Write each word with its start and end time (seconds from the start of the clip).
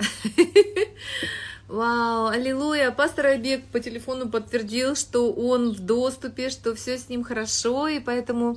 Вау, 1.68 2.26
аллилуйя. 2.26 2.90
Пастор 2.90 3.26
Айбек 3.26 3.64
по 3.66 3.80
телефону 3.80 4.28
подтвердил, 4.28 4.96
что 4.96 5.32
он 5.32 5.72
в 5.72 5.80
доступе, 5.80 6.50
что 6.50 6.74
все 6.74 6.98
с 6.98 7.08
ним 7.08 7.22
хорошо, 7.22 7.86
и 7.86 8.00
поэтому 8.00 8.56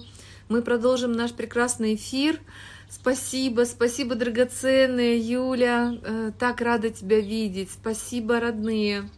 мы 0.50 0.62
продолжим 0.62 1.12
наш 1.12 1.32
прекрасный 1.32 1.96
эфир. 1.96 2.40
Спасибо, 2.90 3.66
спасибо, 3.66 4.16
драгоценная 4.16 5.16
Юля. 5.16 5.98
Э, 6.04 6.32
так 6.38 6.62
рада 6.62 6.90
тебя 6.90 7.20
видеть. 7.20 7.72
Спасибо, 7.72 8.40
родные. 8.40 9.10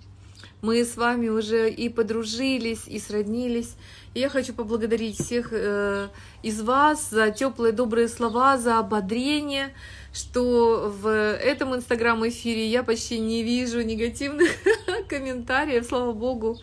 Мы 0.66 0.84
с 0.84 0.98
вами 0.98 1.30
уже 1.30 1.70
и 1.70 1.90
подружились, 1.90 2.88
и 2.88 2.98
сроднились. 2.98 3.76
И 4.16 4.20
я 4.20 4.30
хочу 4.30 4.52
поблагодарить 4.52 5.16
всех 5.16 5.50
э, 5.52 6.08
из 6.42 6.60
вас 6.60 7.12
за 7.12 7.30
теплые, 7.30 7.72
добрые 7.72 8.08
слова, 8.08 8.58
за 8.58 8.80
ободрение, 8.80 9.76
что 10.12 10.92
в 11.00 11.08
этом 11.08 11.76
инстаграм-эфире 11.76 12.68
я 12.68 12.82
почти 12.82 13.20
не 13.20 13.44
вижу 13.44 13.84
негативных 13.84 14.50
комментариев, 15.08 15.86
слава 15.86 16.14
Богу. 16.14 16.58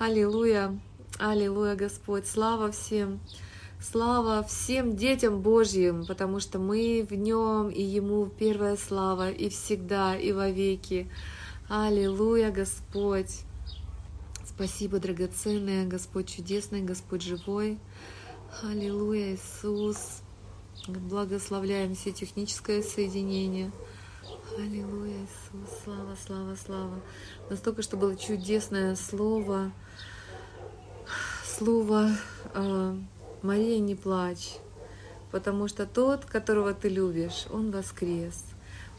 Аллилуйя, 0.00 0.74
аллилуйя, 1.18 1.74
Господь, 1.74 2.26
слава 2.26 2.72
всем. 2.72 3.20
Слава 3.78 4.42
всем 4.42 4.96
детям 4.96 5.42
Божьим, 5.42 6.06
потому 6.06 6.40
что 6.40 6.58
мы 6.58 7.06
в 7.06 7.14
нем, 7.14 7.68
и 7.68 7.82
Ему 7.82 8.24
первая 8.24 8.78
слава, 8.78 9.30
и 9.30 9.50
всегда, 9.50 10.16
и 10.16 10.32
во 10.32 10.48
веки. 10.48 11.10
Аллилуйя, 11.68 12.50
Господь. 12.50 13.40
Спасибо, 14.44 14.98
драгоценная, 14.98 15.86
Господь 15.86 16.28
чудесный, 16.28 16.82
Господь 16.82 17.22
живой. 17.22 17.78
Аллилуйя, 18.62 19.34
Иисус. 19.34 20.20
Благословляем 20.86 21.94
все 21.94 22.12
техническое 22.12 22.82
соединение. 22.82 23.72
Аллилуйя, 24.58 25.16
Иисус. 25.22 25.78
Слава, 25.84 26.14
слава, 26.26 26.54
слава. 26.54 27.00
Настолько, 27.48 27.80
что 27.80 27.96
было 27.96 28.14
чудесное 28.14 28.94
слово. 28.94 29.72
Слово 31.46 32.10
э, 32.52 32.96
Мария, 33.40 33.78
не 33.78 33.94
плачь, 33.94 34.56
потому 35.30 35.68
что 35.68 35.86
тот, 35.86 36.26
которого 36.26 36.74
ты 36.74 36.90
любишь, 36.90 37.46
он 37.50 37.70
воскрес. 37.70 38.44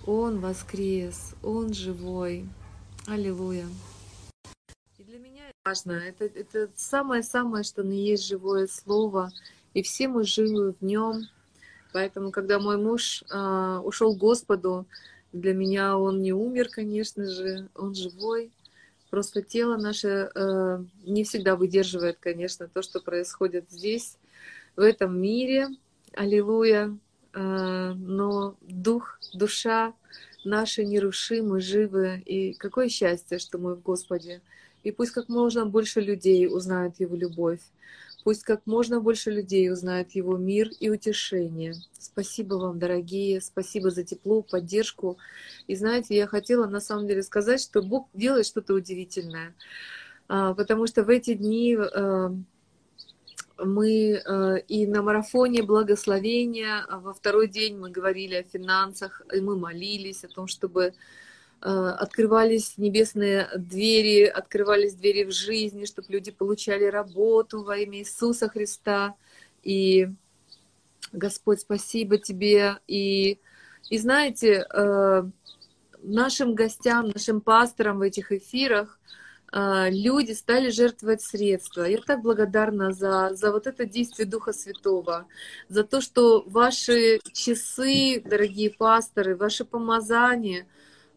Он 0.05 0.39
воскрес, 0.39 1.33
он 1.41 1.73
живой. 1.73 2.47
Аллилуйя. 3.07 3.67
И 4.97 5.03
для 5.03 5.19
меня 5.19 5.43
важно. 5.63 5.91
Это, 5.91 6.25
это 6.25 6.69
самое-самое, 6.75 7.63
что 7.63 7.83
на 7.83 7.91
есть 7.91 8.25
живое 8.25 8.67
слово. 8.67 9.31
И 9.73 9.83
все 9.83 10.07
мы 10.07 10.23
живы 10.23 10.73
в 10.73 10.83
нем. 10.83 11.27
Поэтому, 11.93 12.31
когда 12.31 12.59
мой 12.59 12.77
муж 12.77 13.23
э, 13.29 13.81
ушел 13.83 14.15
к 14.15 14.19
Господу, 14.19 14.85
для 15.33 15.53
меня 15.53 15.97
он 15.97 16.21
не 16.21 16.33
умер, 16.33 16.69
конечно 16.69 17.29
же, 17.29 17.69
он 17.75 17.93
живой. 17.93 18.51
Просто 19.11 19.43
тело 19.43 19.77
наше 19.77 20.31
э, 20.33 20.83
не 21.05 21.23
всегда 21.23 21.55
выдерживает, 21.55 22.17
конечно, 22.19 22.67
то, 22.67 22.81
что 22.81 22.99
происходит 22.99 23.69
здесь 23.69 24.17
в 24.75 24.81
этом 24.81 25.21
мире. 25.21 25.69
Аллилуйя. 26.13 26.97
А, 27.35 27.93
но 27.93 28.55
дух, 28.61 29.19
душа 29.33 29.93
наши 30.45 30.85
нерушимы, 30.85 31.59
живы. 31.59 32.21
И 32.25 32.53
какое 32.53 32.89
счастье, 32.89 33.39
что 33.39 33.57
мы 33.57 33.75
в 33.75 33.81
Господе. 33.81 34.41
И 34.83 34.91
пусть 34.91 35.11
как 35.11 35.29
можно 35.29 35.65
больше 35.65 35.99
людей 35.99 36.47
узнают 36.47 36.99
Его 36.99 37.15
любовь. 37.15 37.59
Пусть 38.23 38.43
как 38.43 38.61
можно 38.65 39.01
больше 39.01 39.29
людей 39.29 39.71
узнают 39.71 40.11
Его 40.11 40.37
мир 40.37 40.69
и 40.79 40.89
утешение. 40.89 41.73
Спасибо 41.99 42.55
вам, 42.55 42.79
дорогие, 42.79 43.41
спасибо 43.41 43.91
за 43.91 44.03
тепло, 44.03 44.41
поддержку. 44.41 45.17
И 45.67 45.75
знаете, 45.75 46.15
я 46.15 46.25
хотела 46.27 46.65
на 46.65 46.79
самом 46.79 47.07
деле 47.07 47.21
сказать, 47.23 47.61
что 47.61 47.81
Бог 47.81 48.07
делает 48.13 48.45
что-то 48.45 48.73
удивительное. 48.73 49.53
А, 50.27 50.53
потому 50.53 50.87
что 50.87 51.03
в 51.03 51.09
эти 51.09 51.33
дни 51.35 51.77
а, 51.77 52.35
мы 53.57 54.21
э, 54.25 54.59
и 54.67 54.85
на 54.87 55.01
марафоне 55.01 55.63
благословения, 55.63 56.85
а 56.89 56.99
во 56.99 57.13
второй 57.13 57.47
день 57.47 57.77
мы 57.77 57.89
говорили 57.89 58.35
о 58.35 58.43
финансах, 58.43 59.21
и 59.33 59.39
мы 59.39 59.57
молились 59.57 60.23
о 60.23 60.27
том, 60.27 60.47
чтобы 60.47 60.93
э, 61.61 61.69
открывались 61.69 62.77
небесные 62.77 63.47
двери, 63.55 64.25
открывались 64.25 64.95
двери 64.95 65.23
в 65.23 65.31
жизни, 65.31 65.85
чтобы 65.85 66.11
люди 66.11 66.31
получали 66.31 66.85
работу 66.85 67.63
во 67.63 67.77
имя 67.77 67.99
Иисуса 67.99 68.49
Христа. 68.49 69.15
И 69.63 70.09
Господь, 71.13 71.61
спасибо 71.61 72.17
тебе. 72.17 72.77
И, 72.87 73.39
и 73.89 73.97
знаете, 73.97 74.65
э, 74.69 75.23
нашим 76.03 76.55
гостям, 76.55 77.07
нашим 77.07 77.41
пасторам 77.41 77.99
в 77.99 78.01
этих 78.01 78.31
эфирах– 78.31 78.99
люди 79.55 80.33
стали 80.33 80.69
жертвовать 80.69 81.21
средства. 81.21 81.83
Я 81.83 81.99
так 81.99 82.21
благодарна 82.21 82.91
за, 82.91 83.29
за 83.33 83.51
вот 83.51 83.67
это 83.67 83.85
действие 83.85 84.27
Духа 84.27 84.51
Святого, 84.51 85.27
за 85.69 85.83
то, 85.83 86.01
что 86.01 86.43
ваши 86.45 87.19
часы, 87.31 88.21
дорогие 88.25 88.69
пасторы, 88.69 89.37
ваши 89.37 89.63
помазания, 89.63 90.67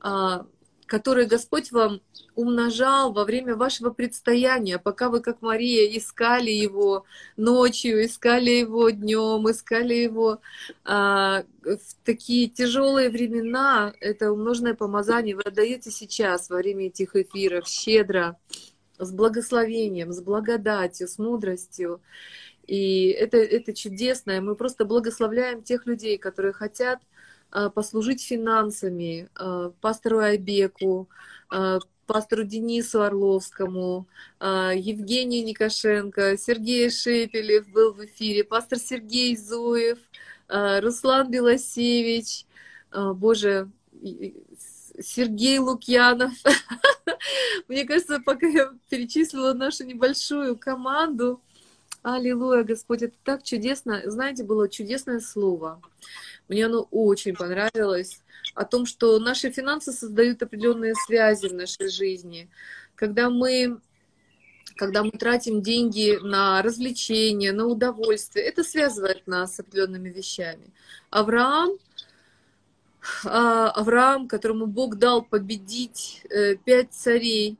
а, 0.00 0.46
которые 0.88 1.26
Господь 1.26 1.70
вам 1.70 2.00
умножал 2.34 3.12
во 3.12 3.24
время 3.24 3.54
вашего 3.54 3.90
предстояния, 3.90 4.78
пока 4.78 5.10
вы, 5.10 5.20
как 5.20 5.42
Мария, 5.42 5.96
искали 5.96 6.50
его 6.50 7.04
ночью, 7.36 8.04
искали 8.04 8.50
его 8.50 8.90
днем, 8.90 9.50
искали 9.50 9.94
его 9.94 10.40
а, 10.84 11.44
в 11.62 12.04
такие 12.04 12.48
тяжелые 12.48 13.10
времена. 13.10 13.92
Это 14.00 14.32
умноженное 14.32 14.74
помазание 14.74 15.36
вы 15.36 15.42
отдаете 15.42 15.90
сейчас 15.90 16.50
во 16.50 16.56
время 16.56 16.86
этих 16.86 17.14
эфиров 17.14 17.68
щедро, 17.68 18.36
с 18.98 19.12
благословением, 19.12 20.12
с 20.12 20.20
благодатью, 20.20 21.06
с 21.06 21.18
мудростью. 21.18 22.00
И 22.66 23.08
это, 23.08 23.38
это 23.38 23.72
чудесно. 23.72 24.32
И 24.32 24.40
мы 24.40 24.54
просто 24.54 24.84
благословляем 24.84 25.62
тех 25.62 25.86
людей, 25.86 26.18
которые 26.18 26.52
хотят 26.52 27.00
послужить 27.74 28.22
финансами 28.22 29.28
а, 29.34 29.70
пастору 29.80 30.18
Айбеку, 30.18 31.08
а, 31.50 31.78
пастору 32.06 32.44
Денису 32.44 33.02
Орловскому, 33.02 34.06
Евгению 34.40 35.44
Никошенко, 35.44 36.38
Сергей 36.38 36.88
Шепелев 36.88 37.68
был 37.68 37.92
в 37.92 38.02
эфире, 38.06 38.44
пастор 38.44 38.78
Сергей 38.78 39.36
Зуев, 39.36 39.98
Руслан 40.48 41.30
Белосевич, 41.30 42.46
боже, 42.90 43.70
Сергей 45.00 45.58
Лукьянов. 45.58 46.32
Мне 47.68 47.84
кажется, 47.84 48.20
пока 48.20 48.46
я 48.46 48.72
перечислила 48.88 49.52
нашу 49.52 49.84
небольшую 49.84 50.56
команду, 50.56 51.42
Аллилуйя, 52.02 52.62
Господь, 52.62 53.02
это 53.02 53.16
так 53.24 53.42
чудесно. 53.42 54.02
Знаете, 54.04 54.44
было 54.44 54.68
чудесное 54.68 55.20
слово. 55.20 55.80
Мне 56.48 56.66
оно 56.66 56.86
очень 56.90 57.34
понравилось. 57.34 58.22
О 58.54 58.64
том, 58.64 58.86
что 58.86 59.18
наши 59.18 59.50
финансы 59.50 59.92
создают 59.92 60.42
определенные 60.42 60.94
связи 60.94 61.48
в 61.48 61.54
нашей 61.54 61.90
жизни. 61.90 62.48
Когда 62.94 63.30
мы 63.30 63.80
когда 64.76 65.02
мы 65.02 65.10
тратим 65.10 65.60
деньги 65.60 66.20
на 66.22 66.62
развлечения, 66.62 67.50
на 67.50 67.66
удовольствие, 67.66 68.44
это 68.44 68.62
связывает 68.62 69.26
нас 69.26 69.56
с 69.56 69.60
определенными 69.60 70.08
вещами. 70.08 70.72
Авраам, 71.10 71.70
а, 73.24 73.70
Авраам, 73.70 74.28
которому 74.28 74.66
Бог 74.66 74.94
дал 74.96 75.22
победить 75.22 76.22
э, 76.30 76.54
пять 76.54 76.92
царей, 76.92 77.58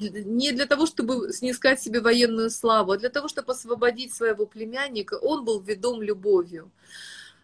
не 0.00 0.52
для 0.52 0.66
того, 0.66 0.86
чтобы 0.86 1.32
снискать 1.32 1.80
себе 1.80 2.00
военную 2.00 2.50
славу, 2.50 2.92
а 2.92 2.98
для 2.98 3.08
того, 3.08 3.28
чтобы 3.28 3.52
освободить 3.52 4.12
своего 4.12 4.46
племянника, 4.46 5.14
он 5.14 5.44
был 5.44 5.60
ведом 5.60 6.02
любовью. 6.02 6.70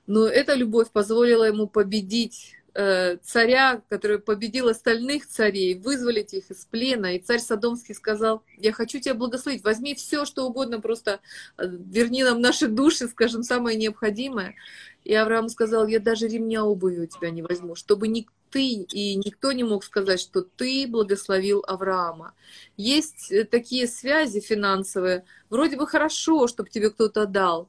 Но 0.07 0.27
эта 0.27 0.55
любовь 0.55 0.91
позволила 0.91 1.45
ему 1.45 1.67
победить 1.67 2.57
царя, 2.75 3.83
который 3.89 4.19
победил 4.19 4.69
остальных 4.69 5.29
царей, 5.29 5.75
вызволить 5.77 6.35
их 6.35 6.51
из 6.51 6.65
плена. 6.65 7.15
И 7.15 7.21
царь 7.21 7.39
Содомский 7.39 7.95
сказал, 7.95 8.43
я 8.59 8.73
хочу 8.73 8.99
тебя 8.99 9.15
благословить, 9.15 9.63
возьми 9.63 9.95
все, 9.95 10.25
что 10.25 10.45
угодно, 10.45 10.81
просто 10.81 11.21
э, 11.57 11.67
верни 11.67 12.25
нам 12.25 12.41
наши 12.41 12.67
души, 12.67 13.07
скажем, 13.07 13.45
самое 13.45 13.77
необходимое. 13.79 14.57
И 15.05 15.15
Авраам 15.15 15.49
сказал, 15.49 15.87
я 15.87 16.01
даже 16.01 16.27
ремня 16.27 16.65
обуви 16.65 17.01
у 17.01 17.07
тебя 17.07 17.31
не 17.31 17.43
возьму, 17.43 17.77
чтобы 17.77 18.09
ни 18.09 18.27
ты 18.51 18.69
и 18.69 19.17
никто 19.17 19.53
не 19.53 19.63
мог 19.63 19.85
сказать, 19.85 20.21
что 20.21 20.43
ты 20.43 20.87
благословил 20.89 21.63
Авраама. 21.67 22.35
Есть 22.77 23.31
э, 23.31 23.45
такие 23.45 23.87
связи 23.87 24.41
финансовые, 24.41 25.25
вроде 25.49 25.77
бы 25.77 25.87
хорошо, 25.87 26.49
чтобы 26.49 26.71
тебе 26.71 26.91
кто-то 26.91 27.27
дал, 27.27 27.69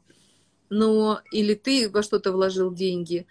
но 0.70 1.22
или 1.32 1.54
ты 1.54 1.90
во 1.90 2.02
что-то 2.02 2.32
вложил 2.32 2.74
деньги, 2.74 3.28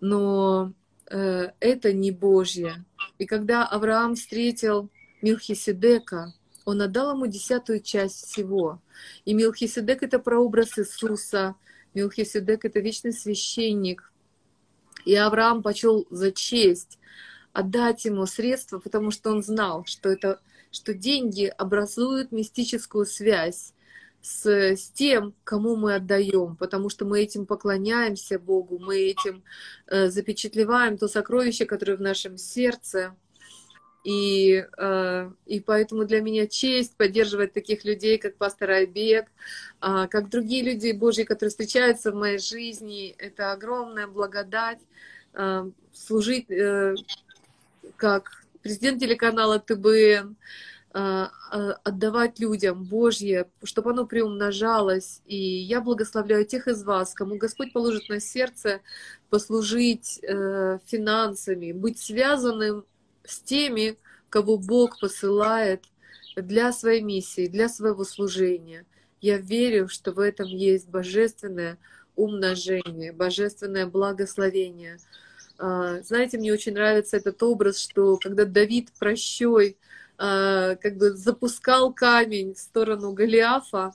но 0.00 0.72
э, 0.72 0.77
это 1.10 1.92
не 1.92 2.10
Божье. 2.10 2.84
И 3.18 3.26
когда 3.26 3.66
Авраам 3.66 4.14
встретил 4.14 4.90
Милхиседека, 5.22 6.34
он 6.64 6.82
отдал 6.82 7.14
ему 7.14 7.26
десятую 7.26 7.80
часть 7.80 8.26
всего. 8.26 8.80
И 9.24 9.32
Милхиседек— 9.32 10.02
это 10.04 10.18
прообраз 10.18 10.78
Иисуса. 10.78 11.54
Милхиседек— 11.94 12.64
это 12.66 12.80
вечный 12.80 13.12
священник. 13.12 14.12
И 15.04 15.14
Авраам 15.14 15.62
почел 15.62 16.06
за 16.10 16.30
честь 16.32 16.98
отдать 17.52 18.04
ему 18.04 18.26
средства, 18.26 18.78
потому 18.78 19.10
что 19.10 19.30
он 19.30 19.42
знал, 19.42 19.84
что, 19.86 20.10
это, 20.10 20.40
что 20.70 20.92
деньги 20.92 21.46
образуют 21.46 22.32
мистическую 22.32 23.06
связь 23.06 23.72
с, 24.20 24.46
с 24.46 24.90
тем, 24.90 25.34
кому 25.44 25.76
мы 25.76 25.94
отдаем, 25.94 26.56
потому 26.56 26.88
что 26.88 27.04
мы 27.04 27.20
этим 27.20 27.46
поклоняемся 27.46 28.38
Богу, 28.38 28.78
мы 28.78 28.98
этим 28.98 29.42
э, 29.86 30.08
запечатлеваем 30.08 30.98
то 30.98 31.08
сокровище, 31.08 31.64
которое 31.66 31.96
в 31.96 32.00
нашем 32.00 32.36
сердце. 32.36 33.14
И, 34.04 34.64
э, 34.76 35.30
и 35.46 35.60
поэтому 35.60 36.04
для 36.04 36.20
меня 36.20 36.46
честь 36.46 36.96
поддерживать 36.96 37.52
таких 37.52 37.84
людей, 37.84 38.18
как 38.18 38.36
пастор 38.36 38.70
Айбек, 38.70 39.26
э, 39.82 40.06
как 40.08 40.30
другие 40.30 40.62
люди 40.62 40.92
Божьи, 40.92 41.24
которые 41.24 41.50
встречаются 41.50 42.12
в 42.12 42.14
моей 42.14 42.38
жизни. 42.38 43.14
Это 43.18 43.52
огромная 43.52 44.06
благодать 44.06 44.80
э, 45.34 45.70
служить 45.92 46.50
э, 46.50 46.94
как 47.96 48.44
президент 48.62 49.00
телеканала 49.00 49.58
ТБН, 49.58 50.36
отдавать 51.00 52.40
людям 52.40 52.84
Божье, 52.84 53.48
чтобы 53.62 53.90
оно 53.90 54.06
приумножалось. 54.06 55.20
И 55.26 55.36
я 55.36 55.80
благословляю 55.80 56.44
тех 56.44 56.66
из 56.66 56.82
вас, 56.82 57.14
кому 57.14 57.36
Господь 57.36 57.72
положит 57.72 58.08
на 58.08 58.20
сердце 58.20 58.80
послужить 59.30 60.18
э, 60.22 60.78
финансами, 60.86 61.72
быть 61.72 61.98
связанным 62.00 62.84
с 63.24 63.40
теми, 63.40 63.98
кого 64.30 64.56
Бог 64.56 64.98
посылает 65.00 65.84
для 66.36 66.72
своей 66.72 67.02
миссии, 67.02 67.46
для 67.46 67.68
своего 67.68 68.04
служения. 68.04 68.86
Я 69.20 69.38
верю, 69.38 69.88
что 69.88 70.12
в 70.12 70.20
этом 70.20 70.48
есть 70.48 70.88
божественное 70.88 71.78
умножение, 72.16 73.12
божественное 73.12 73.86
благословение. 73.86 74.98
А, 75.58 76.00
знаете, 76.02 76.38
мне 76.38 76.52
очень 76.52 76.72
нравится 76.72 77.16
этот 77.16 77.42
образ, 77.42 77.78
что 77.78 78.16
когда 78.16 78.44
Давид 78.44 78.90
прощой 78.98 79.76
как 80.18 80.96
бы 80.96 81.12
запускал 81.12 81.92
камень 81.92 82.54
в 82.54 82.58
сторону 82.58 83.12
Голиафа, 83.12 83.94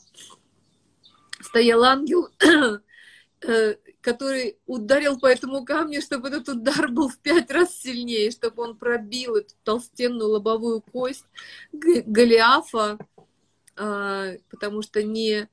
стоял 1.42 1.84
ангел, 1.84 2.30
э, 3.42 3.76
который 4.02 4.58
ударил 4.66 5.20
по 5.20 5.28
этому 5.28 5.64
камню, 5.66 6.02
чтобы 6.02 6.30
этот 6.30 6.50
удар 6.50 6.90
был 6.90 7.10
в 7.10 7.18
пять 7.18 7.52
раз 7.52 7.76
сильнее, 7.78 8.32
чтобы 8.32 8.64
он 8.64 8.78
пробил 8.78 9.36
эту 9.36 9.54
толстенную 9.64 10.30
лобовую 10.30 10.82
кость 10.82 11.26
Голиафа, 11.72 12.98
а, 13.76 14.34
потому 14.50 14.82
что 14.82 15.02
не, 15.04 15.48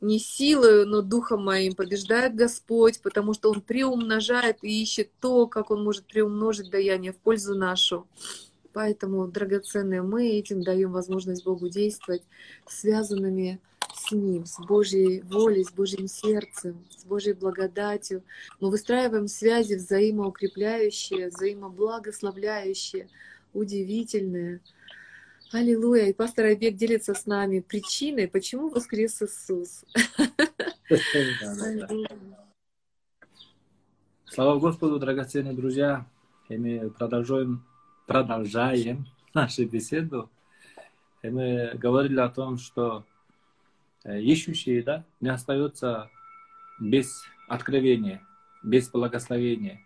не 0.00 0.18
силою, 0.18 0.86
но 0.86 1.02
духом 1.02 1.44
моим 1.44 1.74
побеждает 1.74 2.34
Господь, 2.34 3.00
потому 3.00 3.34
что 3.34 3.50
Он 3.50 3.60
приумножает 3.60 4.58
и 4.62 4.82
ищет 4.82 5.10
то, 5.20 5.46
как 5.46 5.70
Он 5.70 5.82
может 5.84 6.06
приумножить 6.06 6.70
даяние 6.70 7.12
в 7.12 7.18
пользу 7.18 7.54
нашу. 7.54 8.06
Поэтому, 8.76 9.26
драгоценные, 9.26 10.02
мы 10.02 10.28
этим 10.28 10.62
даем 10.62 10.92
возможность 10.92 11.46
Богу 11.46 11.70
действовать 11.70 12.22
связанными 12.68 13.58
с 13.94 14.12
Ним, 14.12 14.44
с 14.44 14.58
Божьей 14.58 15.22
волей, 15.22 15.64
с 15.64 15.72
Божьим 15.72 16.06
сердцем, 16.06 16.84
с 16.90 17.06
Божьей 17.06 17.32
благодатью. 17.32 18.22
Мы 18.60 18.68
выстраиваем 18.68 19.28
связи 19.28 19.76
взаимоукрепляющие, 19.76 21.28
взаимоблагословляющие, 21.28 23.08
удивительные. 23.54 24.60
Аллилуйя. 25.52 26.10
И 26.10 26.12
пастор 26.12 26.44
Айбек 26.44 26.76
делится 26.76 27.14
с 27.14 27.24
нами 27.24 27.60
причиной, 27.60 28.28
почему 28.28 28.68
воскрес 28.68 29.22
Иисус. 29.22 29.86
Слава 34.26 34.58
Господу, 34.58 34.98
драгоценные 34.98 35.54
друзья. 35.54 36.06
И 36.50 36.58
мы 36.58 36.90
продолжаем 36.90 37.64
продолжаем 38.06 39.06
нашу 39.34 39.66
беседу. 39.66 40.30
И 41.22 41.28
мы 41.28 41.72
говорили 41.74 42.20
о 42.20 42.28
том, 42.28 42.56
что 42.56 43.04
э, 44.04 44.20
ищущие 44.20 44.82
да, 44.82 45.04
не 45.20 45.28
остаются 45.28 46.08
без 46.80 47.24
откровения, 47.48 48.22
без 48.62 48.88
благословения, 48.88 49.80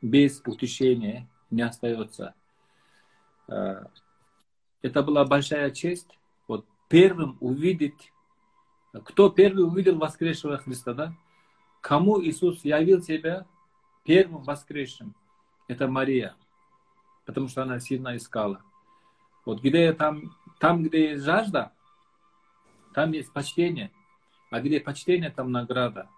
без 0.00 0.40
утешения 0.46 1.28
не 1.50 1.62
остается. 1.62 2.34
Э, 3.48 3.84
это 4.82 5.02
была 5.02 5.24
большая 5.26 5.70
честь 5.70 6.18
вот 6.48 6.64
первым 6.88 7.36
увидеть, 7.40 8.12
кто 9.04 9.28
первый 9.28 9.66
увидел 9.66 9.98
воскресшего 9.98 10.56
Христа, 10.56 10.94
да? 10.94 11.14
Кому 11.80 12.22
Иисус 12.22 12.64
явил 12.64 13.02
себя 13.02 13.46
первым 14.04 14.42
воскресшим? 14.42 15.14
Это 15.68 15.86
Мария 15.86 16.34
потому 17.30 17.46
что 17.46 17.62
она 17.62 17.78
сильно 17.78 18.16
искала. 18.16 18.60
Вот 19.46 19.62
где 19.62 19.92
там, 19.92 20.34
там, 20.58 20.82
где 20.82 21.10
есть 21.10 21.22
жажда, 21.22 21.70
там 22.92 23.12
есть 23.12 23.32
почтение. 23.32 23.92
А 24.50 24.60
где 24.60 24.80
почтение, 24.80 25.30
там 25.30 25.52
награда. 25.52 26.08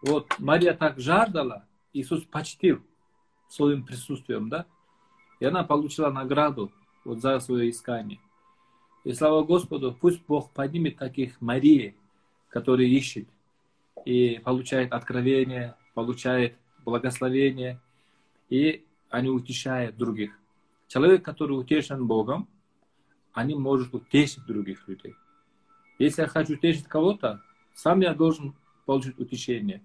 Вот 0.00 0.34
Мария 0.38 0.72
так 0.72 0.98
жаждала, 0.98 1.66
Иисус 1.92 2.24
почтил 2.24 2.82
своим 3.48 3.84
присутствием, 3.84 4.48
да? 4.48 4.64
И 5.40 5.44
она 5.44 5.62
получила 5.62 6.08
награду 6.08 6.72
вот 7.04 7.20
за 7.20 7.38
свое 7.40 7.68
искание. 7.68 8.18
И 9.04 9.12
слава 9.12 9.42
Господу, 9.42 9.94
пусть 10.00 10.24
Бог 10.26 10.52
поднимет 10.52 10.96
таких 10.96 11.38
Марии, 11.42 11.94
которые 12.48 12.88
ищет 12.88 13.28
и 14.06 14.40
получает 14.42 14.92
откровение, 14.92 15.76
получает 15.92 16.56
благословение 16.86 17.78
и 18.48 18.86
они 19.10 19.28
утешают 19.28 19.96
других. 19.96 20.38
Человек, 20.88 21.24
который 21.24 21.52
утешен 21.52 22.06
Богом, 22.06 22.48
они 23.32 23.54
может 23.54 23.94
утешить 23.94 24.44
других 24.46 24.88
людей. 24.88 25.14
Если 25.98 26.22
я 26.22 26.28
хочу 26.28 26.54
утешить 26.54 26.86
кого-то, 26.86 27.42
сам 27.74 28.00
я 28.00 28.14
должен 28.14 28.54
получить 28.86 29.18
утешение. 29.18 29.82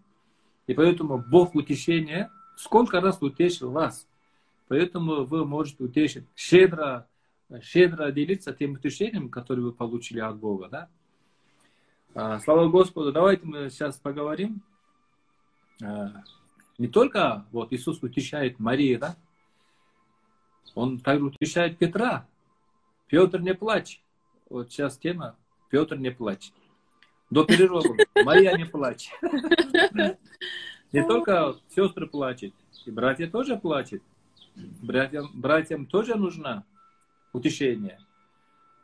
И 0.68 0.74
поэтому 0.74 1.18
Бог 1.18 1.54
утешение 1.56 2.30
сколько 2.56 3.02
раз 3.02 3.22
утешил 3.22 3.72
вас. 3.72 4.08
Поэтому 4.68 5.26
вы 5.26 5.46
можете 5.46 5.84
утешить, 5.84 6.26
щедро, 6.36 7.08
щедро 7.62 8.12
делиться 8.12 8.54
тем 8.54 8.74
утешением, 8.74 9.30
которое 9.30 9.62
вы 9.62 9.74
получили 9.74 10.20
от 10.20 10.38
Бога. 10.38 10.70
Да? 10.70 10.90
А, 12.16 12.40
слава 12.40 12.68
Господу. 12.70 13.12
Давайте 13.12 13.46
мы 13.46 13.70
сейчас 13.70 13.98
поговорим 13.98 14.64
а, 15.84 16.24
не 16.78 16.88
только 16.88 17.46
вот 17.52 17.72
Иисус 17.72 18.02
утешает 18.04 18.60
Марию, 18.60 19.00
да? 19.00 19.16
Он 20.74 21.00
также 21.00 21.26
утешает 21.26 21.78
Петра. 21.78 22.28
Петр, 23.08 23.40
не 23.40 23.54
плачь. 23.54 24.02
Вот 24.50 24.72
сейчас 24.72 24.98
тема 24.98 25.38
Петр, 25.70 25.96
не 25.98 26.12
плачь. 26.12 26.52
До 27.30 27.46
перерыва. 27.46 27.96
Мария, 28.24 28.56
не 28.58 28.66
плачь. 28.66 29.10
Не 30.92 31.04
только 31.06 31.58
сестры 31.70 32.08
плачут, 32.08 32.54
и 32.86 32.92
братья 32.92 33.28
тоже 33.28 33.58
плачут. 33.58 34.02
Братьям, 34.56 35.30
братьям 35.34 35.86
тоже 35.86 36.16
нужно 36.16 36.64
утешение. 37.34 38.00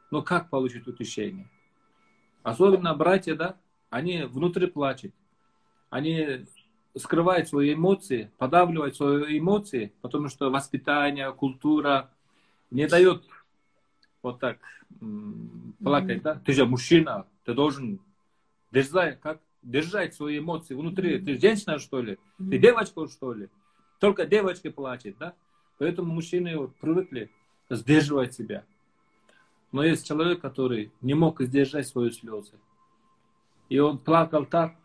Но 0.10 0.22
как 0.22 0.50
получить 0.50 0.88
утешение? 0.88 1.50
Особенно 2.44 2.94
братья, 2.96 3.36
да, 3.36 3.56
они 3.90 4.24
внутри 4.24 4.68
плачут. 4.68 5.14
Они 5.90 6.46
скрывает 6.96 7.48
свои 7.48 7.74
эмоции, 7.74 8.32
подавливает 8.38 8.96
свои 8.96 9.40
эмоции, 9.40 9.94
потому 10.02 10.28
что 10.28 10.50
воспитание, 10.50 11.32
культура 11.34 12.12
не 12.70 12.88
дает 12.88 13.24
вот 14.22 14.40
так 14.40 14.60
плакать, 15.84 16.18
mm-hmm. 16.18 16.22
да? 16.22 16.42
Ты 16.46 16.54
же 16.54 16.66
мужчина, 16.66 17.26
ты 17.46 17.54
должен 17.54 18.00
держать, 18.72 19.20
как 19.22 19.40
держать 19.62 20.14
свои 20.14 20.40
эмоции 20.40 20.74
внутри. 20.74 21.18
Mm-hmm. 21.18 21.26
Ты 21.26 21.40
женщина, 21.40 21.80
что 21.80 22.02
ли? 22.02 22.14
Mm-hmm. 22.14 22.50
Ты 22.50 22.58
девочка, 22.58 23.08
что 23.08 23.34
ли? 23.34 23.50
Только 24.00 24.26
девочки 24.26 24.70
плачут, 24.70 25.18
да? 25.18 25.34
Поэтому 25.78 26.14
мужчины 26.14 26.58
вот 26.58 26.76
привыкли 26.76 27.32
сдерживать 27.70 28.34
себя. 28.34 28.66
Но 29.72 29.84
есть 29.84 30.06
человек, 30.06 30.42
который 30.42 30.92
не 31.02 31.14
мог 31.14 31.42
сдержать 31.42 31.88
свои 31.88 32.12
слезы. 32.12 32.54
И 33.70 33.80
он 33.80 33.98
плакал 33.98 34.46
так, 34.46 34.76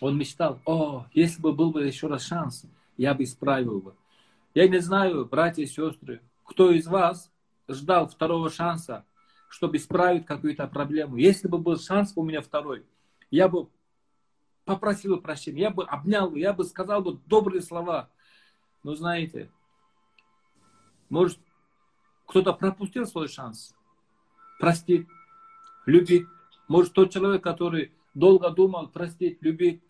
он 0.00 0.16
мечтал, 0.16 0.60
о, 0.64 1.06
если 1.12 1.40
бы 1.40 1.52
был 1.52 1.70
бы 1.70 1.84
еще 1.84 2.06
раз 2.06 2.26
шанс, 2.26 2.64
я 2.96 3.14
бы 3.14 3.24
исправил 3.24 3.80
бы. 3.80 3.94
Я 4.54 4.66
не 4.66 4.78
знаю, 4.78 5.26
братья 5.26 5.62
и 5.62 5.66
сестры, 5.66 6.20
кто 6.44 6.70
из 6.70 6.86
вас 6.86 7.30
ждал 7.68 8.08
второго 8.08 8.50
шанса, 8.50 9.04
чтобы 9.48 9.76
исправить 9.76 10.26
какую-то 10.26 10.66
проблему. 10.66 11.16
Если 11.16 11.48
бы 11.48 11.58
был 11.58 11.78
шанс 11.78 12.12
у 12.16 12.22
меня 12.22 12.40
второй, 12.40 12.84
я 13.30 13.48
бы 13.48 13.68
попросил 14.64 15.20
прощения, 15.20 15.62
я 15.62 15.70
бы 15.70 15.84
обнял, 15.84 16.34
я 16.34 16.52
бы 16.52 16.64
сказал 16.64 17.02
бы 17.02 17.18
добрые 17.26 17.60
слова. 17.60 18.08
Но 18.82 18.94
знаете, 18.94 19.50
может, 21.10 21.38
кто-то 22.26 22.52
пропустил 22.52 23.06
свой 23.06 23.28
шанс. 23.28 23.74
Простить, 24.58 25.06
любить. 25.84 26.26
Может, 26.68 26.92
тот 26.92 27.12
человек, 27.12 27.42
который 27.42 27.92
долго 28.14 28.50
думал 28.50 28.88
простить, 28.88 29.38
любить 29.42 29.82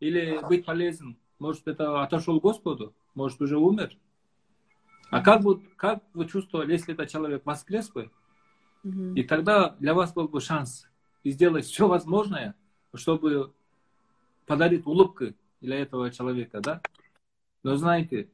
или 0.00 0.40
быть 0.46 0.64
полезным, 0.64 1.18
Может, 1.38 1.66
это 1.66 2.02
отошел 2.02 2.40
Господу? 2.40 2.94
Может, 3.14 3.40
уже 3.40 3.58
умер? 3.58 3.96
А 5.10 5.22
как, 5.22 5.42
бы, 5.42 5.60
как 5.76 6.02
вы 6.12 6.26
чувствовали, 6.26 6.72
если 6.72 6.94
этот 6.94 7.08
человек 7.08 7.44
воскрес 7.44 7.90
бы? 7.90 8.10
И 9.14 9.22
тогда 9.22 9.70
для 9.78 9.94
вас 9.94 10.12
был 10.12 10.28
бы 10.28 10.40
шанс 10.40 10.86
сделать 11.24 11.64
все 11.64 11.88
возможное, 11.88 12.54
чтобы 12.94 13.52
подарить 14.46 14.86
улыбку 14.86 15.34
для 15.60 15.78
этого 15.78 16.10
человека, 16.10 16.60
да? 16.60 16.82
Но 17.62 17.76
знаете, 17.76 18.28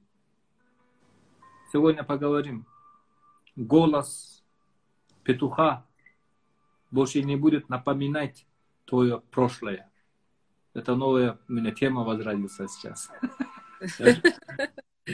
сегодня 1.72 2.02
поговорим. 2.02 2.66
Голос 3.54 4.42
петуха 5.22 5.86
больше 6.90 7.22
не 7.22 7.36
будет 7.36 7.68
напоминать 7.68 8.46
твое 8.86 9.20
прошлое. 9.30 9.89
Это 10.72 10.94
новая 10.94 11.38
у 11.48 11.52
меня 11.52 11.72
тема 11.72 12.04
возродится 12.04 12.68
сейчас. 12.68 13.10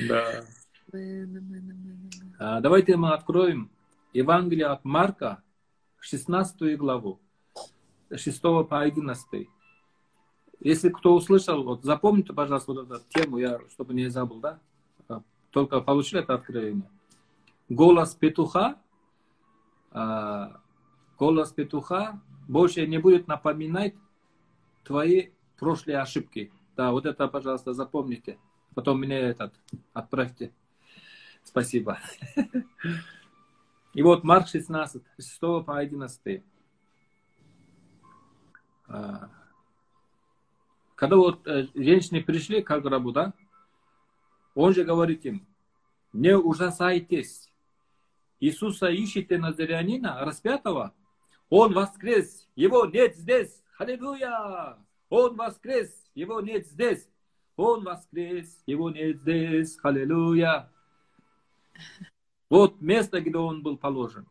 Да. 0.09 0.45
А, 2.39 2.61
давайте 2.61 2.97
мы 2.97 3.15
откроем 3.15 3.71
Евангелие 4.13 4.67
от 4.67 4.85
Марка, 4.85 5.43
16 6.01 6.77
главу, 6.77 7.21
6 8.15 8.43
по 8.43 8.81
11. 8.81 9.49
Если 10.61 10.89
кто 10.91 11.15
услышал, 11.15 11.63
вот 11.65 11.83
запомните, 11.83 12.35
пожалуйста, 12.35 12.73
вот 12.73 12.91
эту 12.91 13.05
тему, 13.09 13.39
я, 13.39 13.59
чтобы 13.71 13.95
не 13.95 14.09
забыл, 14.09 14.41
да? 14.41 14.59
А, 15.09 15.23
только 15.51 15.81
получили 15.81 16.21
это 16.21 16.35
откровение. 16.35 16.91
Голос 17.71 18.15
петуха, 18.15 18.79
а, 19.93 20.61
голос 21.19 21.53
петуха 21.53 22.21
больше 22.49 22.87
не 22.87 22.99
будет 22.99 23.29
напоминать 23.29 23.95
твои 24.85 25.31
прошлые 25.59 25.99
ошибки. 25.99 26.53
Да, 26.77 26.91
вот 26.93 27.07
это, 27.07 27.29
пожалуйста, 27.29 27.73
запомните. 27.73 28.39
Потом 28.75 29.01
мне 29.01 29.17
этот 29.17 29.55
отправьте. 29.93 30.53
Спасибо. 31.43 31.99
И 33.95 34.03
вот 34.03 34.25
Марк 34.25 34.49
16, 34.49 35.03
6 35.19 35.41
по 35.65 35.79
11. 35.79 36.43
А, 38.89 39.31
когда 40.95 41.17
вот 41.17 41.47
э, 41.47 41.69
женщины 41.75 42.23
пришли 42.23 42.63
к 42.63 42.79
гробу, 42.81 43.13
да, 43.13 43.33
он 44.55 44.75
же 44.75 44.85
говорит 44.85 45.25
им, 45.25 45.47
не 46.13 46.37
ужасайтесь. 46.37 47.51
Иисуса 48.41 48.95
ищите 48.95 49.39
Назарянина, 49.39 50.21
распятого. 50.21 50.95
Он 51.49 51.73
воскрес, 51.73 52.49
его 52.55 52.87
нет 52.87 53.17
здесь. 53.17 53.63
Аллилуйя! 53.79 54.77
Он 55.19 55.35
воскрес, 55.35 55.91
его 56.15 56.43
нет 56.43 56.67
здесь. 56.67 57.09
Он 57.57 57.85
воскрес, 57.85 58.63
его 58.67 58.91
нет 58.91 59.17
здесь. 59.23 59.79
Аллилуйя! 59.83 60.71
Вот 62.51 62.83
место, 62.83 63.23
где 63.23 63.39
он 63.39 63.63
был 63.63 63.79
положен. 63.79 64.29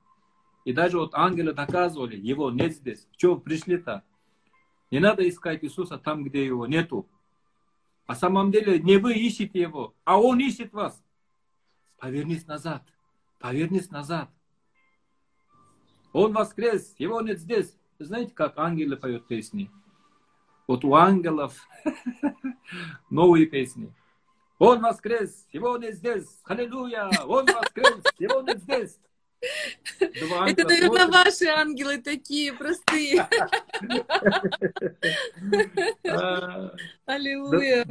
И 0.63 0.73
даже 0.73 0.99
вот 0.99 1.15
ангелы 1.15 1.53
доказывали, 1.53 2.15
его 2.15 2.51
нет 2.51 2.73
здесь. 2.73 3.07
В 3.11 3.17
чем 3.17 3.41
пришли-то? 3.41 4.03
Не 4.91 4.99
надо 4.99 5.27
искать 5.27 5.63
Иисуса 5.63 5.97
там, 5.97 6.23
где 6.23 6.45
его 6.45 6.67
нету. 6.67 7.09
А 8.05 8.13
самом 8.13 8.51
деле 8.51 8.77
не 8.77 8.97
вы 8.97 9.15
ищете 9.15 9.59
его, 9.59 9.95
а 10.03 10.21
он 10.21 10.39
ищет 10.39 10.71
вас. 10.71 11.03
Повернись 11.97 12.45
назад. 12.45 12.83
Повернись 13.39 13.89
назад. 13.89 14.29
Он 16.13 16.31
воскрес, 16.31 16.93
его 16.99 17.21
нет 17.21 17.39
здесь. 17.39 17.75
Знаете, 17.97 18.35
как 18.35 18.59
ангелы 18.59 18.97
поют 18.97 19.27
песни? 19.27 19.71
Вот 20.67 20.83
у 20.83 20.95
ангелов 20.95 21.67
новые 23.09 23.45
песни. 23.45 23.93
Он 24.57 24.81
воскрес, 24.81 25.45
его 25.51 25.77
нет 25.77 25.95
здесь. 25.95 26.27
Аллилуйя, 26.45 27.09
он 27.25 27.45
воскрес, 27.45 28.03
его 28.17 28.41
нет 28.41 28.61
здесь. 28.61 28.99
Два 29.99 30.49
Это, 30.49 30.63
наверное, 30.63 31.07
ваши 31.07 31.45
ангелы 31.45 32.01
такие 32.01 32.53
простые. 32.53 33.27
А, 36.07 36.71
Аллилуйя. 37.05 37.85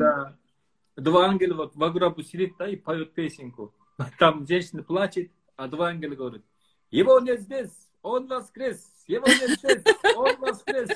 Два 0.97 1.27
ангела 1.27 1.55
вот 1.55 1.75
в 1.75 1.93
гробу 1.93 2.23
сидит 2.23 2.55
да, 2.59 2.69
и 2.69 2.77
поет 2.77 3.13
песенку. 3.13 3.75
Там 4.19 4.47
женщина 4.47 4.83
плачет, 4.83 5.31
а 5.57 5.69
два 5.69 5.89
ангела 5.89 6.15
говорят, 6.15 6.43
его 6.91 7.21
нет 7.21 7.41
здесь, 7.41 7.73
он 8.05 8.29
воскрес, 8.29 8.89
его 9.09 9.27
нет 9.27 9.59
здесь, 9.59 9.83
он 10.17 10.37
воскрес. 10.39 10.91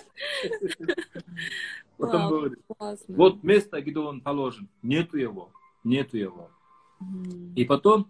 Потом 1.96 2.28
говорит, 2.28 2.58
вот 3.08 3.42
место, 3.42 3.80
где 3.82 3.98
он 3.98 4.20
положен, 4.20 4.68
нету 4.82 5.16
его, 5.16 5.50
нету 5.82 6.16
его. 6.16 6.50
И 7.56 7.64
потом, 7.64 8.08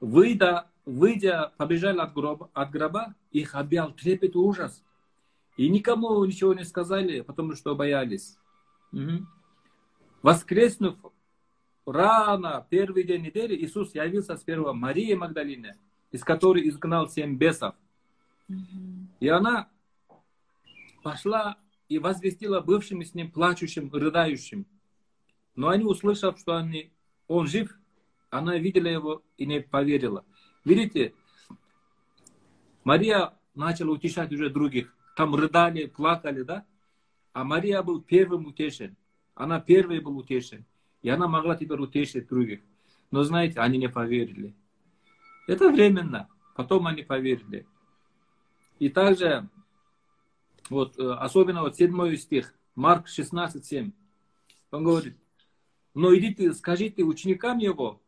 выйдя 0.00 0.70
выйдя, 0.88 1.52
побежали 1.58 1.98
от 1.98 2.14
гроба, 2.14 2.50
от 2.54 2.70
гроба, 2.70 3.14
их 3.30 3.54
объял 3.54 3.92
трепет 3.92 4.34
и 4.34 4.38
ужас. 4.38 4.82
И 5.56 5.68
никому 5.68 6.24
ничего 6.24 6.54
не 6.54 6.64
сказали, 6.64 7.20
потому 7.20 7.54
что 7.54 7.74
боялись. 7.74 8.38
Угу. 8.92 9.26
Воскреснув 10.22 10.96
рано, 11.84 12.66
первый 12.70 13.04
день 13.04 13.22
недели, 13.22 13.54
Иисус 13.56 13.94
явился 13.94 14.36
сперва 14.36 14.72
Марии 14.72 15.14
Магдалине, 15.14 15.76
из 16.10 16.24
которой 16.24 16.66
изгнал 16.68 17.08
семь 17.08 17.36
бесов. 17.36 17.74
И 19.20 19.28
она 19.28 19.68
пошла 21.02 21.58
и 21.88 21.98
возвестила 21.98 22.60
бывшим 22.60 23.02
с 23.02 23.14
ним 23.14 23.30
плачущим, 23.30 23.90
рыдающим. 23.92 24.66
Но 25.54 25.68
они, 25.68 25.84
услышав, 25.84 26.38
что 26.38 26.56
они, 26.56 26.92
он 27.26 27.46
жив, 27.46 27.76
она 28.30 28.56
видела 28.58 28.86
его 28.86 29.22
и 29.36 29.46
не 29.46 29.60
поверила. 29.60 30.24
Видите, 30.64 31.14
Мария 32.84 33.34
начала 33.54 33.90
утешать 33.90 34.32
уже 34.32 34.50
других. 34.50 34.94
Там 35.16 35.34
рыдали, 35.34 35.86
плакали, 35.86 36.42
да? 36.42 36.64
А 37.32 37.44
Мария 37.44 37.82
был 37.82 38.00
первым 38.00 38.46
утешен. 38.46 38.96
Она 39.34 39.60
первой 39.60 40.00
был 40.00 40.16
утешен. 40.18 40.64
И 41.02 41.08
она 41.08 41.26
могла 41.28 41.56
теперь 41.56 41.80
утешить 41.80 42.28
других. 42.28 42.60
Но 43.10 43.24
знаете, 43.24 43.60
они 43.60 43.78
не 43.78 43.88
поверили. 43.88 44.54
Это 45.46 45.70
временно. 45.70 46.28
Потом 46.54 46.86
они 46.86 47.02
поверили. 47.02 47.66
И 48.78 48.88
также, 48.88 49.48
вот, 50.70 50.98
э, 50.98 51.12
особенно 51.12 51.62
вот 51.62 51.76
седьмой 51.76 52.16
стих, 52.16 52.54
Марк 52.74 53.08
16, 53.08 53.64
7. 53.64 53.92
Он 54.70 54.84
говорит, 54.84 55.16
но 55.94 56.14
идите, 56.14 56.52
скажите 56.52 57.02
ученикам 57.02 57.58
его 57.58 58.00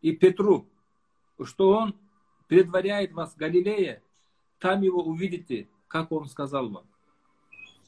и 0.00 0.12
Петру, 0.12 0.68
что 1.42 1.70
он 1.70 1.96
предваряет 2.46 3.12
вас 3.12 3.32
в 3.32 3.36
Галилее, 3.36 4.02
там 4.58 4.82
его 4.82 5.02
увидите, 5.02 5.68
как 5.88 6.12
он 6.12 6.28
сказал 6.28 6.68
вам. 6.68 6.84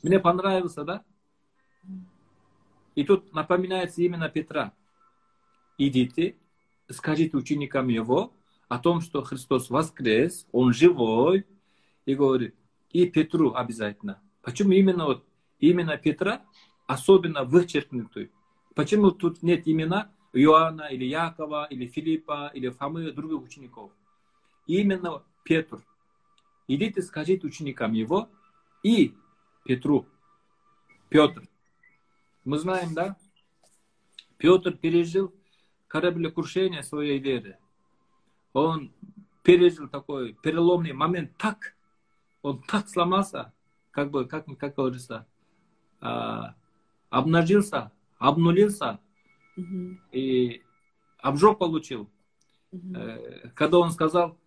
Мне 0.03 0.19
понравился, 0.19 0.85
да? 0.85 1.05
И 2.95 3.05
тут 3.05 3.33
напоминается 3.35 4.03
именно 4.03 4.29
Петра. 4.29 4.73
Идите, 5.79 6.37
скажите 6.89 7.37
ученикам 7.37 7.89
его 7.89 8.33
о 8.69 8.79
том, 8.79 9.01
что 9.01 9.23
Христос 9.23 9.71
воскрес, 9.71 10.47
он 10.51 10.73
живой, 10.73 11.47
и 12.07 12.15
говорит, 12.15 12.55
и 12.91 13.07
Петру 13.07 13.53
обязательно. 13.53 14.23
Почему 14.41 14.73
именно 14.73 15.05
вот 15.05 15.25
именно 15.59 15.99
Петра 15.99 16.43
особенно 16.87 17.45
вычеркнутый? 17.45 18.31
Почему 18.75 19.11
тут 19.11 19.43
нет 19.43 19.69
имена 19.69 20.11
Иоанна, 20.33 20.89
или 20.89 21.05
Якова, 21.05 21.67
или 21.71 21.87
Филиппа, 21.87 22.51
или 22.55 22.69
Фомы, 22.69 23.11
других 23.13 23.43
учеников. 23.43 23.91
именно 24.67 25.23
Петр. 25.45 25.79
Идите 26.69 27.01
скажите 27.03 27.47
ученикам 27.47 27.93
его 27.93 28.29
и 28.83 29.15
Петру. 29.65 30.07
Петр. 31.09 31.49
Мы 32.45 32.59
знаем, 32.59 32.93
да? 32.95 33.17
Петр 34.37 34.73
пережил 34.73 35.33
кораблекрушение 35.87 36.83
своей 36.83 37.19
веры. 37.19 37.59
Он 38.53 38.93
пережил 39.43 39.89
такой 39.89 40.35
переломный 40.35 40.93
момент 40.93 41.37
так, 41.39 41.76
он 42.47 42.63
так 42.63 42.89
сломался, 42.89 43.53
как 43.91 44.13
бы, 44.13 44.25
как, 44.25 44.47
как 44.59 44.77
говорится, 44.77 45.27
а, 46.01 46.55
обнажился, 47.11 47.91
обнулился, 48.19 49.01
и 50.13 50.63
обжог 51.19 51.59
получил. 51.59 52.09
Угу. 52.71 52.95
Когда 53.55 53.79
он 53.79 53.91
сказал, 53.91 54.39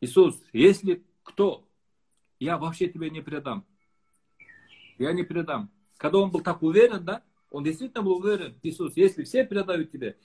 Иисус, 0.00 0.42
если 0.52 1.04
кто, 1.22 1.68
я 2.40 2.58
вообще 2.58 2.88
тебе 2.88 3.10
не 3.10 3.20
предам. 3.20 3.64
Я 4.98 5.12
не 5.12 5.22
предам. 5.22 5.70
Когда 5.98 6.18
он 6.18 6.32
был 6.32 6.40
так 6.40 6.62
уверен, 6.62 7.04
да, 7.04 7.22
он 7.50 7.62
действительно 7.62 8.02
был 8.02 8.16
уверен, 8.16 8.58
Иисус, 8.64 8.96
если 8.96 9.22
все 9.22 9.44
предают 9.44 9.92
тебе, 9.92 10.18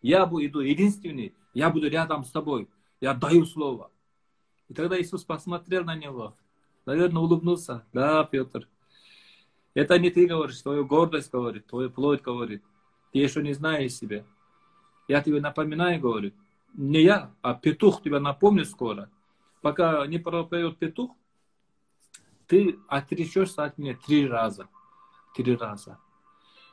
я 0.00 0.24
буду 0.24 0.60
единственный, 0.60 1.34
я 1.52 1.68
буду 1.68 1.90
рядом 1.90 2.24
с 2.24 2.30
тобой, 2.30 2.70
я 3.00 3.12
даю 3.12 3.44
слово. 3.44 3.90
И 4.68 4.74
тогда 4.74 4.98
Иисус 4.98 5.22
посмотрел 5.22 5.84
на 5.84 5.96
него, 5.96 6.34
наверное, 6.86 7.22
улыбнулся. 7.22 7.84
Да, 7.92 8.24
Петр, 8.24 8.68
это 9.74 9.98
не 9.98 10.10
ты 10.10 10.26
говоришь, 10.26 10.60
твою 10.60 10.84
гордость 10.84 11.30
говорит, 11.30 11.66
твою 11.66 11.90
плоть 11.90 12.22
говорит. 12.22 12.62
ты 13.12 13.18
еще 13.20 13.42
не 13.42 13.52
знаешь 13.52 13.92
себя. 13.92 14.24
Я 15.08 15.22
тебе 15.22 15.40
напоминаю, 15.40 16.00
говорю, 16.00 16.32
не 16.74 17.02
я, 17.02 17.32
а 17.42 17.54
петух 17.54 18.02
тебя 18.02 18.20
напомнит 18.20 18.68
скоро. 18.68 19.10
Пока 19.60 20.06
не 20.06 20.18
пропоет 20.18 20.78
петух, 20.78 21.12
ты 22.46 22.78
отречешься 22.88 23.64
от 23.64 23.78
меня 23.78 23.96
три 24.06 24.26
раза. 24.26 24.68
Три 25.34 25.56
раза. 25.56 25.98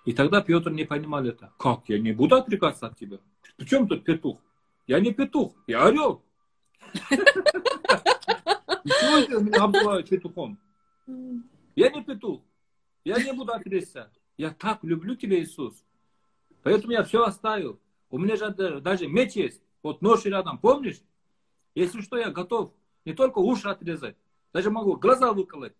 И 0.05 0.13
тогда 0.13 0.41
Петр 0.41 0.71
не 0.71 0.85
понимал 0.85 1.23
это. 1.25 1.51
Как? 1.57 1.87
Я 1.87 1.99
не 1.99 2.11
буду 2.11 2.35
отрекаться 2.35 2.87
от 2.87 2.97
тебя. 2.97 3.19
Причем 3.57 3.87
тут 3.87 4.03
петух? 4.03 4.39
Я 4.87 4.99
не 4.99 5.13
петух, 5.13 5.53
я 5.67 5.85
орел. 5.85 6.23
Чего 8.85 9.25
ты 9.25 9.43
меня 9.43 9.63
обзываешь 9.63 10.07
петухом? 10.07 10.59
Я 11.75 11.89
не 11.89 12.03
петух. 12.03 12.41
Я 13.03 13.23
не 13.23 13.33
буду 13.33 13.53
отречься. 13.53 14.11
Я 14.37 14.51
так 14.51 14.83
люблю 14.83 15.15
тебя, 15.15 15.39
Иисус. 15.39 15.83
Поэтому 16.63 16.93
я 16.93 17.03
все 17.03 17.23
оставил. 17.23 17.79
У 18.09 18.17
меня 18.17 18.35
же 18.35 18.49
даже 18.81 19.07
меч 19.07 19.33
есть. 19.33 19.61
Вот 19.81 20.01
нож 20.01 20.25
рядом, 20.25 20.57
помнишь? 20.57 21.01
Если 21.75 22.01
что, 22.01 22.17
я 22.17 22.29
готов 22.31 22.73
не 23.05 23.13
только 23.13 23.39
уши 23.39 23.69
отрезать, 23.69 24.17
даже 24.51 24.71
могу 24.71 24.95
глаза 24.97 25.31
выколоть. 25.31 25.73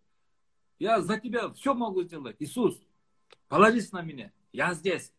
Я 0.77 1.01
за 1.01 1.19
тебя 1.19 1.49
все 1.49 1.73
могу 1.73 2.03
сделать. 2.03 2.37
Иисус, 2.39 2.79
положись 3.49 3.91
на 3.91 4.01
меня. 4.01 4.31
Я 4.53 4.73
здесь. 4.73 5.13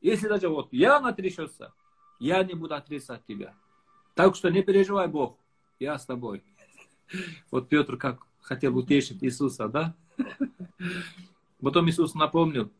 Если 0.00 0.28
даже 0.28 0.48
вот 0.48 0.72
я 0.72 1.00
натрясется, 1.00 1.74
я 2.18 2.42
не 2.42 2.54
буду 2.54 2.74
отрезаться 2.74 3.14
от 3.14 3.26
тебя. 3.26 3.54
Так 4.14 4.34
что 4.34 4.48
не 4.48 4.62
переживай, 4.62 5.08
Бог. 5.08 5.38
Я 5.78 5.98
с 5.98 6.06
тобой. 6.06 6.42
Вот 7.50 7.68
Петр 7.68 7.96
как 7.96 8.26
хотел 8.40 8.76
утешить 8.76 9.22
Иисуса, 9.22 9.68
да? 9.68 9.94
Потом 11.60 11.88
Иисус 11.88 12.14
напомнил, 12.14 12.70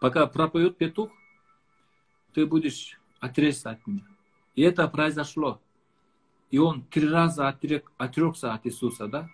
пока 0.00 0.26
пропоет 0.26 0.76
петух, 0.76 1.10
ты 2.34 2.46
будешь 2.46 2.98
отрезаться 3.20 3.70
от 3.70 3.86
меня. 3.86 4.04
И 4.54 4.62
это 4.62 4.86
произошло. 4.88 5.60
И 6.50 6.58
он 6.58 6.82
три 6.82 7.08
раза 7.08 7.48
отрек, 7.48 7.90
отрекся 7.96 8.52
от 8.52 8.66
Иисуса, 8.66 9.06
да? 9.06 9.28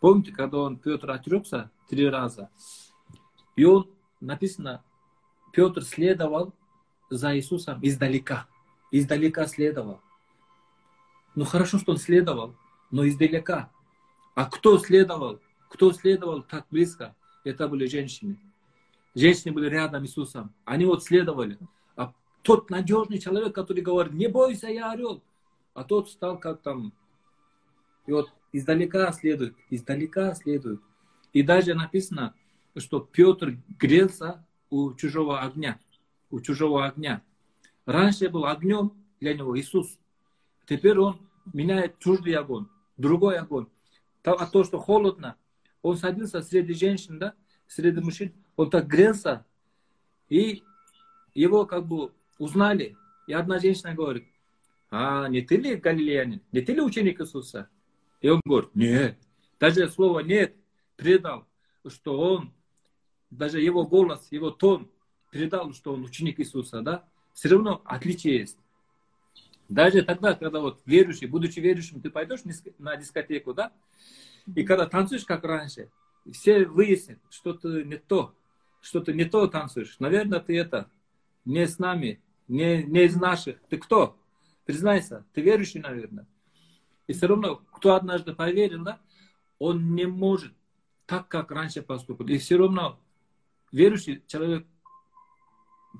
Помните, 0.00 0.32
когда 0.32 0.58
он, 0.58 0.76
Петр, 0.76 1.10
отрекся 1.10 1.70
три 1.88 2.08
раза? 2.08 2.50
И 3.56 3.64
он, 3.64 3.90
написано, 4.20 4.84
Петр 5.52 5.82
следовал 5.82 6.54
за 7.10 7.36
Иисусом 7.36 7.78
издалека. 7.82 8.46
Издалека 8.90 9.46
следовал. 9.46 10.00
Ну 11.34 11.44
хорошо, 11.44 11.78
что 11.78 11.92
он 11.92 11.98
следовал, 11.98 12.54
но 12.94 13.08
издалека. 13.08 13.72
А 14.36 14.44
кто 14.44 14.78
следовал? 14.78 15.40
Кто 15.68 15.90
следовал 15.90 16.44
так 16.44 16.64
близко? 16.70 17.16
Это 17.42 17.66
были 17.66 17.86
женщины. 17.86 18.38
Женщины 19.16 19.52
были 19.52 19.68
рядом 19.68 20.04
с 20.04 20.10
Иисусом. 20.10 20.54
Они 20.64 20.84
вот 20.84 21.02
следовали. 21.02 21.58
А 21.96 22.14
тот 22.42 22.70
надежный 22.70 23.18
человек, 23.18 23.52
который 23.52 23.82
говорит, 23.82 24.12
не 24.12 24.28
бойся, 24.28 24.68
я 24.68 24.92
орел. 24.92 25.24
А 25.74 25.82
тот 25.82 26.08
стал 26.08 26.38
как 26.38 26.62
там. 26.62 26.92
И 28.06 28.12
вот 28.12 28.32
издалека 28.52 29.10
следует, 29.10 29.56
издалека 29.70 30.32
следует. 30.36 30.80
И 31.32 31.42
даже 31.42 31.74
написано, 31.74 32.32
что 32.76 33.00
Петр 33.00 33.56
грелся 33.76 34.46
у 34.70 34.94
чужого 34.94 35.40
огня. 35.40 35.80
У 36.30 36.40
чужого 36.40 36.86
огня. 36.86 37.22
Раньше 37.86 38.28
был 38.28 38.46
огнем 38.46 38.92
для 39.18 39.34
него 39.34 39.58
Иисус. 39.58 39.98
Теперь 40.68 41.00
он 41.00 41.18
меняет 41.52 41.98
чуждый 41.98 42.34
огонь, 42.34 42.66
другой 42.96 43.38
огонь. 43.38 43.66
А 44.22 44.46
то, 44.46 44.64
что 44.64 44.78
холодно, 44.78 45.36
он 45.82 45.96
садился 45.96 46.40
среди 46.40 46.72
женщин, 46.74 47.18
да, 47.18 47.34
среди 47.66 48.00
мужчин, 48.00 48.32
он 48.56 48.70
так 48.70 48.86
грелся, 48.86 49.44
и 50.28 50.62
его 51.34 51.66
как 51.66 51.86
бы 51.86 52.12
узнали. 52.38 52.96
И 53.26 53.32
одна 53.32 53.58
женщина 53.58 53.94
говорит, 53.94 54.24
а 54.90 55.28
не 55.28 55.42
ты 55.42 55.56
ли 55.56 55.76
галилеянин, 55.76 56.40
не 56.52 56.60
ты 56.60 56.72
ли 56.72 56.80
ученик 56.80 57.20
Иисуса? 57.20 57.68
И 58.20 58.28
он 58.28 58.40
говорит, 58.44 58.74
нет. 58.74 59.18
Даже 59.60 59.88
слово 59.88 60.20
нет 60.20 60.56
предал, 60.96 61.46
что 61.86 62.18
он, 62.18 62.52
даже 63.30 63.60
его 63.60 63.86
голос, 63.86 64.28
его 64.30 64.50
тон 64.50 64.90
передал, 65.30 65.72
что 65.72 65.94
он 65.94 66.04
ученик 66.04 66.40
Иисуса, 66.40 66.80
да? 66.80 67.04
Все 67.32 67.48
равно 67.48 67.82
отличие 67.84 68.38
есть. 68.38 68.58
Даже 69.68 70.02
тогда, 70.02 70.34
когда 70.34 70.60
вот 70.60 70.80
верующий, 70.84 71.26
будучи 71.26 71.58
верующим, 71.58 72.00
ты 72.00 72.10
пойдешь 72.10 72.40
на 72.78 72.96
дискотеку, 72.96 73.54
да? 73.54 73.72
И 74.54 74.62
когда 74.62 74.86
танцуешь, 74.86 75.24
как 75.24 75.44
раньше, 75.44 75.90
все 76.32 76.66
выяснят, 76.66 77.18
что-то 77.30 77.82
не 77.82 77.96
то, 77.96 78.34
что-то 78.80 79.12
не 79.12 79.24
то 79.24 79.46
танцуешь. 79.46 79.96
Наверное, 79.98 80.40
ты 80.40 80.58
это 80.58 80.90
не 81.44 81.66
с 81.66 81.78
нами, 81.78 82.20
не, 82.48 82.82
не 82.82 83.04
из 83.04 83.16
наших. 83.16 83.58
Ты 83.68 83.78
кто? 83.78 84.16
Признайся, 84.66 85.24
ты 85.32 85.40
верующий, 85.40 85.80
наверное. 85.80 86.26
И 87.06 87.12
все 87.12 87.26
равно, 87.26 87.56
кто 87.72 87.94
однажды 87.94 88.34
поверил, 88.34 88.82
да, 88.84 89.00
он 89.58 89.94
не 89.94 90.06
может 90.06 90.52
так, 91.06 91.28
как 91.28 91.50
раньше 91.50 91.82
поступать. 91.82 92.30
И 92.30 92.38
все 92.38 92.56
равно 92.56 92.98
верующий 93.72 94.22
человек, 94.26 94.66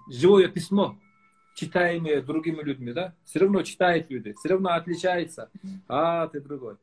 живое 0.08 0.48
письмо, 0.48 0.98
читаемые 1.54 2.20
другими 2.20 2.62
людьми, 2.62 2.92
да, 2.92 3.14
все 3.24 3.38
равно 3.38 3.62
читают 3.62 4.10
люди, 4.10 4.32
все 4.32 4.50
равно 4.50 4.70
отличается. 4.70 5.50
А, 5.88 6.26
ты 6.28 6.40
другой. 6.40 6.76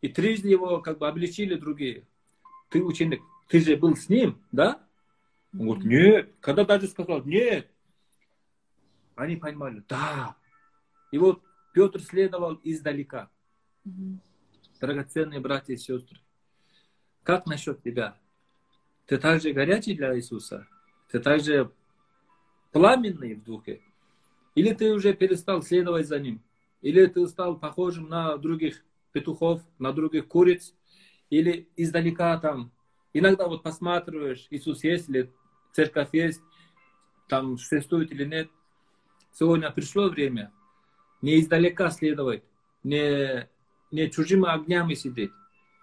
И 0.00 0.08
трижды 0.08 0.48
его 0.48 0.80
как 0.80 0.98
бы 0.98 1.08
обличили 1.08 1.56
другие. 1.56 2.06
Ты 2.70 2.82
ученик, 2.82 3.20
ты 3.48 3.60
же 3.60 3.76
был 3.76 3.96
с 3.96 4.08
ним, 4.08 4.40
да? 4.52 4.80
Он 5.52 5.66
говорит, 5.66 5.84
нет. 5.84 6.34
Когда 6.40 6.64
даже 6.64 6.86
сказал, 6.86 7.24
нет. 7.24 7.68
Они 9.16 9.36
понимали, 9.36 9.82
да. 9.88 10.36
И 11.10 11.18
вот 11.18 11.42
Петр 11.74 12.00
следовал 12.00 12.58
издалека. 12.62 13.28
Драгоценные 14.80 15.40
братья 15.40 15.74
и 15.74 15.76
сестры, 15.76 16.18
как 17.22 17.44
насчет 17.46 17.82
тебя? 17.82 18.16
Ты 19.06 19.18
также 19.18 19.52
горячий 19.52 19.94
для 19.94 20.16
Иисуса? 20.16 20.66
Ты 21.10 21.18
также 21.18 21.70
пламенный 22.72 23.34
в 23.34 23.44
духе? 23.44 23.80
Или 24.54 24.72
ты 24.72 24.92
уже 24.92 25.14
перестал 25.14 25.62
следовать 25.62 26.06
за 26.06 26.18
ним? 26.18 26.42
Или 26.82 27.06
ты 27.06 27.26
стал 27.26 27.58
похожим 27.58 28.08
на 28.08 28.36
других 28.36 28.82
петухов, 29.12 29.62
на 29.78 29.92
других 29.92 30.28
куриц? 30.28 30.74
Или 31.30 31.68
издалека 31.76 32.38
там, 32.38 32.72
иногда 33.12 33.46
вот 33.46 33.62
посматриваешь, 33.62 34.46
Иисус 34.50 34.82
есть 34.82 35.08
или 35.08 35.32
церковь 35.72 36.08
есть, 36.12 36.42
там 37.28 37.56
существует 37.58 38.10
или 38.10 38.24
нет. 38.24 38.50
Сегодня 39.32 39.70
пришло 39.70 40.08
время 40.08 40.52
не 41.22 41.40
издалека 41.40 41.90
следовать, 41.90 42.42
не, 42.82 43.48
не 43.90 44.10
чужими 44.10 44.48
огнями 44.48 44.94
сидеть, 44.94 45.30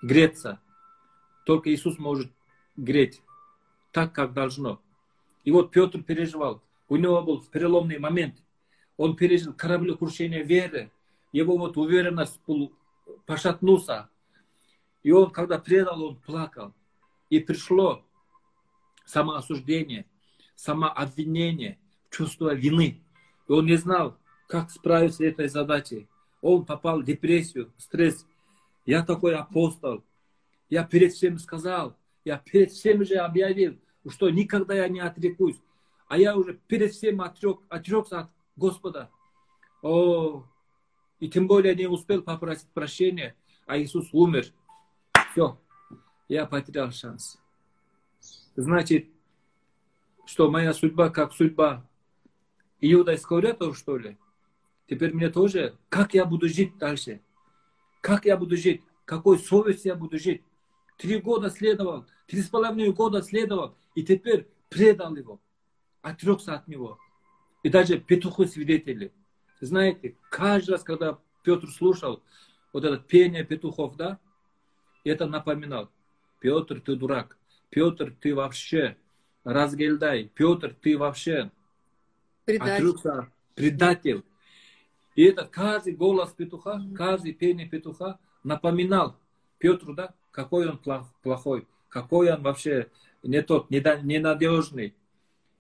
греться. 0.02 0.60
Только 1.46 1.74
Иисус 1.74 1.98
может 1.98 2.32
греть 2.76 3.22
так, 3.92 4.14
как 4.14 4.34
должно. 4.34 4.82
И 5.44 5.52
вот 5.52 5.72
Петр 5.72 6.04
переживал. 6.04 6.62
У 6.90 6.96
него 6.96 7.22
был 7.22 7.42
переломный 7.42 8.00
момент. 8.00 8.36
Он 8.96 9.16
пережил 9.16 9.54
кораблекрушение 9.54 10.44
веры. 10.44 10.92
Его 11.32 11.58
вот 11.58 11.78
уверенность 11.78 12.40
пошатнулся. 13.26 14.10
И 15.04 15.12
он, 15.12 15.32
когда 15.32 15.60
предал, 15.60 16.02
он 16.04 16.16
плакал. 16.16 16.74
И 17.30 17.40
пришло 17.40 18.04
самоосуждение, 19.06 20.06
самообвинение, 20.56 21.78
чувство 22.10 22.54
вины. 22.54 23.02
И 23.48 23.52
он 23.52 23.66
не 23.66 23.76
знал, 23.76 24.18
как 24.48 24.72
справиться 24.72 25.18
с 25.18 25.22
этой 25.22 25.50
задачей. 25.50 26.08
Он 26.42 26.66
попал 26.66 27.02
в 27.02 27.06
депрессию, 27.06 27.72
стресс. 27.78 28.26
Я 28.86 29.04
такой 29.04 29.36
апостол. 29.36 30.04
Я 30.70 30.84
перед 30.84 31.14
всем 31.14 31.40
сказал, 31.40 31.96
я 32.26 32.38
перед 32.38 32.72
всем 32.72 33.06
же 33.06 33.16
объявил, 33.16 33.78
что 34.10 34.30
никогда 34.30 34.74
я 34.76 34.90
не 34.90 35.00
отрекусь. 35.00 35.56
А 36.08 36.18
я 36.18 36.38
уже 36.38 36.54
перед 36.68 36.94
всем 36.94 37.22
отрек, 37.22 37.60
отрекся 37.70 38.20
от 38.22 38.30
Господа. 38.56 39.10
О, 39.82 40.46
и 41.20 41.30
тем 41.30 41.48
более 41.48 41.76
не 41.76 41.88
успел 41.88 42.22
попросить 42.22 42.70
прощения, 42.70 43.36
а 43.66 43.78
Иисус 43.78 44.10
умер. 44.14 44.46
Все, 45.32 45.60
я 46.30 46.46
потерял 46.46 46.92
шанс. 46.92 47.38
Значит, 48.56 49.08
что 50.26 50.50
моя 50.50 50.74
судьба 50.74 51.10
как 51.10 51.34
судьба 51.34 51.86
Иуда 52.82 53.16
Искариотова, 53.16 53.74
что 53.74 53.98
ли? 53.98 54.18
Теперь 54.88 55.14
мне 55.14 55.30
тоже, 55.30 55.78
как 55.90 56.14
я 56.14 56.26
буду 56.26 56.48
жить 56.48 56.78
дальше? 56.78 57.22
Как 58.02 58.26
я 58.26 58.38
буду 58.38 58.56
жить? 58.56 58.82
Какой 59.06 59.40
совестью 59.40 59.92
я 59.92 59.96
буду 59.96 60.18
жить? 60.18 60.44
Три 60.98 61.20
года 61.20 61.50
следовал, 61.50 62.06
три 62.26 62.42
с 62.42 62.50
половиной 62.50 62.92
года 62.92 63.22
следовал, 63.22 63.76
и 63.96 64.04
теперь 64.04 64.48
предал 64.70 65.16
его, 65.16 65.40
отрекся 66.02 66.56
от 66.56 66.68
него. 66.68 67.00
И 67.64 67.70
даже 67.70 68.00
петухи 68.00 68.46
свидетели. 68.46 69.12
Знаете, 69.60 70.16
каждый 70.30 70.72
раз, 70.72 70.84
когда 70.84 71.18
Петр 71.44 71.70
слушал 71.70 72.22
вот 72.74 72.84
это 72.84 72.98
пение 72.98 73.44
петухов, 73.44 73.96
да, 73.96 74.20
это 75.04 75.26
напоминал. 75.26 75.90
Петр, 76.40 76.80
ты 76.82 76.96
дурак. 76.96 77.38
Петр, 77.70 78.14
ты 78.22 78.36
вообще 78.36 78.98
разгильдай, 79.44 80.32
Петр, 80.34 80.76
ты 80.82 80.98
вообще 80.98 81.52
Предатель. 82.46 82.90
отрекся, 82.90 83.32
предатель. 83.56 84.24
И 85.16 85.24
это 85.24 85.46
каждый 85.46 85.94
голос 85.94 86.32
петуха, 86.32 86.82
каждый 86.96 87.34
пение 87.34 87.68
петуха 87.68 88.20
напоминал 88.44 89.18
Петру, 89.58 89.94
да, 89.94 90.14
какой 90.32 90.70
он 90.70 90.80
плохой, 91.24 91.68
какой 91.90 92.32
он 92.32 92.44
вообще 92.44 92.90
не 93.24 93.42
тот, 93.42 93.70
ненадежный. 93.72 94.96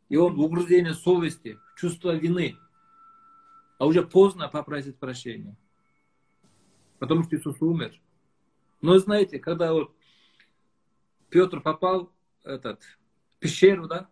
И 0.09 0.15
он 0.15 0.39
угрызение 0.39 0.93
совести, 0.93 1.59
чувство 1.75 2.15
вины. 2.15 2.57
А 3.77 3.85
уже 3.85 4.03
поздно 4.03 4.47
попросить 4.47 4.97
прощения. 4.97 5.55
Потому 6.99 7.23
что 7.23 7.35
Иисус 7.35 7.61
умер. 7.61 7.99
Но 8.81 8.97
знаете, 8.99 9.39
когда 9.39 9.73
вот 9.73 9.93
Петр 11.29 11.61
попал 11.61 12.11
этот, 12.43 12.81
пещеру, 13.39 13.87
да, 13.87 14.09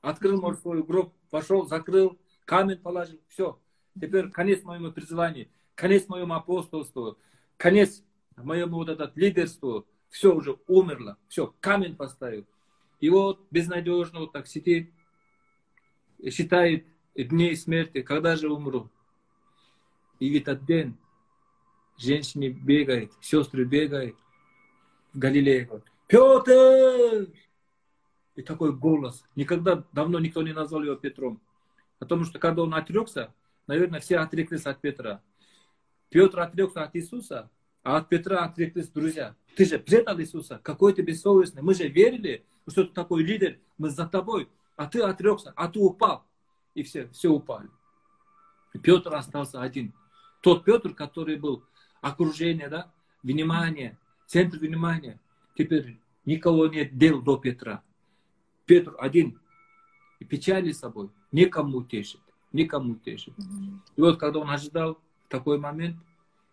открыл 0.00 0.40
может, 0.40 0.60
свой 0.60 0.82
гроб, 0.82 1.14
пошел, 1.30 1.66
закрыл, 1.66 2.18
камень 2.44 2.78
положил, 2.78 3.20
все. 3.28 3.60
Теперь 3.94 4.30
конец 4.30 4.62
моему 4.62 4.92
призванию, 4.92 5.48
конец 5.74 6.08
моему 6.08 6.34
апостолству, 6.34 7.18
конец 7.56 8.02
моему 8.36 8.76
вот 8.76 8.88
этот 8.88 9.16
лидерству, 9.16 9.86
все 10.08 10.34
уже 10.34 10.58
умерло, 10.66 11.18
все, 11.28 11.54
камень 11.60 11.96
поставил. 11.96 12.46
И 13.00 13.08
вот 13.08 13.40
безнадежно 13.50 14.20
вот 14.20 14.32
так 14.32 14.46
сидит, 14.46 14.90
считает 16.30 16.86
дней 17.14 17.56
смерти, 17.56 18.02
когда 18.02 18.36
же 18.36 18.52
умру. 18.52 18.90
И 20.18 20.30
в 20.30 20.42
этот 20.42 20.64
день 20.66 20.96
женщины 21.96 22.48
бегают, 22.50 23.12
сестры 23.20 23.64
бегают 23.64 24.16
в 25.14 25.18
Галилее. 25.18 25.68
Петр! 26.06 27.32
И 28.36 28.42
такой 28.42 28.72
голос. 28.72 29.24
Никогда 29.34 29.84
давно 29.92 30.18
никто 30.18 30.42
не 30.42 30.52
назвал 30.52 30.82
его 30.82 30.96
Петром. 30.96 31.40
Потому 31.98 32.24
что 32.24 32.38
когда 32.38 32.62
он 32.62 32.74
отрекся, 32.74 33.34
наверное, 33.66 34.00
все 34.00 34.18
отреклись 34.18 34.66
от 34.66 34.80
Петра. 34.80 35.22
Петр 36.10 36.40
отрекся 36.40 36.82
от 36.82 36.96
Иисуса, 36.96 37.50
а 37.82 37.96
от 37.98 38.08
Петра 38.08 38.44
отреклись 38.44 38.88
друзья. 38.88 39.36
Ты 39.56 39.64
же 39.64 39.78
предал 39.78 40.18
Иисуса, 40.20 40.60
какой 40.62 40.92
ты 40.92 41.02
бессовестный. 41.02 41.62
Мы 41.62 41.74
же 41.74 41.88
верили, 41.88 42.44
что 42.68 42.84
ты 42.84 42.92
такой 42.92 43.22
лидер, 43.22 43.58
мы 43.78 43.90
за 43.90 44.06
тобой. 44.06 44.48
А 44.76 44.86
ты 44.86 45.00
отрекся, 45.00 45.52
а 45.56 45.68
ты 45.68 45.78
упал. 45.78 46.24
И 46.74 46.82
все, 46.82 47.08
все 47.08 47.28
упали. 47.28 47.68
И 48.72 48.78
Петр 48.78 49.14
остался 49.14 49.60
один. 49.60 49.92
Тот 50.40 50.64
Петр, 50.64 50.94
который 50.94 51.36
был 51.36 51.64
окружение, 52.00 52.68
да, 52.68 52.90
внимание, 53.22 53.98
центр 54.26 54.58
внимания. 54.58 55.20
Теперь 55.56 55.98
никого 56.24 56.66
нет 56.68 56.96
дел 56.96 57.20
до 57.20 57.36
Петра. 57.36 57.82
Петр 58.64 58.94
один. 58.98 59.38
И 60.18 60.24
печали 60.24 60.72
собой. 60.72 61.10
Никому 61.32 61.78
утешит. 61.78 62.20
Никому 62.52 62.92
утешит. 62.92 63.34
И 63.96 64.00
вот 64.00 64.18
когда 64.18 64.40
он 64.40 64.50
ожидал 64.50 64.98
такой 65.28 65.58
момент, 65.58 65.96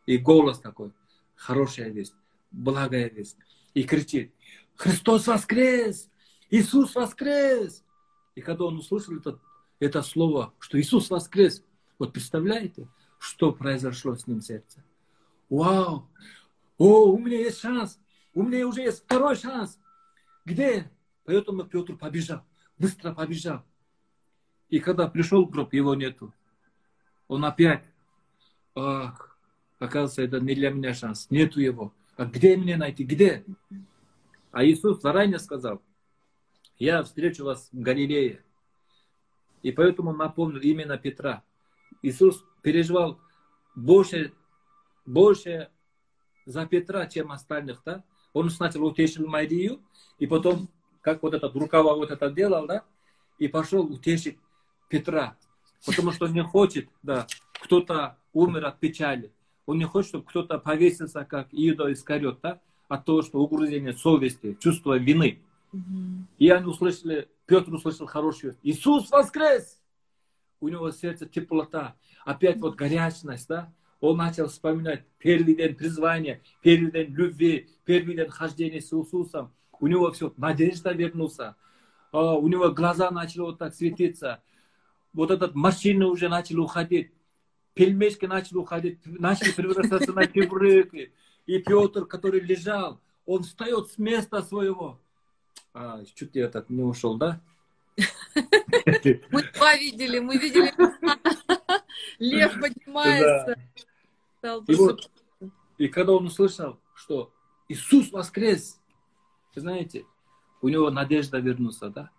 и 0.06 0.18
голос 0.18 0.60
такой, 0.60 0.92
хорошая 1.36 1.90
весть, 1.90 2.16
благая 2.52 3.10
весть. 3.10 3.38
И 3.74 3.84
кричит, 3.84 4.34
Христос 4.78 5.28
воскрес! 5.28 6.10
Иисус 6.50 6.96
воскрес! 6.96 7.84
И 8.36 8.42
когда 8.42 8.66
он 8.66 8.78
услышал 8.78 9.16
это, 9.18 9.40
это 9.80 10.02
слово, 10.04 10.54
что 10.60 10.80
Иисус 10.80 11.10
воскрес, 11.10 11.64
вот 11.98 12.14
представляете, 12.14 12.88
что 13.20 13.52
произошло 13.52 14.16
с 14.16 14.28
ним 14.28 14.40
в 14.40 14.44
сердце? 14.44 14.84
Вау! 15.50 16.08
О, 16.78 17.12
у 17.12 17.18
меня 17.18 17.40
есть 17.40 17.60
шанс! 17.60 18.00
У 18.34 18.44
меня 18.44 18.68
уже 18.68 18.82
есть 18.82 19.04
второй 19.04 19.36
шанс! 19.36 19.80
Где? 20.46 20.90
Поэтому 21.26 21.64
Петр 21.64 21.96
побежал, 21.96 22.44
быстро 22.78 23.14
побежал. 23.14 23.64
И 24.70 24.80
когда 24.80 25.08
пришел 25.08 25.46
в 25.46 25.50
гроб, 25.50 25.74
его 25.74 25.96
нету. 25.96 26.34
Он 27.28 27.44
опять, 27.44 27.84
ах, 28.76 29.38
оказывается, 29.80 30.22
это 30.22 30.40
не 30.40 30.54
для 30.54 30.70
меня 30.70 30.94
шанс, 30.94 31.28
нету 31.32 31.60
его. 31.60 31.94
А 32.16 32.26
где 32.26 32.56
мне 32.56 32.78
найти? 32.78 33.04
Где? 33.04 33.44
А 34.52 34.66
Иисус 34.66 35.02
заранее 35.02 35.40
сказал, 35.40 35.82
я 36.80 37.04
встречу 37.04 37.44
вас 37.46 37.70
в 37.72 37.80
Галилее. 37.80 38.44
И 39.64 39.72
поэтому 39.72 40.14
напомнил 40.14 40.60
именно 40.62 40.98
Петра. 40.98 41.44
Иисус 42.02 42.44
переживал 42.62 43.20
больше, 43.76 44.34
больше 45.06 45.70
за 46.46 46.66
Петра, 46.66 47.08
чем 47.08 47.32
остальных. 47.32 47.82
Да? 47.84 48.04
Он 48.34 48.50
сначала 48.50 48.86
утешил 48.86 49.28
Марию, 49.28 49.82
и 50.20 50.28
потом 50.28 50.70
как 51.02 51.24
вот 51.24 51.34
этот 51.34 51.56
рукава 51.56 51.96
вот 51.96 52.12
это 52.12 52.30
делал, 52.30 52.68
да, 52.68 52.84
и 53.38 53.48
пошел 53.48 53.86
утешить 53.86 54.38
Петра. 54.90 55.38
Потому 55.86 56.12
что 56.12 56.28
не 56.28 56.44
хочет, 56.44 56.90
да, 57.02 57.28
кто-то 57.62 58.18
умер 58.34 58.66
от 58.66 58.80
печали. 58.80 59.32
Он 59.66 59.78
не 59.78 59.86
хочет, 59.86 60.10
чтобы 60.10 60.26
кто-то 60.26 60.60
повесился, 60.60 61.24
как 61.24 61.48
Иуда 61.52 61.92
Искарет, 61.94 62.40
да, 62.42 62.60
от 62.88 63.06
того, 63.06 63.22
что 63.22 63.40
угрызение 63.40 63.94
совести, 63.94 64.58
чувство 64.60 64.98
вины. 64.98 65.40
Mm-hmm. 65.74 66.24
И 66.40 66.50
они 66.50 66.66
услышали, 66.66 67.28
Петр 67.46 67.74
услышал 67.74 68.08
хорошую 68.08 68.58
Иисус 68.64 69.10
воскрес! 69.12 69.82
У 70.60 70.70
него 70.70 70.90
сердце 70.92 71.28
теплота, 71.28 71.96
опять 72.26 72.58
вот 72.58 72.76
горячность, 72.76 73.48
да? 73.48 73.72
Он 74.00 74.18
начал 74.18 74.48
вспоминать 74.48 75.06
первый 75.18 75.56
день 75.56 75.76
призвания, 75.76 76.42
первый 76.62 76.92
день 76.92 77.14
любви, 77.14 77.70
первый 77.84 78.16
день 78.16 78.30
хождения 78.30 78.82
с 78.82 78.94
Иисусом 78.94 79.52
у 79.80 79.88
него 79.88 80.12
все, 80.12 80.34
надежда 80.38 80.92
вернулся, 80.92 81.56
а, 82.12 82.36
у 82.36 82.48
него 82.48 82.70
глаза 82.72 83.12
начали 83.12 83.42
вот 83.42 83.60
так 83.60 83.74
светиться, 83.74 84.42
вот 85.14 85.32
этот 85.32 85.56
морщины 85.56 86.06
уже 86.06 86.30
начали 86.30 86.58
уходить, 86.58 87.12
пельмешки 87.74 88.26
начали 88.26 88.58
уходить, 88.58 89.00
начали 89.06 89.52
превращаться 89.52 90.14
на 90.14 90.26
кибрыки. 90.28 91.14
И 91.48 91.60
Петр, 91.60 92.06
который 92.06 92.42
лежал, 92.42 93.00
он 93.26 93.44
встает 93.44 93.90
с 93.90 93.98
места 93.98 94.44
своего. 94.44 95.00
А, 95.74 96.04
чуть 96.14 96.36
я 96.36 96.50
так 96.50 96.70
не 96.70 96.84
ушел, 96.84 97.18
да? 97.18 97.42
Мы 98.36 99.44
два 99.54 99.76
видели, 99.76 100.20
мы 100.20 100.38
видели, 100.38 100.72
лев 102.20 102.60
поднимается. 102.60 103.58
И, 104.68 104.76
вот, 104.76 105.10
и 105.78 105.88
когда 105.88 106.14
он 106.14 106.28
услышал, 106.28 106.80
что 106.94 107.32
Иисус 107.68 108.12
воскрес, 108.12 108.80
знаете, 109.56 110.06
у 110.62 110.70
него 110.70 110.92
надежда 110.92 111.40
вернуться, 111.40 111.90
да? 111.90 112.12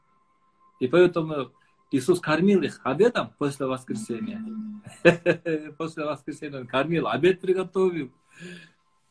И 0.81 0.89
поэтому 0.89 1.53
Иисус 1.91 2.21
кормил 2.21 2.63
их 2.63 2.81
обедом 2.85 3.33
после 3.39 3.67
воскресения. 3.67 4.43
после 5.79 6.05
воскресения 6.05 6.61
он 6.61 6.67
кормил, 6.67 7.09
обед 7.09 7.41
приготовил. 7.41 8.13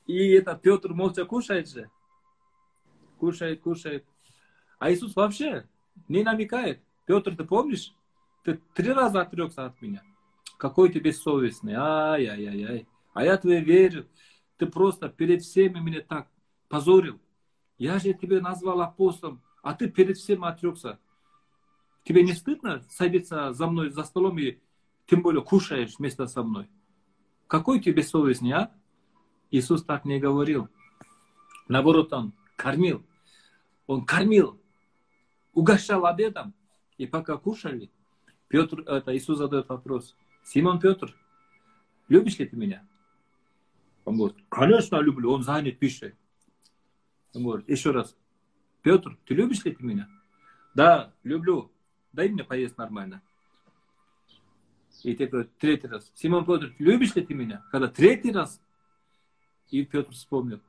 И 0.07 0.29
это 0.29 0.55
Петр 0.55 0.93
молча 0.93 1.25
кушает 1.25 1.69
же. 1.69 1.91
Кушает, 3.19 3.61
кушает. 3.61 4.05
А 4.79 4.91
Иисус 4.91 5.15
вообще 5.15 5.67
не 6.07 6.23
намекает. 6.23 6.81
Петр, 7.05 7.35
ты 7.35 7.43
помнишь? 7.43 7.93
Ты 8.43 8.59
три 8.73 8.91
раза 8.93 9.21
отрекся 9.21 9.65
от 9.65 9.81
меня. 9.81 10.01
Какой 10.57 10.89
ты 10.89 10.99
бессовестный. 10.99 11.73
Ай-яй-яй-яй. 11.75 12.87
А 13.13 13.23
я 13.23 13.37
тебе 13.37 13.59
верю. 13.59 14.07
Ты 14.57 14.65
просто 14.65 15.09
перед 15.09 15.41
всеми 15.43 15.79
меня 15.79 16.01
так 16.01 16.29
позорил. 16.69 17.19
Я 17.77 17.99
же 17.99 18.13
тебя 18.13 18.41
назвал 18.41 18.81
апостолом, 18.81 19.41
а 19.61 19.73
ты 19.73 19.89
перед 19.89 20.17
всем 20.17 20.43
отрекся. 20.43 20.99
Тебе 22.03 22.23
не 22.23 22.33
стыдно 22.33 22.83
садиться 22.89 23.51
за 23.51 23.67
мной 23.67 23.89
за 23.89 24.03
столом 24.03 24.39
и 24.39 24.59
тем 25.05 25.21
более 25.21 25.43
кушаешь 25.43 25.97
вместо 25.97 26.25
со 26.27 26.41
мной? 26.41 26.69
Какой 27.47 27.79
тебе 27.79 28.01
совесть, 28.01 28.41
не 28.41 28.53
а? 28.53 28.71
Иисус 29.51 29.83
так 29.83 30.05
не 30.05 30.19
говорил. 30.19 30.69
Наоборот, 31.67 32.11
он 32.13 32.33
кормил. 32.55 33.05
Он 33.87 34.05
кормил, 34.05 34.59
угощал 35.53 36.05
обедом. 36.05 36.53
И 36.97 37.05
пока 37.07 37.37
кушали, 37.37 37.89
Петр, 38.47 38.81
это 38.81 39.15
Иисус 39.15 39.37
задает 39.37 39.69
вопрос. 39.69 40.15
Симон 40.43 40.79
Петр, 40.79 41.15
любишь 42.09 42.37
ли 42.39 42.45
ты 42.45 42.55
меня? 42.55 42.85
Он 44.03 44.17
говорит, 44.17 44.37
конечно 44.49 44.97
люблю, 44.97 45.31
он 45.31 45.43
занят 45.43 45.79
пищей. 45.79 46.15
Он 47.33 47.43
говорит, 47.43 47.69
еще 47.69 47.91
раз, 47.91 48.15
Петр, 48.81 49.17
ты 49.25 49.35
любишь 49.35 49.63
ли 49.63 49.73
ты 49.73 49.83
меня? 49.83 50.09
Да, 50.73 51.13
люблю. 51.23 51.71
Дай 52.13 52.29
мне 52.29 52.43
поесть 52.43 52.77
нормально. 52.77 53.21
И 55.03 55.13
теперь 55.13 55.45
третий 55.59 55.87
раз. 55.87 56.11
Симон 56.15 56.45
Петр, 56.45 56.73
любишь 56.79 57.15
ли 57.15 57.25
ты 57.25 57.33
меня? 57.33 57.63
Когда 57.71 57.87
третий 57.87 58.31
раз, 58.31 58.61
и 59.69 59.85
Петр 59.85 60.11
вспомнил, 60.13 60.59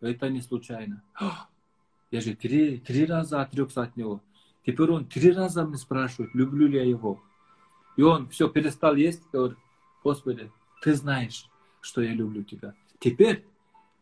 это 0.00 0.28
не 0.28 0.40
случайно. 0.40 1.02
Я 2.10 2.20
же 2.20 2.34
три, 2.34 2.78
три 2.78 3.04
раза 3.04 3.42
отрекся 3.42 3.82
от 3.82 3.96
него. 3.96 4.20
Теперь 4.64 4.90
он 4.90 5.06
три 5.06 5.32
раза 5.32 5.64
меня 5.64 5.76
спрашивает, 5.76 6.34
люблю 6.34 6.66
ли 6.66 6.78
я 6.78 6.84
его. 6.84 7.22
И 7.96 8.02
он 8.02 8.28
все 8.28 8.48
перестал 8.48 8.96
есть, 8.96 9.22
говорит, 9.32 9.58
Господи, 10.02 10.50
ты 10.82 10.94
знаешь, 10.94 11.48
что 11.80 12.02
я 12.02 12.12
люблю 12.12 12.42
тебя. 12.42 12.74
Теперь 12.98 13.44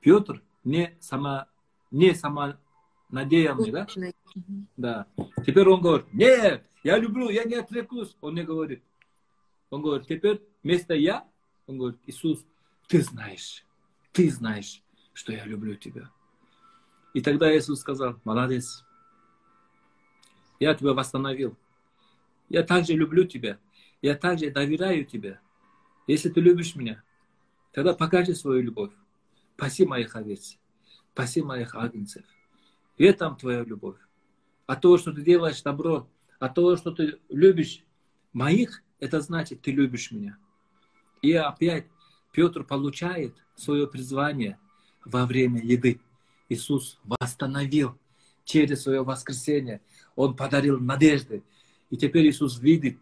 Петр 0.01 0.43
не 0.65 0.95
сама 1.01 1.49
не 1.91 2.15
надеянный, 3.11 3.71
да? 3.71 3.87
Да. 4.77 5.07
Теперь 5.47 5.69
он 5.69 5.81
говорит, 5.81 6.13
нет, 6.13 6.65
я 6.83 6.99
люблю, 6.99 7.31
я 7.31 7.45
не 7.45 7.55
отрекусь. 7.55 8.17
Он 8.21 8.35
не 8.35 8.43
говорит. 8.43 8.83
Он 9.71 9.83
говорит, 9.83 10.07
теперь 10.09 10.43
вместо 10.63 10.95
я, 10.95 11.25
он 11.67 11.79
говорит, 11.79 11.99
Иисус, 12.07 12.45
ты 12.89 13.03
знаешь, 13.03 13.65
ты 14.15 14.31
знаешь, 14.31 14.81
что 15.13 15.33
я 15.33 15.45
люблю 15.45 15.75
тебя. 15.75 16.09
И 17.15 17.21
тогда 17.21 17.55
Иисус 17.55 17.81
сказал, 17.81 18.21
молодец, 18.25 18.85
я 20.61 20.75
тебя 20.75 20.93
восстановил. 20.93 21.59
Я 22.49 22.63
также 22.63 22.93
люблю 22.93 23.25
тебя. 23.25 23.59
Я 24.01 24.15
также 24.15 24.51
доверяю 24.51 25.05
тебе. 25.05 25.41
Если 26.07 26.29
ты 26.31 26.41
любишь 26.41 26.77
меня, 26.77 27.03
тогда 27.73 27.93
покажи 27.93 28.35
свою 28.37 28.63
любовь. 28.63 28.93
Спаси 29.57 29.85
моих 29.85 30.15
овец. 30.15 30.59
Спаси 31.13 31.43
моих 31.43 31.75
агнцев. 31.75 32.25
И 32.97 33.05
это 33.05 33.31
твоя 33.33 33.65
любовь. 33.65 33.99
А 34.67 34.77
то, 34.77 34.97
что 34.97 35.13
ты 35.13 35.23
делаешь 35.23 35.61
добро, 35.63 36.09
а 36.39 36.49
то, 36.49 36.77
что 36.77 36.93
ты 36.93 37.19
любишь 37.29 37.83
моих, 38.33 38.83
это 39.01 39.21
значит, 39.21 39.63
ты 39.63 39.73
любишь 39.73 40.13
меня. 40.13 40.39
И 41.21 41.33
опять 41.33 41.87
Петр 42.35 42.65
получает 42.65 43.33
свое 43.55 43.87
призвание 43.87 44.59
во 45.05 45.25
время 45.25 45.63
еды. 45.63 46.01
Иисус 46.49 46.99
восстановил 47.05 47.97
через 48.45 48.83
свое 48.83 49.05
воскресение. 49.05 49.81
Он 50.17 50.35
подарил 50.35 50.81
надежды. 50.81 51.45
И 51.91 51.97
теперь 51.97 52.29
Иисус 52.29 52.59
видит 52.59 52.99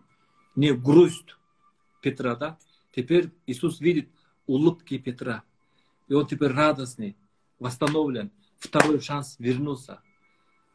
не 0.54 0.74
грусть 0.74 1.34
Петра, 2.02 2.36
да? 2.36 2.58
Теперь 2.94 3.30
Иисус 3.46 3.80
видит 3.80 4.10
улыбки 4.46 4.98
Петра. 4.98 5.42
И 6.08 6.14
он 6.14 6.26
теперь 6.26 6.52
радостный, 6.52 7.16
восстановлен. 7.58 8.30
Второй 8.58 9.00
шанс 9.00 9.36
вернуться. 9.38 10.02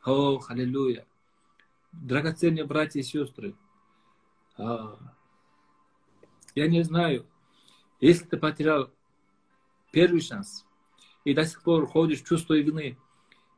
О, 0.04 0.42
аллилуйя. 0.48 1.06
Драгоценные 1.92 2.66
братья 2.66 3.00
и 3.00 3.04
сестры, 3.04 3.56
а, 4.58 4.98
я 6.56 6.68
не 6.68 6.84
знаю, 6.84 7.26
если 8.00 8.26
ты 8.26 8.38
потерял 8.38 8.92
первый 9.92 10.22
шанс 10.22 10.66
и 11.24 11.34
до 11.34 11.46
сих 11.46 11.64
пор 11.64 11.88
ходишь 11.88 12.22
чувство 12.22 12.58
вины, 12.58 12.98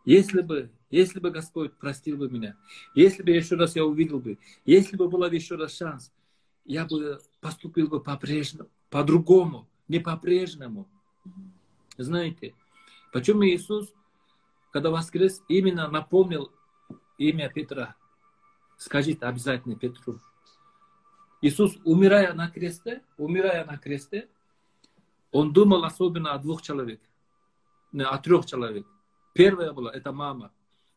если 0.06 0.42
бы, 0.42 0.72
если 0.90 1.20
бы 1.20 1.30
Господь 1.32 1.74
простил 1.78 2.18
бы 2.18 2.30
меня, 2.30 2.56
если 2.96 3.22
бы 3.22 3.32
еще 3.32 3.56
раз 3.56 3.76
я 3.76 3.86
увидел 3.86 4.20
бы, 4.20 4.38
если 4.66 4.96
бы 4.96 5.10
был 5.10 5.24
еще 5.30 5.56
раз 5.56 5.76
шанс, 5.78 6.12
я 6.66 6.86
бы 6.86 7.20
поступил 7.42 7.88
бы 7.88 8.02
по-прежнему, 8.02 8.70
по-другому, 8.90 9.68
не 9.88 10.00
по-прежнему. 10.00 10.88
Знаете, 11.98 12.56
почему 13.12 13.44
Иисус, 13.44 13.94
когда 14.72 14.90
воскрес, 14.90 15.42
именно 15.48 15.90
напомнил 15.90 16.52
имя 17.18 17.50
Петра? 17.50 17.96
Скажите 18.78 19.26
обязательно 19.26 19.76
Петру. 19.76 20.20
Иисус, 21.42 21.78
умирая 21.86 22.34
на 22.34 22.50
кресте, 22.50 23.02
умирая 23.18 23.66
на 23.66 23.78
кресте, 23.78 24.28
он 25.32 25.54
думал 25.54 25.84
особенно 25.86 26.34
о 26.34 26.40
двух 26.40 26.62
человек, 26.62 27.02
не, 27.92 28.04
о 28.04 28.18
трех 28.18 28.46
человек. 28.46 28.86
Первая 29.34 29.72
была, 29.72 29.92
это 29.92 30.12
мама. 30.12 30.52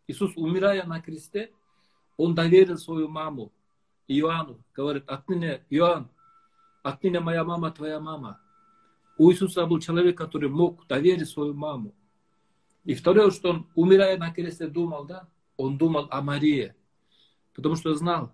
Иисус, 0.09 0.33
умирая 0.37 0.85
на 0.85 1.00
кресте, 1.00 1.52
он 2.16 2.35
доверил 2.35 2.78
свою 2.78 3.09
маму 3.09 3.52
Иоанну. 4.09 4.59
Говорит, 4.74 5.05
отныне, 5.09 5.64
Иоанн, 5.70 6.09
отныне 6.83 7.20
моя 7.20 7.44
мама 7.44 7.70
твоя 7.70 8.00
мама. 8.00 8.40
У 9.18 9.31
Иисуса 9.31 9.66
был 9.66 9.78
человек, 9.78 10.18
который 10.18 10.48
мог 10.48 10.87
доверить 10.87 11.28
свою 11.28 11.55
маму. 11.55 11.94
И 12.85 12.94
второе, 12.94 13.31
что 13.31 13.50
он, 13.50 13.66
умирая 13.74 14.18
на 14.18 14.33
кресте, 14.33 14.66
думал, 14.66 15.05
да, 15.05 15.28
он 15.57 15.78
думал 15.78 16.09
о 16.11 16.20
Марии. 16.20 16.74
Потому 17.55 17.76
что 17.76 17.94
знал, 17.94 18.33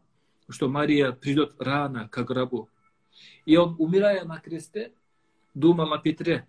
что 0.49 0.69
Мария 0.69 1.13
придет 1.13 1.55
рано 1.59 2.09
к 2.09 2.23
гробу. 2.25 2.69
И 3.45 3.57
он, 3.57 3.77
умирая 3.79 4.25
на 4.25 4.39
кресте, 4.39 4.93
думал 5.55 5.93
о 5.93 5.99
Петре. 5.99 6.47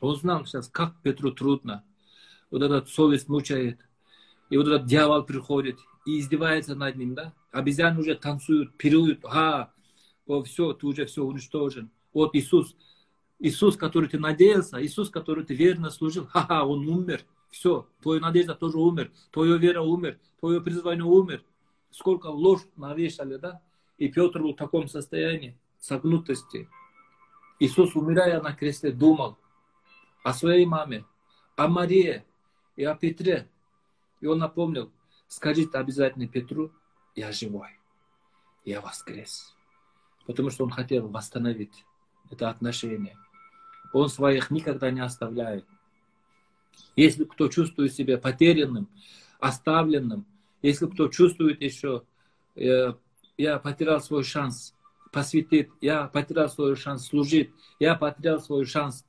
Он 0.00 0.16
знал 0.16 0.44
сейчас, 0.46 0.68
как 0.68 1.00
Петру 1.02 1.32
трудно. 1.32 1.84
Вот 2.50 2.62
этот 2.62 2.88
совесть 2.88 3.28
мучает. 3.28 3.80
И 4.50 4.56
вот 4.56 4.66
этот 4.66 4.86
дьявол 4.86 5.24
приходит 5.24 5.78
и 6.06 6.18
издевается 6.18 6.74
над 6.74 6.96
ним, 6.96 7.14
да? 7.14 7.34
Обезьяны 7.52 8.00
уже 8.00 8.14
танцуют, 8.14 8.76
пируют. 8.76 9.24
А, 9.24 9.72
о, 10.26 10.42
все, 10.42 10.72
ты 10.72 10.86
уже 10.86 11.06
все 11.06 11.22
уничтожен. 11.22 11.90
Вот 12.12 12.34
Иисус, 12.34 12.74
Иисус, 13.38 13.76
который 13.76 14.08
ты 14.08 14.18
надеялся, 14.18 14.82
Иисус, 14.82 15.10
который 15.10 15.44
ты 15.44 15.54
верно 15.54 15.90
служил, 15.90 16.26
ха-ха, 16.26 16.64
он 16.64 16.86
умер. 16.88 17.24
Все, 17.50 17.88
твоя 18.02 18.20
надежда 18.20 18.54
тоже 18.54 18.78
умер, 18.78 19.10
твоя 19.30 19.56
вера 19.56 19.80
умер, 19.80 20.18
твое 20.38 20.60
призвание 20.60 21.04
умер 21.04 21.42
сколько 21.90 22.26
ложь 22.26 22.62
навешали, 22.76 23.36
да? 23.36 23.60
И 23.96 24.08
Петр 24.08 24.40
был 24.40 24.54
в 24.54 24.56
таком 24.56 24.88
состоянии 24.88 25.58
согнутости. 25.80 26.68
Иисус, 27.58 27.96
умирая 27.96 28.40
на 28.40 28.52
кресте, 28.52 28.92
думал 28.92 29.36
о 30.22 30.32
своей 30.32 30.66
маме, 30.66 31.04
о 31.56 31.68
Марии 31.68 32.24
и 32.76 32.84
о 32.84 32.94
Петре. 32.94 33.48
И 34.20 34.26
он 34.26 34.38
напомнил, 34.38 34.92
скажите 35.26 35.78
обязательно 35.78 36.28
Петру, 36.28 36.70
я 37.14 37.32
живой, 37.32 37.70
я 38.64 38.80
воскрес. 38.80 39.54
Потому 40.26 40.50
что 40.50 40.64
он 40.64 40.70
хотел 40.70 41.08
восстановить 41.08 41.84
это 42.30 42.50
отношение. 42.50 43.16
Он 43.92 44.08
своих 44.08 44.50
никогда 44.50 44.90
не 44.90 45.00
оставляет. 45.00 45.66
Если 46.94 47.24
кто 47.24 47.48
чувствует 47.48 47.92
себя 47.92 48.18
потерянным, 48.18 48.88
оставленным, 49.40 50.26
если 50.62 50.86
кто 50.86 51.08
чувствует 51.08 51.60
еще, 51.60 52.02
я, 52.54 52.96
я 53.36 53.58
потерял 53.58 54.00
свой 54.00 54.24
шанс 54.24 54.74
посвятить, 55.12 55.68
я 55.80 56.06
потерял 56.06 56.48
свой 56.48 56.76
шанс 56.76 57.06
служить, 57.06 57.50
я 57.78 57.94
потерял 57.94 58.40
свой 58.40 58.64
шанс 58.64 59.06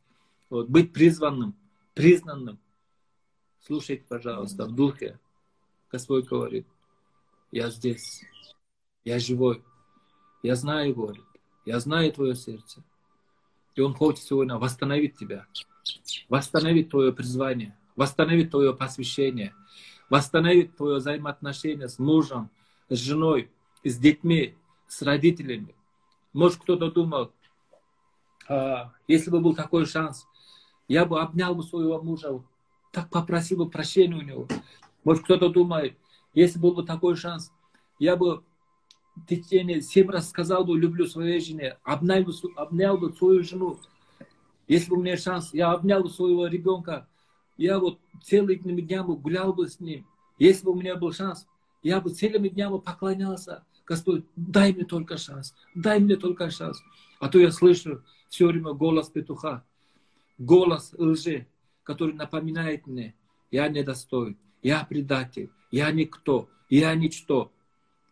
вот, 0.50 0.70
быть 0.70 0.94
призванным, 0.94 1.56
признанным. 1.94 2.60
Слушайте, 3.66 4.06
пожалуйста, 4.08 4.66
в 4.66 4.76
духе. 4.76 5.20
Господь 5.92 6.28
говорит, 6.28 6.68
я 7.52 7.70
здесь, 7.70 8.24
я 9.04 9.20
живой, 9.20 9.64
я 10.44 10.56
знаю, 10.56 10.94
говорит, 10.94 11.24
я 11.66 11.80
знаю 11.80 12.12
твое 12.14 12.36
сердце. 12.36 12.84
И 13.76 13.82
Он 13.82 13.94
хочет 13.94 14.24
сегодня 14.24 14.58
восстановить 14.58 15.18
тебя, 15.18 15.48
восстановить 16.30 16.90
твое 16.90 17.12
призвание, 17.12 17.78
восстановить 17.96 18.52
твое 18.52 18.74
посвящение, 18.76 19.54
восстановить 20.10 20.76
твое 20.76 20.98
взаимоотношение 20.98 21.88
с 21.88 22.00
мужем, 22.00 22.50
с 22.90 22.98
женой, 22.98 23.50
с 23.84 23.98
детьми, 23.98 24.56
с 24.88 25.02
родителями. 25.02 25.76
Может, 26.34 26.60
кто-то 26.62 26.92
думал, 26.92 27.32
а, 28.48 28.92
если 29.08 29.30
бы 29.30 29.40
был 29.40 29.56
такой 29.56 29.86
шанс, 29.86 30.28
я 30.88 31.06
бы 31.06 31.22
обнял 31.22 31.54
бы 31.56 31.64
своего 31.64 32.02
мужа, 32.02 32.42
так 32.92 33.10
попросил 33.10 33.60
бы 33.60 33.70
прощения 33.70 34.16
у 34.16 34.22
него. 34.22 34.48
Может, 35.04 35.24
кто-то 35.24 35.50
думает, 35.50 35.98
если 36.34 36.60
был 36.60 36.74
бы 36.74 36.84
такой 36.84 37.16
шанс, 37.16 37.52
я 38.00 38.16
бы 38.16 38.44
в 39.16 39.26
течение 39.28 39.82
семь 39.82 40.10
раз 40.10 40.30
сказал 40.30 40.66
бы, 40.66 40.78
люблю 40.78 41.06
своей 41.06 41.40
жене, 41.40 41.78
обнял 41.84 42.24
бы, 42.24 42.34
обнял 42.56 42.98
бы 42.98 43.14
свою 43.14 43.44
жену. 43.44 43.80
Если 44.68 44.90
бы 44.90 44.98
у 44.98 45.02
меня 45.02 45.18
шанс, 45.18 45.54
я 45.54 45.72
обнял 45.72 46.02
бы 46.02 46.10
своего 46.10 46.48
ребенка, 46.48 47.08
я 47.60 47.78
вот 47.78 48.00
целыми 48.24 48.82
днями 48.82 49.16
гулял 49.16 49.54
бы 49.54 49.68
с 49.68 49.82
ним. 49.82 50.08
Если 50.38 50.64
бы 50.64 50.72
у 50.72 50.76
меня 50.76 50.96
был 50.96 51.12
шанс, 51.12 51.46
я 51.84 52.00
бы 52.00 52.10
целыми 52.10 52.48
днями 52.48 52.80
поклонялся. 52.80 53.66
Господь, 53.86 54.24
дай 54.38 54.72
мне 54.74 54.86
только 54.86 55.18
шанс, 55.18 55.54
дай 55.76 56.00
мне 56.00 56.16
только 56.16 56.50
шанс. 56.52 56.82
А 57.20 57.28
то 57.28 57.38
я 57.38 57.52
слышу 57.52 58.02
все 58.30 58.48
время 58.48 58.72
голос 58.72 59.10
петуха, 59.10 59.66
голос 60.38 60.94
лжи, 60.98 61.48
который 61.84 62.14
напоминает 62.14 62.88
мне, 62.88 63.14
я 63.52 63.68
недостоин, 63.68 64.38
я 64.62 64.86
предатель, 64.86 65.50
я 65.70 65.92
никто, 65.92 66.50
я 66.70 66.96
ничто. 66.96 67.52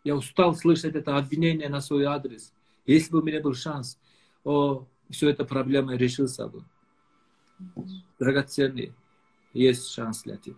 Я 0.04 0.14
устал 0.16 0.54
слышать 0.56 0.94
это 0.94 1.16
обвинение 1.16 1.68
на 1.68 1.80
свой 1.80 2.04
адрес. 2.04 2.52
Если 2.84 3.10
бы 3.12 3.20
у 3.20 3.22
меня 3.22 3.40
был 3.40 3.54
шанс, 3.54 3.98
о, 4.44 4.86
все 5.08 5.30
это 5.30 5.44
проблема 5.44 5.96
решился 5.96 6.48
бы. 6.48 6.64
Драгоценный, 8.18 8.92
есть 9.52 9.90
шанс 9.90 10.22
для 10.22 10.36
тебя. 10.36 10.56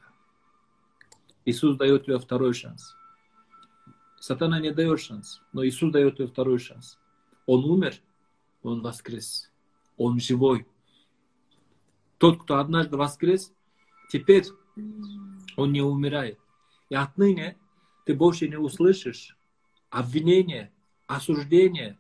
Иисус 1.45 1.77
дает 1.77 2.05
тебе 2.05 2.19
второй 2.19 2.55
шанс. 2.55 2.95
Сатана 4.21 4.61
не 4.61 4.71
дает 4.71 5.01
шанс, 5.01 5.41
но 5.53 5.65
Иисус 5.65 5.93
дает 5.93 6.17
тебе 6.17 6.27
второй 6.27 6.59
шанс. 6.59 6.99
Он 7.47 7.65
умер, 7.65 7.95
он 8.63 8.83
воскрес. 8.83 9.51
Он 9.97 10.21
живой. 10.21 10.67
Тот, 12.19 12.43
кто 12.43 12.59
однажды 12.59 12.97
воскрес, 12.97 13.53
теперь 14.11 14.45
он 15.57 15.73
не 15.73 15.81
умирает. 15.81 16.39
И 16.91 16.95
отныне 16.95 17.59
ты 18.05 18.15
больше 18.15 18.49
не 18.49 18.57
услышишь 18.57 19.37
обвинения, 19.89 20.73
осуждения, 21.07 21.99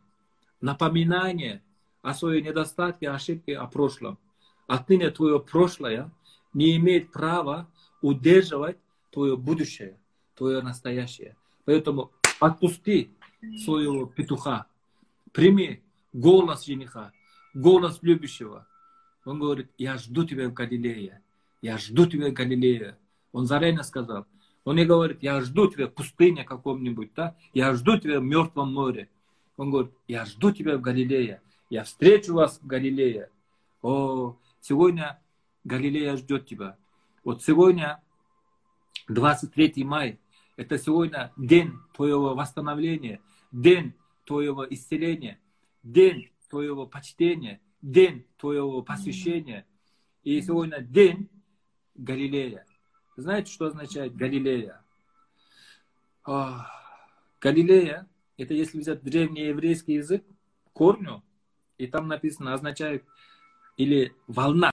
напоминания 0.60 1.62
о 2.02 2.14
своей 2.14 2.42
недостатке, 2.42 3.10
ошибке, 3.10 3.56
о 3.56 3.66
прошлом. 3.66 4.18
Отныне 4.66 5.10
твое 5.10 5.40
прошлое 5.40 6.12
не 6.52 6.76
имеет 6.76 7.12
права 7.12 7.68
удерживать 8.02 8.76
твое 9.10 9.36
будущее, 9.36 9.98
твое 10.34 10.62
настоящее. 10.62 11.36
Поэтому 11.64 12.12
отпусти 12.40 13.10
своего 13.64 14.06
петуха, 14.06 14.66
прими 15.32 15.82
голос 16.12 16.64
жениха, 16.64 17.12
голос 17.54 17.98
любящего. 18.02 18.66
Он 19.24 19.38
говорит, 19.38 19.70
я 19.78 19.98
жду 19.98 20.24
тебя 20.24 20.48
в 20.48 20.52
Галилее, 20.52 21.22
я 21.62 21.78
жду 21.78 22.06
тебя 22.06 22.28
в 22.30 22.32
Галилее. 22.32 22.96
Он 23.32 23.46
заранее 23.46 23.84
сказал. 23.84 24.26
Он 24.64 24.76
не 24.76 24.84
говорит, 24.84 25.22
я 25.22 25.40
жду 25.40 25.70
тебя 25.70 25.86
в 25.86 25.92
пустыне 25.92 26.44
каком-нибудь, 26.44 27.12
да? 27.14 27.36
я 27.54 27.74
жду 27.74 27.98
тебя 27.98 28.20
в 28.20 28.24
мертвом 28.24 28.72
море. 28.72 29.08
Он 29.56 29.70
говорит, 29.70 29.92
я 30.08 30.24
жду 30.24 30.52
тебя 30.52 30.76
в 30.78 30.80
Галилее, 30.80 31.42
я 31.70 31.84
встречу 31.84 32.34
вас 32.34 32.58
в 32.60 32.66
Галилее. 32.66 33.30
О, 33.82 34.36
сегодня 34.60 35.18
Галилея 35.64 36.16
ждет 36.16 36.46
тебя. 36.46 36.76
Вот 37.24 37.42
сегодня, 37.42 38.02
23 39.08 39.84
мая, 39.84 40.18
это 40.56 40.78
сегодня 40.78 41.32
день 41.36 41.72
твоего 41.94 42.34
восстановления, 42.34 43.20
день 43.52 43.94
твоего 44.24 44.66
исцеления, 44.68 45.38
день 45.82 46.30
твоего 46.48 46.86
почтения, 46.86 47.60
день 47.82 48.26
твоего 48.36 48.82
посвящения. 48.82 49.66
И 50.22 50.40
сегодня 50.42 50.80
день 50.80 51.28
Галилея. 51.94 52.66
Знаете, 53.16 53.52
что 53.52 53.66
означает 53.66 54.14
Галилея? 54.14 54.82
О, 56.24 56.66
Галилея, 57.40 58.06
это 58.36 58.54
если 58.54 58.78
взять 58.78 59.02
древний 59.02 59.44
еврейский 59.44 59.94
язык, 59.94 60.24
корню, 60.72 61.22
и 61.78 61.86
там 61.86 62.08
написано, 62.08 62.54
означает 62.54 63.04
или 63.76 64.14
волна. 64.26 64.69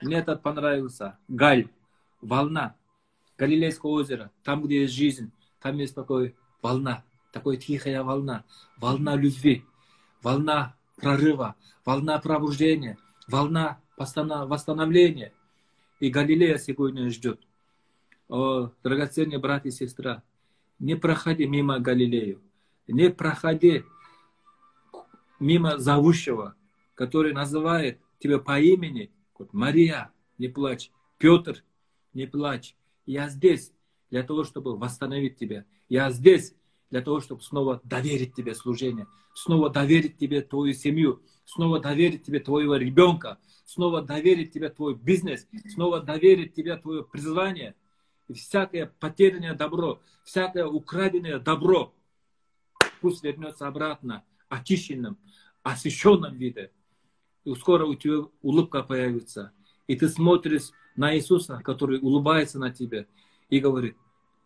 Мне 0.00 0.16
этот 0.16 0.42
понравился. 0.42 1.18
Галь, 1.28 1.68
волна. 2.20 2.74
Галилейское 3.36 3.90
озеро, 3.90 4.30
там, 4.44 4.62
где 4.62 4.82
есть 4.82 4.94
жизнь, 4.94 5.30
там 5.60 5.76
есть 5.78 5.94
такой 5.94 6.34
волна, 6.60 7.02
такой 7.32 7.56
тихая 7.56 8.02
волна, 8.02 8.44
волна 8.76 9.16
любви, 9.16 9.64
волна 10.22 10.76
прорыва, 10.96 11.54
волна 11.84 12.18
пробуждения, 12.18 12.98
волна 13.28 13.80
восстановления. 13.96 15.32
И 16.00 16.10
Галилея 16.10 16.58
сегодня 16.58 17.08
ждет. 17.10 17.40
О, 18.28 18.70
драгоценные 18.82 19.38
братья 19.38 19.70
и 19.70 19.72
сестра, 19.72 20.22
не 20.78 20.94
проходи 20.94 21.46
мимо 21.46 21.78
Галилею, 21.78 22.40
не 22.86 23.10
проходи 23.10 23.84
мимо 25.38 25.78
зовущего, 25.78 26.54
который 26.94 27.32
называет 27.32 27.98
тебя 28.18 28.38
по 28.38 28.60
имени, 28.60 29.10
вот 29.40 29.54
Мария, 29.54 30.12
не 30.36 30.48
плачь, 30.48 30.90
Петр, 31.16 31.64
не 32.12 32.26
плачь, 32.26 32.76
я 33.06 33.28
здесь 33.30 33.72
для 34.10 34.22
того, 34.22 34.44
чтобы 34.44 34.76
восстановить 34.76 35.38
тебя. 35.38 35.64
Я 35.88 36.10
здесь 36.10 36.54
для 36.90 37.00
того, 37.00 37.20
чтобы 37.20 37.40
снова 37.40 37.80
доверить 37.82 38.34
тебе 38.34 38.54
служение, 38.54 39.06
снова 39.34 39.70
доверить 39.70 40.18
тебе 40.18 40.42
твою 40.42 40.74
семью, 40.74 41.22
снова 41.46 41.80
доверить 41.80 42.24
тебе 42.24 42.40
твоего 42.40 42.76
ребенка, 42.76 43.38
снова 43.64 44.02
доверить 44.02 44.52
тебе 44.52 44.68
твой 44.68 44.94
бизнес, 44.94 45.48
снова 45.72 46.00
доверить 46.00 46.54
тебе 46.54 46.76
твое 46.76 47.02
призвание. 47.02 47.74
И 48.28 48.34
всякое 48.34 48.92
потерянное 49.00 49.54
добро, 49.54 50.02
всякое 50.22 50.66
украденное 50.66 51.38
добро, 51.38 51.94
пусть 53.00 53.24
вернется 53.24 53.66
обратно 53.66 54.22
очищенным, 54.50 55.16
освященном 55.62 56.36
виде. 56.36 56.72
Скоро 57.56 57.86
у 57.86 57.94
тебя 57.94 58.28
улыбка 58.42 58.82
появится. 58.82 59.52
И 59.86 59.96
ты 59.96 60.08
смотришь 60.08 60.70
на 60.96 61.16
Иисуса, 61.16 61.60
который 61.64 61.98
улыбается 62.00 62.58
на 62.58 62.70
тебя 62.70 63.06
и 63.48 63.60
говорит, 63.60 63.96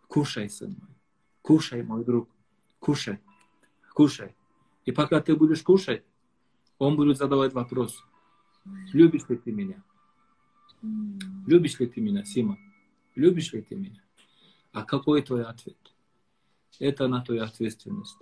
кушай, 0.08 0.48
сын 0.48 0.70
мой, 0.70 0.96
кушай, 1.42 1.82
мой 1.82 2.04
друг, 2.04 2.28
кушай, 2.78 3.20
кушай. 3.94 4.34
И 4.84 4.92
пока 4.92 5.20
ты 5.20 5.34
будешь 5.34 5.62
кушать, 5.62 6.04
он 6.78 6.96
будет 6.96 7.18
задавать 7.18 7.52
вопрос, 7.52 8.02
любишь 8.92 9.28
ли 9.28 9.36
ты 9.36 9.52
меня? 9.52 9.82
Любишь 11.46 11.78
ли 11.80 11.86
ты 11.86 12.00
меня, 12.00 12.24
Сима? 12.24 12.58
Любишь 13.14 13.52
ли 13.52 13.62
ты 13.62 13.74
меня? 13.74 14.02
А 14.72 14.84
какой 14.84 15.22
твой 15.22 15.44
ответ? 15.44 15.78
Это 16.78 17.08
на 17.08 17.22
твою 17.22 17.44
ответственность. 17.44 18.18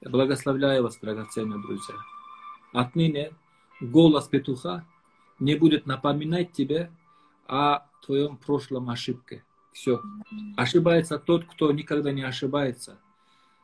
Я 0.00 0.10
благословляю 0.10 0.82
вас, 0.82 0.98
драгоценные 0.98 1.60
друзья. 1.60 1.94
Отныне 2.72 3.32
голос 3.80 4.28
петуха 4.28 4.84
не 5.38 5.54
будет 5.56 5.86
напоминать 5.86 6.52
тебе 6.52 6.90
о 7.46 7.86
твоем 8.04 8.36
прошлом 8.36 8.90
ошибке. 8.90 9.44
Все. 9.72 10.00
Ошибается 10.56 11.18
тот, 11.18 11.44
кто 11.44 11.72
никогда 11.72 12.12
не 12.12 12.22
ошибается. 12.22 12.98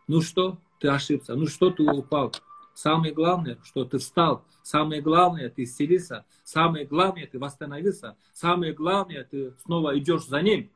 Ну 0.09 0.21
что, 0.21 0.59
ты 0.81 0.89
ошибся. 0.89 1.35
Ну 1.37 1.47
что, 1.47 1.71
ты 1.71 1.85
упал. 1.85 2.33
Самое 2.75 3.13
главное, 3.13 3.59
что 3.63 3.85
ты 3.85 3.99
встал. 3.99 4.45
Самое 4.63 5.01
главное, 5.01 5.49
ты 5.51 5.65
исцелился. 5.65 6.25
Самое 6.43 6.85
главное, 6.85 7.27
ты 7.27 7.39
восстановился. 7.39 8.17
Самое 8.33 8.73
главное, 8.73 9.25
ты 9.25 9.55
снова 9.63 9.97
идешь 9.99 10.27
за 10.27 10.43
ним. 10.43 10.71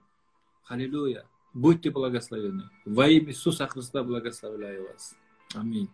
Аллилуйя. 0.66 1.26
Будьте 1.52 1.90
благословены. 1.90 2.70
Во 2.84 3.08
имя 3.08 3.28
Иисуса 3.28 3.66
Христа 3.66 4.02
благословляю 4.02 4.88
вас. 4.88 5.16
Аминь. 5.54 5.88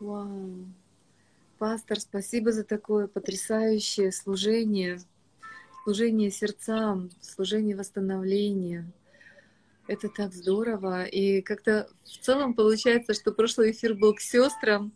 Вау. 0.00 0.66
Пастор, 1.58 1.98
спасибо 1.98 2.52
за 2.52 2.62
такое 2.62 3.08
потрясающее 3.08 4.12
служение, 4.12 5.00
служение 5.82 6.30
сердцам, 6.30 7.10
служение 7.20 7.74
восстановления. 7.74 8.88
Это 9.88 10.08
так 10.08 10.32
здорово. 10.34 11.06
И 11.06 11.42
как-то 11.42 11.90
в 12.04 12.24
целом 12.24 12.54
получается, 12.54 13.12
что 13.12 13.32
прошлый 13.32 13.72
эфир 13.72 13.96
был 13.96 14.14
к 14.14 14.20
сестрам. 14.20 14.92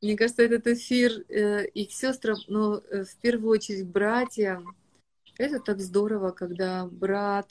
Мне 0.00 0.16
кажется, 0.16 0.42
этот 0.42 0.66
эфир 0.66 1.26
э, 1.28 1.66
и 1.66 1.84
к 1.84 1.92
сестрам, 1.92 2.38
но 2.48 2.78
э, 2.78 3.04
в 3.04 3.14
первую 3.16 3.50
очередь 3.50 3.84
к 3.84 3.92
братьям. 3.92 4.74
Это 5.36 5.60
так 5.60 5.78
здорово, 5.80 6.30
когда 6.30 6.86
брат 6.86 7.50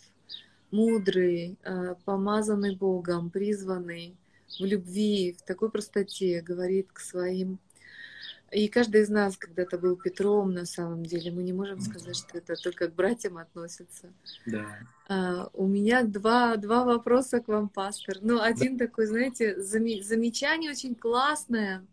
мудрый, 0.71 1.60
э, 1.62 1.93
помазанный 2.06 2.75
Богом, 2.75 3.30
призванный 3.30 4.17
в 4.60 4.65
любви, 4.65 5.36
в 5.38 5.43
такой 5.43 5.69
простоте 5.69 6.41
говорит 6.41 6.91
к 6.91 6.99
своим 6.99 7.60
и 8.51 8.67
каждый 8.67 9.03
из 9.03 9.09
нас 9.09 9.37
когда-то 9.37 9.77
был 9.77 9.95
Петром 9.95 10.53
на 10.53 10.65
самом 10.65 11.05
деле. 11.05 11.31
Мы 11.31 11.41
не 11.41 11.53
можем 11.53 11.79
сказать, 11.79 12.17
что 12.17 12.37
это 12.37 12.55
только 12.55 12.89
к 12.89 12.95
братьям 12.95 13.37
относится. 13.37 14.11
Да. 14.45 14.65
А, 15.07 15.49
у 15.53 15.67
меня 15.67 16.03
два, 16.03 16.57
два 16.57 16.83
вопроса 16.83 17.39
к 17.39 17.47
вам, 17.47 17.69
пастор. 17.69 18.17
Ну, 18.21 18.41
один 18.41 18.75
да. 18.75 18.87
такой, 18.87 19.05
знаете, 19.05 19.61
зам, 19.61 19.85
замечание 20.03 20.71
очень 20.71 20.95
классное. 20.95 21.85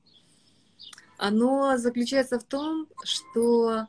Оно 1.16 1.76
заключается 1.78 2.40
в 2.40 2.44
том, 2.44 2.88
что, 3.04 3.86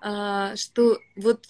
а, 0.00 0.56
что 0.56 0.98
вот, 1.14 1.46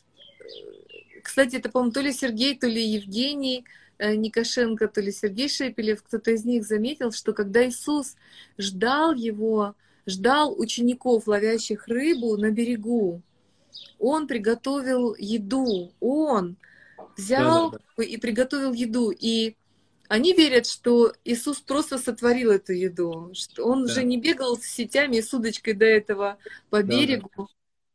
кстати, 1.23 1.57
это, 1.57 1.71
по-моему, 1.71 1.93
то 1.93 2.03
ли 2.03 2.13
Сергей, 2.13 2.59
то 2.59 2.67
ли 2.67 2.87
Евгений, 2.87 3.65
э, 3.97 4.15
Никошенко, 4.15 4.89
то 4.89 5.01
ли 5.01 5.11
Сергей 5.11 5.49
Шепелев, 5.49 6.03
кто-то 6.03 6.33
из 6.33 6.45
них 6.45 6.67
заметил, 6.67 7.13
что 7.13 7.33
когда 7.33 7.67
Иисус 7.67 8.17
ждал 8.59 9.15
его 9.15 9.75
ждал 10.07 10.59
учеников, 10.59 11.27
ловящих 11.27 11.89
рыбу 11.89 12.37
на 12.37 12.51
берегу. 12.51 13.23
Он 13.99 14.27
приготовил 14.27 15.15
еду, 15.19 15.93
он 16.01 16.57
взял 17.17 17.71
да, 17.71 17.79
да, 17.79 17.85
да. 17.99 18.05
и 18.05 18.17
приготовил 18.17 18.73
еду. 18.73 19.11
И 19.11 19.57
они 20.09 20.33
верят, 20.33 20.67
что 20.67 21.13
Иисус 21.25 21.61
просто 21.61 21.99
сотворил 21.99 22.51
эту 22.51 22.73
еду, 22.73 23.31
что 23.35 23.65
Он 23.65 23.87
да. 23.87 23.93
же 23.93 24.05
не 24.05 24.21
бегал 24.21 24.57
с 24.57 24.63
сетями 24.63 25.17
и 25.17 25.23
с 25.23 25.33
удочкой 25.33 25.75
до 25.75 25.87
этого 25.87 26.39
по 26.71 26.83
берегу. 26.83 27.31
Да, 27.37 27.43
да. 27.45 27.49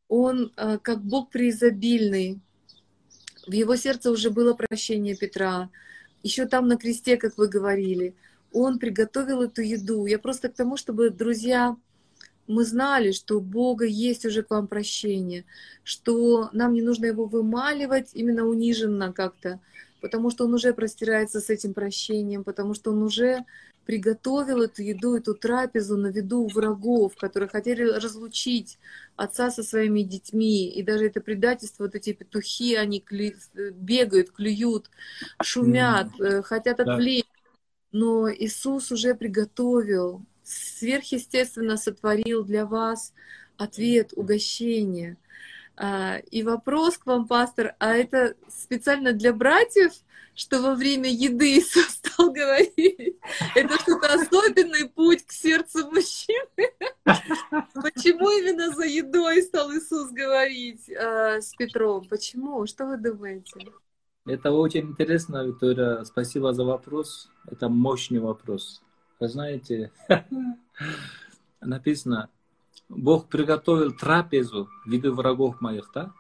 Он 0.08 0.52
а, 0.56 0.78
как 0.80 1.04
Бог 1.04 1.30
преизобильный. 1.30 2.40
В 3.46 3.52
его 3.52 3.76
сердце 3.76 4.12
уже 4.12 4.32
было 4.32 4.54
прощение 4.54 5.16
Петра. 5.16 5.70
Еще 6.24 6.46
там 6.46 6.68
на 6.68 6.78
кресте, 6.78 7.16
как 7.18 7.38
вы 7.38 7.48
говорили, 7.48 8.16
он 8.52 8.80
приготовил 8.80 9.44
эту 9.44 9.62
еду. 9.62 10.06
Я 10.06 10.20
просто 10.20 10.50
к 10.50 10.56
тому, 10.56 10.78
чтобы, 10.78 11.12
друзья, 11.12 11.78
мы 12.50 12.66
знали, 12.66 13.12
что 13.12 13.38
у 13.38 13.42
Бога 13.42 13.86
есть 13.86 14.26
уже 14.26 14.42
к 14.42 14.50
вам 14.50 14.68
прощение, 14.68 15.46
что 15.84 16.50
нам 16.52 16.74
не 16.74 16.82
нужно 16.82 17.06
его 17.06 17.26
вымаливать 17.26 18.10
именно 18.14 18.46
униженно 18.46 19.14
как-то, 19.14 19.60
потому 20.02 20.32
что 20.32 20.46
он 20.46 20.56
уже 20.56 20.74
простирается 20.74 21.42
с 21.42 21.50
этим 21.52 21.74
прощением, 21.74 22.44
потому 22.44 22.74
что 22.74 22.92
он 22.92 23.04
уже 23.04 23.46
приготовил 23.86 24.64
эту 24.64 24.82
еду, 24.82 25.16
эту 25.16 25.36
трапезу 25.36 25.96
на 25.96 26.08
виду 26.08 26.48
врагов, 26.48 27.16
которые 27.16 27.50
хотели 27.50 27.84
разлучить 27.84 28.80
отца 29.16 29.52
со 29.52 29.64
своими 29.64 30.02
детьми. 30.02 30.70
И 30.70 30.82
даже 30.82 31.06
это 31.06 31.22
предательство, 31.22 31.84
вот 31.84 31.96
эти 31.96 32.14
петухи, 32.14 32.76
они 32.76 33.00
клю... 33.00 33.34
бегают, 33.74 34.32
клюют, 34.32 34.90
шумят, 35.42 36.10
mm-hmm. 36.20 36.42
хотят 36.44 36.80
отвлечь. 36.80 37.26
Но 37.92 38.32
Иисус 38.32 38.92
уже 38.92 39.16
приготовил 39.16 40.24
сверхъестественно 40.50 41.78
сотворил 41.78 42.44
для 42.44 42.66
вас 42.66 43.14
ответ, 43.58 44.14
угощение. 44.16 45.18
А, 45.76 46.18
и 46.32 46.44
вопрос 46.44 46.98
к 46.98 47.06
вам, 47.06 47.28
пастор, 47.28 47.76
а 47.80 47.96
это 47.96 48.36
специально 48.50 49.14
для 49.14 49.32
братьев, 49.34 49.94
что 50.36 50.62
во 50.62 50.76
время 50.76 51.10
еды 51.10 51.58
Иисус 51.58 51.90
стал 52.04 52.32
говорить? 52.32 53.18
Это 53.56 53.80
что-то 53.80 54.14
особенный 54.14 54.90
путь 54.90 55.26
к 55.26 55.32
сердцу 55.32 55.90
мужчины? 55.92 56.74
Почему 57.04 58.30
именно 58.30 58.72
за 58.72 58.86
едой 58.86 59.42
стал 59.44 59.72
Иисус 59.72 60.12
говорить 60.12 60.90
э, 60.90 61.42
с 61.42 61.54
Петром? 61.56 62.06
Почему? 62.10 62.66
Что 62.66 62.86
вы 62.86 62.98
думаете? 62.98 63.72
Это 64.26 64.52
очень 64.52 64.82
интересно, 64.82 65.46
Виктория. 65.46 66.04
Спасибо 66.04 66.54
за 66.54 66.64
вопрос. 66.64 67.30
Это 67.50 67.70
мощный 67.70 68.20
вопрос. 68.20 68.82
Вы 69.20 69.28
знаете, 69.28 69.92
написано, 71.62 72.30
Бог 72.88 73.28
приготовил 73.28 73.92
трапезу 73.92 74.70
в 74.86 74.90
виду 74.90 75.14
врагов 75.14 75.60
моих, 75.62 75.92
да? 75.94 76.14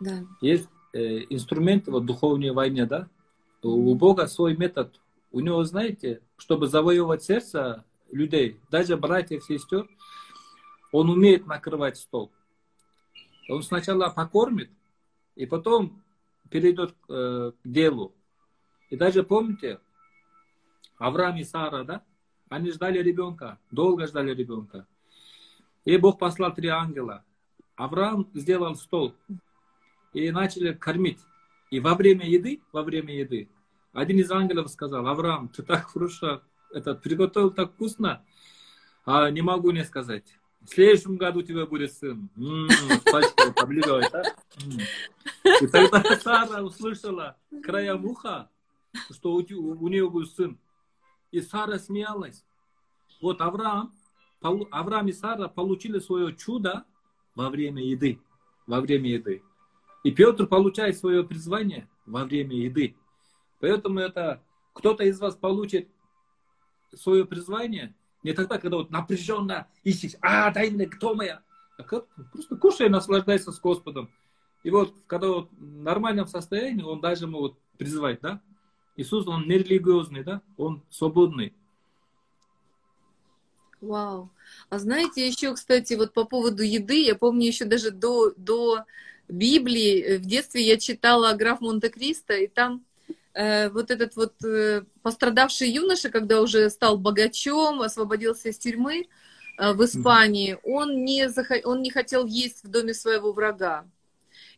Да. 0.00 0.24
Есть 0.40 0.68
э, 0.92 1.20
инструменты 1.30 1.92
в 1.92 2.04
духовной 2.04 2.50
войне, 2.50 2.86
да? 2.86 3.08
У 3.62 3.94
Бога 3.94 4.26
свой 4.26 4.56
метод. 4.56 5.00
У 5.30 5.40
него, 5.40 5.62
знаете, 5.64 6.22
чтобы 6.38 6.66
завоевывать 6.66 7.22
сердце 7.22 7.84
людей, 8.10 8.58
даже 8.70 8.96
братьев, 8.96 9.44
сестер, 9.44 9.88
он 10.92 11.08
умеет 11.08 11.46
накрывать 11.46 11.98
стол. 11.98 12.32
Он 13.48 13.62
сначала 13.62 14.10
покормит, 14.10 14.70
и 15.36 15.46
потом 15.46 16.02
перейдет 16.50 16.94
э, 17.08 17.52
к 17.62 17.68
делу. 17.68 18.12
И 18.88 18.96
даже 18.96 19.22
помните, 19.22 19.78
Авраам 20.98 21.36
и 21.36 21.44
Сара, 21.44 21.84
да? 21.84 22.02
Они 22.50 22.72
ждали 22.72 22.98
ребенка, 22.98 23.58
долго 23.70 24.08
ждали 24.08 24.34
ребенка. 24.34 24.84
И 25.84 25.96
Бог 25.96 26.18
послал 26.18 26.52
три 26.52 26.68
ангела. 26.68 27.24
Авраам 27.76 28.28
сделал 28.34 28.74
стол 28.74 29.14
и 30.12 30.30
начали 30.32 30.72
кормить. 30.72 31.20
И 31.70 31.78
во 31.78 31.94
время 31.94 32.28
еды, 32.28 32.60
во 32.72 32.82
время 32.82 33.16
еды, 33.16 33.48
один 33.92 34.18
из 34.18 34.30
ангелов 34.32 34.68
сказал, 34.68 35.06
Авраам, 35.06 35.48
ты 35.48 35.62
так 35.62 35.86
хорошо 35.86 36.42
этот, 36.72 37.00
приготовил 37.02 37.52
так 37.52 37.72
вкусно, 37.72 38.24
а 39.06 39.30
не 39.30 39.42
могу 39.42 39.70
не 39.70 39.84
сказать. 39.84 40.36
В 40.60 40.70
следующем 40.70 41.16
году 41.16 41.38
у 41.38 41.42
тебя 41.42 41.66
будет 41.66 41.92
сын. 41.92 42.28
Пачка 43.10 43.52
подливает, 43.52 44.10
да? 44.10 44.24
И 45.60 45.66
тогда 45.68 46.02
Сара 46.16 46.62
услышала 46.64 47.36
краем 47.62 48.04
уха, 48.04 48.50
что 49.12 49.34
у, 49.34 49.38
у 49.38 49.88
нее 49.88 50.10
будет 50.10 50.32
сын. 50.32 50.58
И 51.30 51.40
Сара 51.40 51.78
смеялась. 51.78 52.44
Вот 53.20 53.40
Авраам 53.40 53.92
Авраам 54.42 55.08
и 55.08 55.12
Сара 55.12 55.48
получили 55.48 55.98
свое 55.98 56.34
чудо 56.34 56.84
во 57.34 57.50
время 57.50 57.82
еды. 57.82 58.20
Во 58.66 58.80
время 58.80 59.10
еды. 59.10 59.42
И 60.02 60.10
Петр 60.10 60.46
получает 60.46 60.96
свое 60.96 61.24
призвание 61.24 61.88
во 62.06 62.24
время 62.24 62.56
еды. 62.56 62.96
Поэтому 63.60 64.00
это 64.00 64.42
кто-то 64.72 65.04
из 65.04 65.20
вас 65.20 65.34
получит 65.36 65.88
свое 66.94 67.24
призвание 67.26 67.94
не 68.22 68.32
тогда, 68.32 68.58
когда 68.58 68.78
вот 68.78 68.90
напряженно 68.90 69.66
ищешь, 69.82 70.12
а, 70.20 70.50
дай 70.50 70.70
мне, 70.70 70.86
кто 70.86 71.14
моя? 71.14 71.42
А 71.78 71.82
просто 71.82 72.56
кушай 72.56 72.88
наслаждайся 72.88 73.50
с 73.52 73.60
Господом. 73.60 74.10
И 74.62 74.70
вот, 74.70 74.94
когда 75.06 75.28
вот 75.28 75.50
в 75.52 75.82
нормальном 75.82 76.26
состоянии, 76.26 76.82
он 76.82 77.00
даже 77.00 77.26
может 77.26 77.56
призывать, 77.78 78.20
да? 78.20 78.42
Иисус, 79.00 79.26
он 79.26 79.48
не 79.48 79.58
религиозный, 79.58 80.22
да? 80.22 80.42
Он 80.56 80.82
свободный. 80.90 81.54
Вау. 83.80 84.30
А 84.68 84.78
знаете, 84.78 85.26
еще, 85.26 85.54
кстати, 85.54 85.94
вот 85.94 86.12
по 86.12 86.24
поводу 86.24 86.62
еды, 86.62 87.02
я 87.02 87.14
помню 87.14 87.46
еще 87.46 87.64
даже 87.64 87.90
до, 87.90 88.32
до 88.36 88.84
Библии, 89.28 90.02
э, 90.02 90.18
в 90.18 90.26
детстве 90.26 90.62
я 90.62 90.76
читала 90.76 91.32
«Граф 91.32 91.62
Монте-Кристо», 91.62 92.34
и 92.34 92.46
там 92.46 92.84
э, 93.32 93.70
вот 93.70 93.90
этот 93.90 94.16
вот 94.16 94.34
э, 94.44 94.82
пострадавший 95.02 95.70
юноша, 95.70 96.10
когда 96.10 96.42
уже 96.42 96.68
стал 96.68 96.98
богачом, 96.98 97.80
освободился 97.80 98.50
из 98.50 98.58
тюрьмы 98.58 99.08
э, 99.56 99.72
в 99.72 99.82
Испании, 99.82 100.58
он, 100.62 101.04
не 101.04 101.30
зах... 101.30 101.50
он 101.64 101.80
не 101.80 101.90
хотел 101.90 102.26
есть 102.26 102.64
в 102.64 102.68
доме 102.68 102.92
своего 102.92 103.32
врага. 103.32 103.86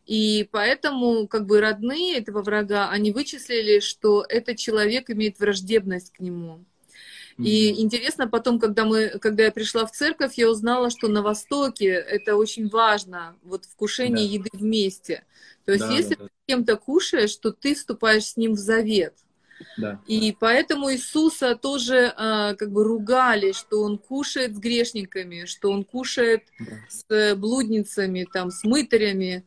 И 0.05 0.47
поэтому 0.51 1.27
как 1.27 1.45
бы 1.45 1.61
родные 1.61 2.17
этого 2.17 2.41
врага, 2.41 2.89
они 2.89 3.11
вычислили, 3.11 3.79
что 3.79 4.25
этот 4.27 4.57
человек 4.57 5.09
имеет 5.09 5.39
враждебность 5.39 6.11
к 6.11 6.19
нему. 6.19 6.65
И 7.37 7.81
интересно 7.81 8.27
потом, 8.27 8.59
когда, 8.59 8.85
мы, 8.85 9.09
когда 9.19 9.45
я 9.45 9.51
пришла 9.51 9.85
в 9.85 9.91
церковь, 9.91 10.33
я 10.35 10.49
узнала, 10.49 10.89
что 10.89 11.07
на 11.07 11.21
Востоке 11.21 11.87
это 11.87 12.35
очень 12.35 12.69
важно, 12.69 13.35
вот 13.43 13.65
вкушение 13.65 14.27
да. 14.27 14.33
еды 14.33 14.49
вместе. 14.53 15.23
То 15.65 15.71
есть 15.71 15.85
да, 15.85 15.93
если 15.93 16.15
да, 16.15 16.23
да. 16.23 16.25
ты 16.25 16.29
с 16.29 16.47
кем-то 16.47 16.75
кушаешь, 16.75 17.35
то 17.37 17.51
ты 17.51 17.73
вступаешь 17.73 18.25
с 18.25 18.37
ним 18.37 18.53
в 18.53 18.57
завет. 18.57 19.15
Да. 19.77 19.99
И 20.07 20.35
поэтому 20.37 20.91
Иисуса 20.91 21.55
тоже 21.55 22.13
а, 22.17 22.53
как 22.55 22.71
бы 22.71 22.83
ругали, 22.83 23.53
что 23.53 23.81
он 23.81 23.97
кушает 23.97 24.55
с 24.55 24.59
грешниками, 24.59 25.45
что 25.45 25.71
он 25.71 25.83
кушает 25.85 26.43
да. 26.59 26.75
с 26.89 27.35
блудницами, 27.35 28.27
там, 28.31 28.51
с 28.51 28.63
мытарями. 28.63 29.45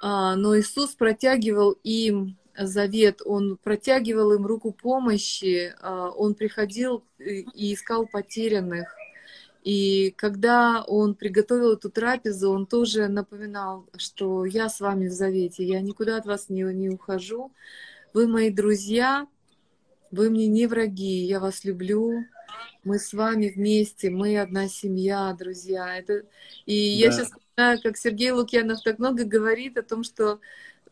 А, 0.00 0.36
но 0.36 0.58
Иисус 0.58 0.94
протягивал 0.94 1.72
им 1.82 2.36
завет, 2.56 3.20
он 3.24 3.56
протягивал 3.56 4.32
им 4.32 4.46
руку 4.46 4.72
помощи, 4.72 5.74
а, 5.80 6.10
он 6.10 6.34
приходил 6.34 7.04
и 7.18 7.74
искал 7.74 8.06
потерянных. 8.06 8.94
И 9.64 10.14
когда 10.16 10.82
он 10.86 11.14
приготовил 11.14 11.72
эту 11.72 11.90
трапезу, 11.90 12.50
он 12.50 12.66
тоже 12.66 13.08
напоминал, 13.08 13.86
что 13.96 14.44
я 14.44 14.68
с 14.68 14.80
вами 14.80 15.08
в 15.08 15.12
завете, 15.12 15.64
я 15.64 15.80
никуда 15.80 16.16
от 16.16 16.26
вас 16.26 16.48
не, 16.48 16.62
не 16.62 16.88
ухожу. 16.88 17.52
Вы 18.14 18.28
мои 18.28 18.50
друзья, 18.50 19.26
вы 20.10 20.30
мне 20.30 20.46
не 20.46 20.66
враги, 20.66 21.24
я 21.24 21.40
вас 21.40 21.64
люблю, 21.64 22.24
мы 22.84 22.98
с 22.98 23.12
вами 23.12 23.52
вместе, 23.54 24.10
мы 24.10 24.38
одна 24.38 24.68
семья, 24.68 25.34
друзья. 25.38 25.98
Это... 25.98 26.22
И 26.64 27.00
да. 27.00 27.06
я 27.06 27.12
сейчас 27.12 27.30
как 27.58 27.96
Сергей 27.96 28.30
Лукьянов 28.30 28.82
так 28.82 28.98
много 28.98 29.24
говорит 29.24 29.76
о 29.78 29.82
том, 29.82 30.04
что 30.04 30.40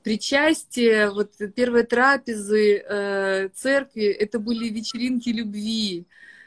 причастие, 0.03 1.11
вот 1.11 1.33
первые 1.55 1.85
трапезы 1.85 2.79
э, 2.79 3.49
церкви, 3.55 4.05
это 4.05 4.39
были 4.41 4.69
вечеринки 4.69 5.29
любви, 5.29 6.07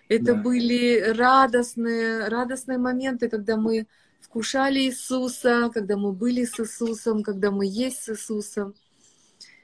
это 0.09 0.33
да. 0.33 0.35
были 0.35 0.99
радостные, 0.99 2.27
радостные 2.27 2.77
моменты, 2.77 3.29
когда 3.29 3.55
мы 3.55 3.87
вкушали 4.19 4.79
Иисуса, 4.79 5.71
когда 5.73 5.95
мы 5.95 6.11
были 6.11 6.43
с 6.43 6.59
Иисусом, 6.59 7.23
когда 7.23 7.51
мы 7.51 7.65
есть 7.65 8.03
с 8.03 8.09
Иисусом. 8.09 8.75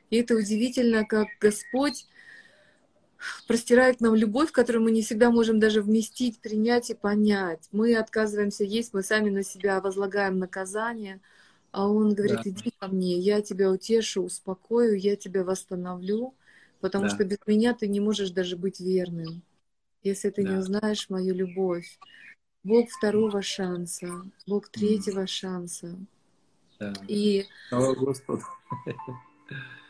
И 0.10 0.18
это 0.18 0.36
удивительно, 0.36 1.06
как 1.06 1.28
Господь 1.42 2.08
простирает 3.48 4.02
нам 4.02 4.16
любовь, 4.16 4.52
которую 4.52 4.84
мы 4.84 4.92
не 4.92 5.02
всегда 5.02 5.32
можем 5.32 5.60
даже 5.60 5.82
вместить, 5.82 6.40
принять 6.40 6.90
и 6.90 6.94
понять. 6.94 7.68
Мы 7.72 7.96
отказываемся 7.96 8.64
есть, 8.64 8.94
мы 8.94 9.04
сами 9.04 9.30
на 9.30 9.44
себя 9.44 9.82
возлагаем 9.82 10.40
наказание— 10.40 11.22
а 11.76 11.90
он 11.90 12.14
говорит, 12.14 12.40
да. 12.46 12.50
иди 12.50 12.72
ко 12.80 12.88
мне, 12.88 13.20
я 13.20 13.42
тебя 13.42 13.70
утешу, 13.70 14.24
успокою, 14.24 14.98
я 14.98 15.18
тебя 15.18 15.44
восстановлю, 15.44 16.34
потому 16.80 17.10
да. 17.10 17.10
что 17.10 17.26
без 17.26 17.38
меня 17.46 17.74
ты 17.74 17.90
не 17.90 18.00
можешь 18.00 18.30
даже 18.30 18.56
быть 18.56 18.80
верным, 18.80 19.42
если 20.02 20.30
ты 20.30 20.44
да. 20.44 20.52
не 20.52 20.58
узнаешь 20.60 21.10
мою 21.10 21.36
любовь. 21.36 22.00
Бог 22.64 22.90
второго 22.90 23.42
шанса, 23.42 24.08
Бог 24.48 24.70
третьего 24.70 25.24
mm. 25.24 25.28
шанса. 25.28 25.98
Да. 26.80 26.94
И... 27.10 27.46
Слава 27.68 27.94
Господу. 27.94 28.44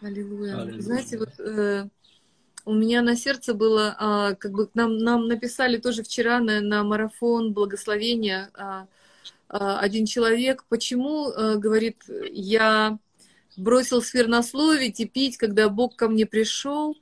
Аллилуйя. 0.01 0.61
Аллилуйя. 0.61 0.82
Знаете, 0.82 1.19
вот 1.19 1.39
э, 1.39 1.88
у 2.66 2.74
меня 2.74 3.01
на 3.01 3.16
сердце 3.16 3.53
было, 3.53 3.95
э, 3.99 4.36
как 4.36 4.51
бы 4.51 4.70
нам, 4.74 4.97
нам 4.97 5.28
написали 5.28 5.78
тоже 5.78 6.03
вчера 6.03 6.39
на, 6.39 6.61
на 6.61 6.84
марафон 6.84 7.53
благословения 7.53 8.49
э, 8.53 8.86
а, 9.47 9.80
один 9.80 10.05
человек, 10.07 10.66
почему, 10.68 11.32
говорит, 11.57 12.03
я 12.32 12.97
бросил 13.57 14.01
сфернословить 14.01 14.99
и 14.99 15.05
пить, 15.05 15.38
когда 15.38 15.70
Бог 15.70 15.95
ко 15.95 16.07
мне 16.09 16.26
пришел, 16.26 16.97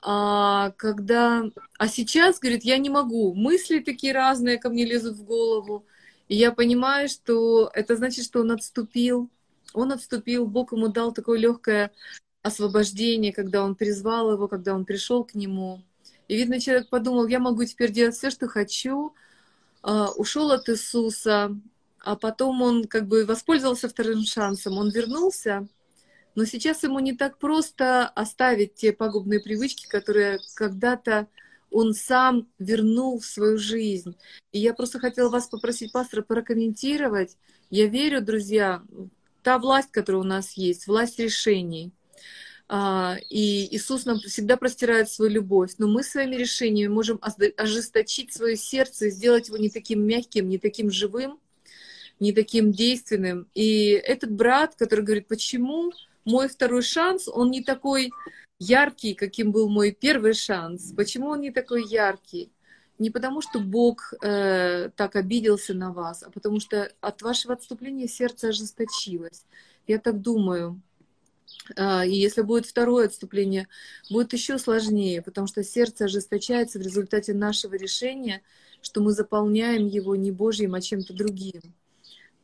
а 0.00 0.72
когда, 0.78 1.44
а 1.78 1.88
сейчас, 1.88 2.40
говорит, 2.40 2.64
я 2.64 2.78
не 2.78 2.90
могу, 2.90 3.34
мысли 3.34 3.78
такие 3.78 4.12
разные 4.12 4.58
ко 4.58 4.68
мне 4.68 4.84
лезут 4.84 5.16
в 5.16 5.24
голову, 5.24 5.86
и 6.28 6.34
я 6.34 6.50
понимаю, 6.50 7.08
что 7.08 7.70
это 7.72 7.96
значит, 7.96 8.24
что 8.24 8.40
он 8.40 8.50
отступил, 8.50 9.30
он 9.74 9.92
отступил, 9.92 10.46
Бог 10.46 10.72
ему 10.72 10.88
дал 10.88 11.12
такое 11.12 11.38
легкое 11.38 11.92
освобождение, 12.42 13.32
когда 13.32 13.64
он 13.64 13.74
призвал 13.74 14.32
его, 14.32 14.48
когда 14.48 14.74
он 14.74 14.84
пришел 14.84 15.24
к 15.24 15.34
нему. 15.34 15.82
И 16.28 16.36
видно, 16.36 16.60
человек 16.60 16.88
подумал, 16.88 17.26
я 17.26 17.38
могу 17.38 17.64
теперь 17.64 17.92
делать 17.92 18.16
все, 18.16 18.30
что 18.30 18.48
хочу, 18.48 19.14
а, 19.82 20.10
ушел 20.12 20.50
от 20.50 20.68
Иисуса, 20.68 21.56
а 22.00 22.16
потом 22.16 22.62
он 22.62 22.84
как 22.84 23.06
бы 23.06 23.24
воспользовался 23.24 23.88
вторым 23.88 24.24
шансом, 24.24 24.78
он 24.78 24.90
вернулся, 24.90 25.68
но 26.34 26.44
сейчас 26.44 26.82
ему 26.82 26.98
не 26.98 27.14
так 27.14 27.38
просто 27.38 28.08
оставить 28.08 28.74
те 28.74 28.92
пагубные 28.92 29.40
привычки, 29.40 29.86
которые 29.86 30.40
когда-то 30.54 31.28
он 31.70 31.94
сам 31.94 32.48
вернул 32.58 33.18
в 33.18 33.24
свою 33.24 33.58
жизнь. 33.58 34.16
И 34.52 34.58
я 34.58 34.74
просто 34.74 34.98
хотела 34.98 35.30
вас 35.30 35.46
попросить, 35.46 35.92
пастора, 35.92 36.22
прокомментировать. 36.22 37.36
Я 37.70 37.86
верю, 37.86 38.20
друзья, 38.20 38.82
та 39.42 39.58
власть, 39.58 39.90
которая 39.90 40.22
у 40.22 40.26
нас 40.26 40.52
есть, 40.52 40.86
власть 40.86 41.18
решений. 41.18 41.92
А, 42.74 43.18
и 43.28 43.68
Иисус 43.76 44.06
нам 44.06 44.18
всегда 44.18 44.56
простирает 44.56 45.10
свою 45.10 45.30
любовь, 45.30 45.72
но 45.76 45.86
мы 45.86 46.02
своими 46.02 46.36
решениями 46.36 46.90
можем 46.90 47.20
ожесточить 47.58 48.32
свое 48.32 48.56
сердце 48.56 49.10
сделать 49.10 49.48
его 49.48 49.58
не 49.58 49.68
таким 49.68 50.06
мягким, 50.06 50.48
не 50.48 50.56
таким 50.56 50.90
живым, 50.90 51.38
не 52.18 52.32
таким 52.32 52.72
действенным. 52.72 53.46
И 53.52 53.90
этот 53.90 54.32
брат, 54.32 54.74
который 54.74 55.04
говорит, 55.04 55.28
почему 55.28 55.92
мой 56.24 56.48
второй 56.48 56.80
шанс, 56.80 57.28
он 57.28 57.50
не 57.50 57.62
такой 57.62 58.10
яркий, 58.58 59.12
каким 59.12 59.52
был 59.52 59.68
мой 59.68 59.92
первый 59.92 60.32
шанс. 60.32 60.94
Почему 60.96 61.26
он 61.26 61.42
не 61.42 61.50
такой 61.50 61.86
яркий? 61.86 62.50
Не 62.98 63.10
потому, 63.10 63.42
что 63.42 63.60
Бог 63.60 64.14
э, 64.22 64.88
так 64.96 65.16
обиделся 65.16 65.74
на 65.74 65.92
вас, 65.92 66.22
а 66.22 66.30
потому 66.30 66.58
что 66.58 66.90
от 67.02 67.20
вашего 67.20 67.52
отступления 67.52 68.08
сердце 68.08 68.48
ожесточилось. 68.48 69.44
Я 69.86 69.98
так 69.98 70.22
думаю. 70.22 70.80
Э, 71.76 72.06
и 72.06 72.14
если 72.14 72.42
будет 72.42 72.66
второе 72.66 73.06
отступление, 73.06 73.68
будет 74.10 74.32
еще 74.32 74.58
сложнее, 74.58 75.22
потому 75.22 75.46
что 75.46 75.62
сердце 75.62 76.06
ожесточается 76.06 76.78
в 76.78 76.82
результате 76.82 77.34
нашего 77.34 77.74
решения, 77.74 78.42
что 78.80 79.00
мы 79.00 79.12
заполняем 79.12 79.86
его 79.86 80.16
не 80.16 80.30
Божьим, 80.32 80.74
а 80.74 80.80
чем-то 80.80 81.14
другим. 81.14 81.60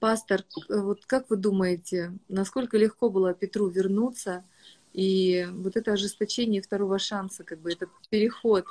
Пастор, 0.00 0.44
вот 0.68 1.04
как 1.06 1.28
вы 1.28 1.36
думаете, 1.36 2.12
насколько 2.28 2.78
легко 2.78 3.10
было 3.10 3.34
Петру 3.34 3.68
вернуться 3.68 4.44
и 4.92 5.46
вот 5.50 5.76
это 5.76 5.92
ожесточение 5.92 6.62
второго 6.62 6.98
шанса, 6.98 7.42
как 7.42 7.58
бы 7.60 7.72
этот 7.72 7.90
переход 8.08 8.64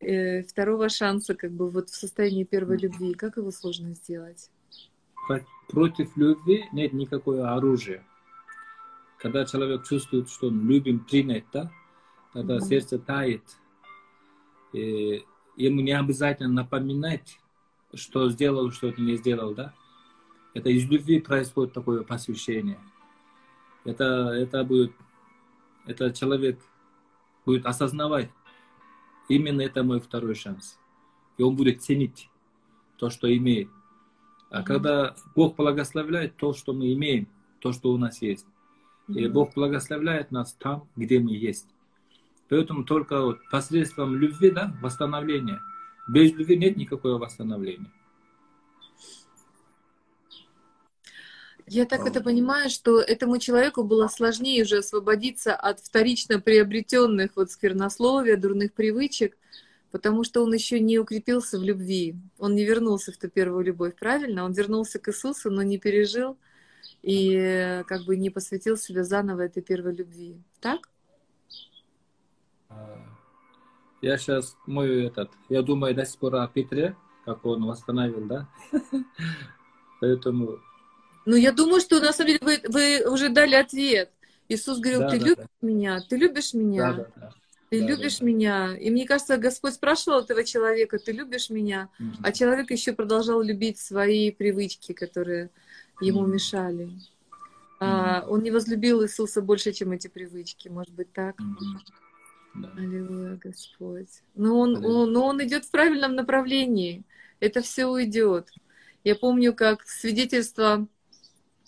э, 0.00 0.42
второго 0.44 0.88
шанса, 0.88 1.34
как 1.34 1.52
бы 1.52 1.70
вот 1.70 1.90
в 1.90 1.94
состоянии 1.94 2.44
первой 2.44 2.78
любви, 2.78 3.12
как 3.14 3.36
его 3.36 3.50
сложно 3.50 3.94
сделать? 3.94 4.50
Против 5.68 6.16
любви 6.16 6.64
нет 6.72 6.92
никакого 6.92 7.54
оружия. 7.54 8.02
Когда 9.26 9.44
человек 9.44 9.84
чувствует, 9.84 10.30
что 10.30 10.46
он 10.46 10.68
любим, 10.68 11.00
принят, 11.00 11.46
да, 11.52 11.68
тогда 12.32 12.58
mm-hmm. 12.58 12.68
сердце 12.68 12.96
тает. 13.00 13.42
И 14.72 15.24
ему 15.56 15.80
не 15.80 15.90
обязательно 15.90 16.48
напоминать, 16.48 17.40
что 17.92 18.30
сделал, 18.30 18.70
что 18.70 18.92
не 18.96 19.16
сделал, 19.16 19.52
да. 19.52 19.74
Это 20.54 20.70
из 20.70 20.88
любви 20.88 21.18
происходит 21.18 21.72
такое 21.72 22.04
посвящение. 22.04 22.78
Это, 23.82 24.30
это 24.30 24.62
будет, 24.62 24.92
это 25.86 26.12
человек 26.12 26.60
будет 27.44 27.66
осознавать, 27.66 28.30
именно 29.28 29.62
это 29.62 29.82
мой 29.82 29.98
второй 29.98 30.36
шанс. 30.36 30.78
И 31.36 31.42
он 31.42 31.56
будет 31.56 31.82
ценить 31.82 32.30
то, 32.96 33.10
что 33.10 33.26
имеет. 33.36 33.70
А 34.50 34.60
mm-hmm. 34.60 34.64
когда 34.64 35.16
Бог 35.34 35.56
благословляет 35.56 36.36
то, 36.36 36.52
что 36.52 36.72
мы 36.72 36.92
имеем, 36.92 37.26
то, 37.58 37.72
что 37.72 37.92
у 37.92 37.98
нас 37.98 38.22
есть. 38.22 38.46
И 39.08 39.26
Бог 39.28 39.54
благословляет 39.54 40.30
нас 40.30 40.54
там, 40.54 40.88
где 40.96 41.18
мы 41.18 41.32
есть. 41.32 41.66
Поэтому 42.48 42.84
только 42.84 43.20
вот 43.20 43.38
посредством 43.50 44.16
любви, 44.16 44.50
да, 44.50 44.74
восстановление. 44.80 45.60
Без 46.08 46.32
любви 46.32 46.56
нет 46.56 46.76
никакого 46.76 47.18
восстановления. 47.18 47.90
Я 51.68 51.84
так 51.84 52.06
это 52.06 52.20
понимаю, 52.20 52.70
что 52.70 53.00
этому 53.00 53.38
человеку 53.38 53.82
было 53.82 54.06
сложнее 54.06 54.62
уже 54.62 54.78
освободиться 54.78 55.52
от 55.52 55.80
вторично 55.80 56.40
приобретенных 56.40 57.32
вот 57.34 57.50
сквернословия, 57.50 58.36
дурных 58.36 58.72
привычек, 58.72 59.36
потому 59.90 60.22
что 60.22 60.44
он 60.44 60.54
еще 60.54 60.78
не 60.78 61.00
укрепился 61.00 61.58
в 61.58 61.64
любви. 61.64 62.14
Он 62.38 62.54
не 62.54 62.64
вернулся 62.64 63.10
в 63.10 63.16
ту 63.16 63.28
первую 63.28 63.64
любовь, 63.64 63.96
правильно? 63.98 64.44
Он 64.44 64.52
вернулся 64.52 65.00
к 65.00 65.08
Иисусу, 65.08 65.50
но 65.50 65.62
не 65.62 65.78
пережил 65.78 66.36
и 67.06 67.84
как 67.86 68.04
бы 68.04 68.16
не 68.16 68.30
посвятил 68.30 68.76
себя 68.76 69.04
заново 69.04 69.42
этой 69.42 69.62
первой 69.62 69.94
любви. 69.94 70.42
Так? 70.60 70.88
А, 72.68 72.98
я 74.02 74.18
сейчас 74.18 74.56
мой 74.66 75.06
этот, 75.06 75.30
я 75.48 75.62
думаю 75.62 75.94
до 75.94 76.04
сих 76.04 76.18
пор 76.18 76.34
о 76.34 76.48
Петре, 76.48 76.96
как 77.24 77.46
он 77.46 77.64
восстановил, 77.64 78.26
да? 78.26 78.48
Поэтому 80.00 80.58
ну, 81.26 81.36
я 81.36 81.52
думаю, 81.52 81.80
что 81.80 82.00
на 82.00 82.12
самом 82.12 82.28
деле 82.28 82.40
вы, 82.42 82.60
вы 82.68 83.08
уже 83.08 83.28
дали 83.28 83.54
ответ. 83.54 84.10
Иисус 84.48 84.78
говорил, 84.78 85.00
да, 85.00 85.10
ты 85.10 85.18
да, 85.18 85.26
любишь 85.26 85.44
да. 85.60 85.68
меня, 85.68 86.00
ты 86.08 86.16
любишь 86.16 86.54
меня, 86.54 86.92
да, 86.92 86.96
да, 86.96 87.12
да. 87.16 87.34
ты 87.70 87.80
да, 87.80 87.86
любишь 87.86 88.18
да, 88.18 88.26
меня. 88.26 88.76
И 88.76 88.90
мне 88.90 89.06
кажется, 89.06 89.36
Господь 89.36 89.74
спрашивал 89.74 90.20
этого 90.20 90.44
человека, 90.44 90.98
ты 90.98 91.10
любишь 91.10 91.50
меня, 91.50 91.88
угу. 91.98 92.16
а 92.22 92.32
человек 92.32 92.70
еще 92.70 92.92
продолжал 92.92 93.42
любить 93.42 93.78
свои 93.78 94.30
привычки, 94.30 94.92
которые 94.92 95.50
ему 96.00 96.26
мешали. 96.26 96.90
А, 97.78 98.24
он 98.28 98.42
не 98.42 98.50
возлюбил 98.50 99.04
Иисуса 99.04 99.42
больше, 99.42 99.72
чем 99.72 99.92
эти 99.92 100.08
привычки, 100.08 100.68
может 100.68 100.94
быть 100.94 101.12
так? 101.12 101.36
Да. 102.54 102.72
Аллилуйя, 102.76 103.36
Господь. 103.36 104.22
Но 104.34 104.58
он, 104.58 104.82
он, 104.84 105.12
но 105.12 105.26
он 105.26 105.44
идет 105.44 105.64
в 105.64 105.70
правильном 105.70 106.14
направлении. 106.14 107.04
Это 107.38 107.60
все 107.60 107.86
уйдет. 107.86 108.50
Я 109.04 109.14
помню, 109.14 109.54
как 109.54 109.86
свидетельство 109.86 110.86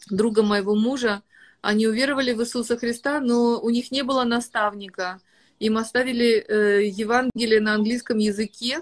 друга 0.09 0.43
моего 0.43 0.75
мужа, 0.75 1.23
они 1.61 1.87
уверовали 1.87 2.33
в 2.33 2.41
Иисуса 2.41 2.79
Христа, 2.79 3.21
но 3.21 3.61
у 3.61 3.69
них 3.69 3.91
не 3.91 4.03
было 4.03 4.25
наставника. 4.25 5.21
Им 5.59 5.77
оставили 5.77 6.39
э, 6.39 6.87
Евангелие 6.89 7.61
на 7.61 7.75
английском 7.75 8.19
языке, 8.19 8.81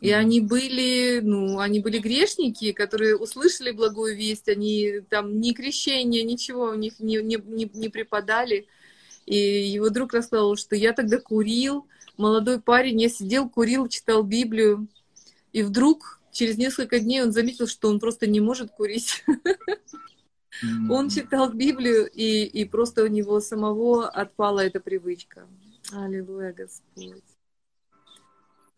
и 0.00 0.10
они 0.12 0.40
были, 0.40 1.20
ну, 1.20 1.58
они 1.58 1.80
были 1.80 1.98
грешники, 1.98 2.72
которые 2.72 3.16
услышали 3.16 3.72
благую 3.72 4.16
весть, 4.16 4.48
они 4.48 5.00
там 5.08 5.40
ни 5.40 5.52
крещения, 5.52 6.22
ничего 6.22 6.70
у 6.70 6.74
них 6.74 7.00
не, 7.00 7.16
не, 7.16 7.36
не, 7.36 7.70
не 7.72 7.88
преподали. 7.88 8.68
И 9.26 9.36
его 9.36 9.90
друг 9.90 10.14
рассказал, 10.14 10.56
что 10.56 10.76
я 10.76 10.92
тогда 10.92 11.18
курил, 11.18 11.86
молодой 12.16 12.60
парень, 12.60 13.00
я 13.00 13.08
сидел, 13.08 13.48
курил, 13.48 13.88
читал 13.88 14.22
Библию, 14.22 14.86
и 15.52 15.62
вдруг 15.62 16.20
через 16.30 16.56
несколько 16.56 17.00
дней 17.00 17.22
он 17.22 17.32
заметил, 17.32 17.66
что 17.66 17.88
он 17.88 17.98
просто 17.98 18.28
не 18.28 18.40
может 18.40 18.70
курить. 18.70 19.24
Он 20.90 21.08
читал 21.08 21.52
Библию, 21.52 22.10
и, 22.10 22.42
и 22.42 22.64
просто 22.64 23.04
у 23.04 23.06
него 23.06 23.38
самого 23.38 24.08
отпала 24.08 24.58
эта 24.58 24.80
привычка. 24.80 25.46
Аллилуйя, 25.92 26.52
Господь. 26.52 27.22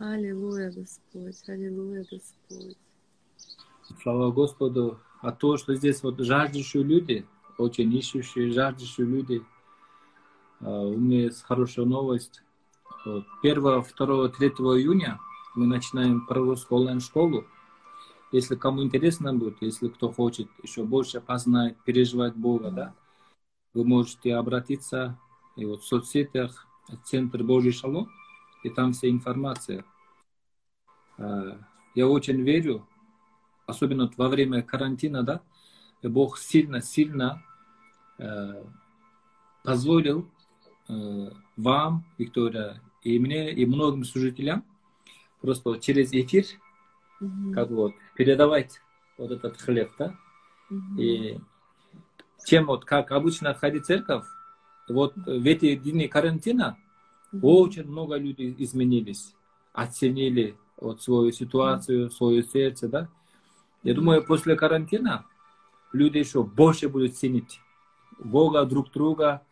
Аллилуйя, 0.01 0.73
Господь. 0.73 1.47
Аллилуйя, 1.47 2.07
Господь. 2.11 2.79
Слава 4.03 4.33
Господу. 4.33 4.99
А 5.21 5.31
то, 5.31 5.59
что 5.59 5.75
здесь 5.75 6.03
вот 6.03 6.19
жаждущие 6.19 6.83
люди, 6.83 7.27
очень 7.59 7.93
ищущие, 7.95 8.51
жаждущие 8.51 9.07
люди, 9.07 9.45
а, 10.61 10.87
у 10.87 10.97
меня 10.97 11.25
есть 11.25 11.43
хорошая 11.43 11.85
новость. 11.85 12.43
1, 13.05 13.61
2, 13.63 13.83
3 13.83 14.49
июня 14.49 15.21
мы 15.55 15.67
начинаем 15.67 16.25
прорусскую 16.25 16.81
онлайн-школу. 16.81 17.45
Если 18.33 18.57
кому 18.57 18.83
интересно 18.83 19.35
будет, 19.35 19.59
если 19.61 19.89
кто 19.89 20.11
хочет 20.11 20.49
еще 20.63 20.83
больше 20.83 21.21
познать, 21.21 21.77
переживать 21.85 22.35
Бога, 22.35 22.71
да, 22.71 22.95
вы 23.75 23.85
можете 23.85 24.35
обратиться 24.35 25.19
и 25.57 25.67
вот 25.67 25.83
в 25.83 25.87
соцсетях 25.87 26.67
Центр 27.05 27.43
Божий 27.43 27.73
Шалом, 27.73 28.09
и 28.63 28.71
там 28.71 28.93
вся 28.93 29.09
информация. 29.09 29.85
А, 31.19 31.59
я 31.95 32.09
очень 32.09 32.43
верю, 32.43 32.87
особенно 33.67 34.11
во 34.17 34.29
время 34.29 34.63
карантина, 34.63 35.23
да, 35.23 35.41
Бог 36.03 36.39
сильно-сильно 36.39 37.43
э, 38.19 38.65
позволил 39.63 40.31
э, 40.89 41.31
вам, 41.57 42.05
Виктория, 42.17 42.81
и 43.03 43.19
мне, 43.19 43.53
и 43.53 43.67
многим 43.67 44.05
служителям 44.05 44.65
просто 45.41 45.79
через 45.79 46.13
эфир 46.13 46.45
Угу. 47.21 47.53
Как 47.53 47.71
вот 47.71 47.93
передавать 48.15 48.81
вот 49.19 49.31
этот 49.31 49.61
хлеб, 49.61 49.93
да? 49.99 50.15
Угу. 50.71 51.01
И 51.01 51.39
чем 52.47 52.67
вот, 52.67 52.85
как 52.85 53.13
обычно 53.13 53.55
ходить 53.55 53.85
в 53.85 53.87
церковь, 53.87 54.25
вот 54.89 55.15
в 55.17 55.47
эти 55.47 55.77
дни 55.77 56.09
карантина 56.09 56.79
очень 57.33 57.87
много 57.87 58.17
людей 58.17 58.55
изменились, 58.59 59.35
оценили 59.73 60.57
вот 60.77 61.03
свою 61.03 61.33
ситуацию, 61.33 62.11
свое 62.11 62.43
сердце, 62.43 62.89
да? 62.89 63.09
Я 63.83 63.95
думаю, 63.95 64.25
после 64.25 64.57
карантина 64.57 65.27
люди 65.93 66.19
еще 66.19 66.43
больше 66.43 66.89
будут 66.89 67.17
ценить 67.17 67.61
Бога, 68.19 68.65
друг 68.65 68.91
друга, 68.91 69.43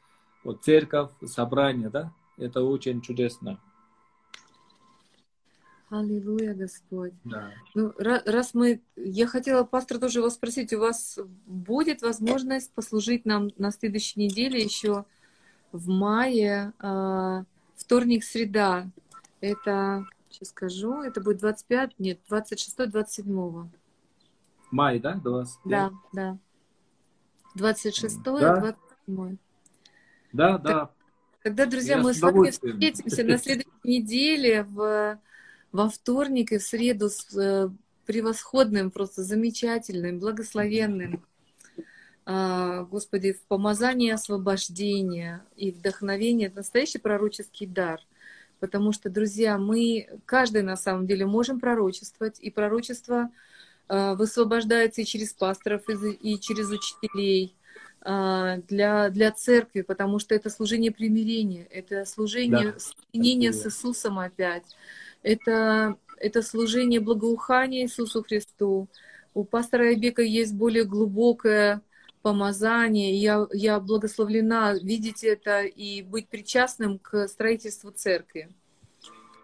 вот 0.45 0.63
церковь, 0.63 1.11
собрание, 1.27 1.89
да? 1.89 2.13
Это 2.37 2.63
очень 2.63 3.01
чудесно. 3.01 3.59
Аллилуйя, 5.91 6.53
Господь. 6.53 7.15
Да. 7.25 7.51
Ну, 7.75 7.95
раз 7.97 8.53
мы... 8.53 8.83
Я 8.95 9.27
хотела, 9.27 9.65
пастор, 9.65 9.99
тоже 9.99 10.21
вас 10.21 10.35
спросить, 10.35 10.73
у 10.75 10.81
вас 10.81 11.19
будет 11.47 12.03
возможность 12.03 12.73
послужить 12.75 13.25
нам 13.25 13.51
на 13.57 13.71
следующей 13.71 14.21
неделе 14.21 14.63
еще 14.63 15.07
в 15.73 15.89
мае, 15.89 16.75
э, 16.79 17.45
вторник, 17.79 18.25
среда. 18.25 18.91
Это, 19.41 20.05
сейчас 20.29 20.49
скажу, 20.49 21.03
это 21.03 21.21
будет 21.21 21.39
25, 21.39 21.99
нет, 21.99 22.21
26-27. 22.31 23.69
Май, 24.71 24.99
да, 24.99 25.15
25? 25.15 25.71
Да, 25.71 25.93
да. 26.13 26.39
26 27.55 28.23
Да. 28.23 28.61
27 28.61 29.37
Да, 30.33 30.59
да. 30.59 30.91
Тогда, 31.43 31.67
друзья, 31.67 31.97
Я 31.97 32.03
мы 32.03 32.13
с 32.13 32.19
с 32.19 32.21
вами 32.21 32.51
встретимся 32.51 33.25
на 33.25 33.39
следующей 33.39 33.71
неделе 33.85 34.65
в, 34.65 35.19
во 35.73 35.89
вторник 35.89 36.53
и 36.53 36.59
в 36.59 36.63
среду 36.63 37.09
с 37.09 37.35
э, 37.37 37.71
превосходным, 38.05 38.91
просто 38.91 39.23
замечательным, 39.23 40.19
благословенным, 40.19 41.25
Господи, 42.91 43.33
в 43.33 43.43
помазании 43.47 44.11
освобождения 44.11 45.43
и 45.57 45.71
вдохновения. 45.71 46.47
Это 46.47 46.57
настоящий 46.57 46.99
пророческий 46.99 47.67
дар. 47.67 48.01
Потому 48.61 48.93
что, 48.93 49.09
друзья, 49.09 49.57
мы, 49.57 50.09
каждый 50.27 50.63
на 50.63 50.77
самом 50.77 51.07
деле, 51.07 51.25
можем 51.27 51.61
пророчествовать, 51.61 52.39
и 52.41 52.51
пророчество 52.51 53.31
а, 53.89 54.15
высвобождается 54.15 55.01
и 55.03 55.05
через 55.05 55.33
пасторов, 55.33 55.83
и 55.89 56.39
через 56.39 56.71
учителей 56.71 57.55
а, 58.03 58.59
для, 58.69 59.09
для 59.11 59.33
церкви, 59.33 59.83
потому 59.83 60.19
что 60.19 60.35
это 60.35 60.51
служение 60.51 60.91
примирения, 60.91 61.65
это 61.71 62.05
служение 62.05 62.73
Да. 62.73 62.79
соединения 62.79 63.53
с 63.53 63.65
Иисусом 63.67 64.19
опять, 64.19 64.65
это, 65.23 65.97
это 66.19 66.43
служение 66.43 67.01
благоухания 67.01 67.85
Иисусу 67.85 68.23
Христу. 68.23 68.89
У 69.35 69.45
пастора 69.45 69.85
Айбека 69.85 70.23
есть 70.23 70.53
более 70.55 70.85
глубокое 70.85 71.81
помазание. 72.23 73.17
Я, 73.17 73.47
я 73.53 73.81
благословлена 73.81 74.75
видеть 74.75 75.25
это 75.25 75.63
и 75.63 76.03
быть 76.03 76.29
причастным 76.29 76.99
к 76.99 77.29
строительству 77.29 77.91
церкви. 77.91 78.49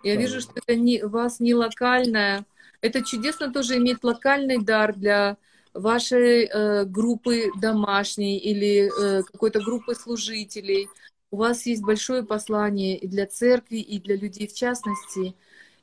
Я 0.02 0.16
вижу, 0.16 0.40
что 0.40 0.52
это 0.54 0.76
не, 0.76 1.02
у 1.02 1.08
вас 1.08 1.40
не 1.40 1.54
локальное. 1.54 2.44
Это 2.80 3.02
чудесно 3.02 3.50
тоже 3.52 3.78
иметь 3.78 4.04
локальный 4.04 4.62
дар 4.62 4.94
для 4.94 5.38
вашей 5.72 6.44
э, 6.44 6.84
группы 6.84 7.50
домашней 7.60 8.38
или 8.38 8.90
э, 8.90 9.22
какой-то 9.22 9.60
группы 9.60 9.94
служителей. 9.94 10.88
У 11.30 11.36
вас 11.38 11.66
есть 11.66 11.82
большое 11.82 12.22
послание 12.22 12.96
и 12.96 13.08
для 13.08 13.26
церкви, 13.26 13.78
и 13.78 13.98
для 13.98 14.16
людей 14.16 14.46
в 14.46 14.54
частности, 14.54 15.34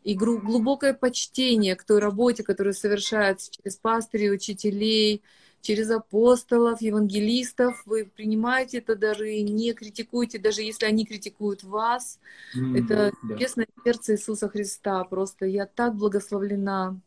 и 0.04 0.16
глубокое 0.16 0.94
почтение 0.94 1.76
к 1.76 1.84
той 1.84 2.00
работе, 2.00 2.44
которая 2.44 2.74
совершается 2.74 3.52
через 3.52 3.76
пастырей, 3.76 4.32
учителей, 4.32 5.24
через 5.62 5.90
апостолов, 5.92 6.82
евангелистов. 6.82 7.84
Вы 7.86 8.06
принимаете 8.06 8.80
это 8.80 8.96
дары, 8.96 9.42
не 9.42 9.74
критикуете, 9.74 10.40
даже 10.40 10.62
если 10.64 10.86
они 10.86 11.06
критикуют 11.06 11.64
вас. 11.64 12.20
М, 12.56 12.76
Это 12.76 13.12
да. 13.24 13.38
честное 13.38 13.68
сердце 13.84 14.14
Иисуса 14.14 14.50
Христа. 14.50 15.04
Просто 15.06 15.46
я 15.46 15.66
так 15.66 15.96
благословлена. 15.96 17.00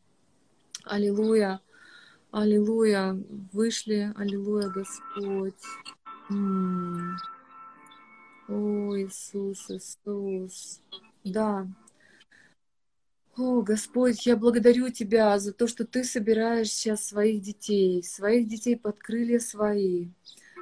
Аллилуйя. 0.85 1.61
Аллилуйя. 2.31 3.19
Вышли. 3.53 4.13
Аллилуйя, 4.17 4.69
Господь. 4.69 5.55
М. 6.31 7.17
О, 8.49 8.97
Иисус, 8.97 9.71
Иисус. 9.71 10.81
Да. 11.25 11.67
О, 13.37 13.63
Господь, 13.63 14.27
я 14.27 14.37
благодарю 14.37 14.91
Тебя 14.91 15.39
за 15.39 15.53
то, 15.53 15.67
что 15.67 15.85
Ты 15.85 16.05
собираешь 16.05 16.71
сейчас 16.71 17.07
своих 17.07 17.43
детей, 17.43 18.03
своих 18.03 18.47
детей 18.47 18.77
под 18.77 18.99
крылья 19.01 19.41
свои. 19.41 20.09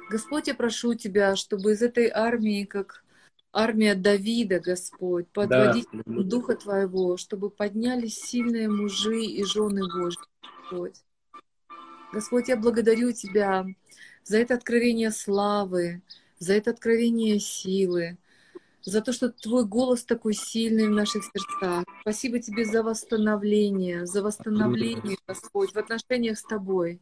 Господь, 0.09 0.47
я 0.47 0.55
прошу 0.55 0.95
Тебя, 0.95 1.35
чтобы 1.35 1.73
из 1.73 1.83
этой 1.83 2.09
армии, 2.09 2.65
как 2.65 3.03
армия 3.51 3.93
Давида, 3.93 4.59
Господь, 4.59 5.27
под 5.27 5.49
Да. 5.49 5.75
Духа 6.05 6.55
Твоего, 6.55 7.17
чтобы 7.17 7.51
поднялись 7.51 8.19
сильные 8.19 8.67
мужи 8.67 9.23
и 9.23 9.43
жены 9.43 9.81
Божьи, 9.87 10.19
Господь. 10.41 10.95
Господь, 12.11 12.47
я 12.47 12.57
благодарю 12.57 13.11
Тебя 13.11 13.67
за 14.23 14.37
это 14.37 14.55
откровение 14.55 15.11
славы, 15.11 16.01
за 16.39 16.53
это 16.53 16.71
откровение 16.71 17.39
силы, 17.39 18.17
за 18.85 19.01
то, 19.01 19.13
что 19.13 19.29
Твой 19.29 19.65
голос 19.65 20.03
такой 20.03 20.33
сильный 20.33 20.87
в 20.87 20.91
наших 20.91 21.23
сердцах. 21.23 21.85
Спасибо 22.01 22.39
Тебе 22.39 22.65
за 22.65 22.83
восстановление, 22.83 24.05
за 24.05 24.21
восстановление, 24.21 25.17
Господь, 25.27 25.73
в 25.73 25.77
отношениях 25.77 26.37
с 26.37 26.43
Тобой, 26.43 27.01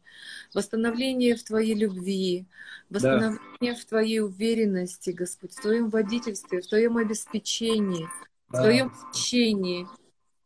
восстановление 0.54 1.34
в 1.36 1.42
Твоей 1.42 1.74
любви, 1.74 2.46
восстановление 2.88 3.74
в 3.74 3.84
Твоей 3.84 4.20
уверенности, 4.20 5.10
Господь, 5.10 5.52
в 5.52 5.60
Твоем 5.60 5.90
водительстве, 5.90 6.60
в 6.60 6.66
Твоем 6.68 6.96
обеспечении, 6.96 8.06
в 8.48 8.52
Да. 8.52 8.62
Твоем 8.62 8.92
течении, 9.12 9.86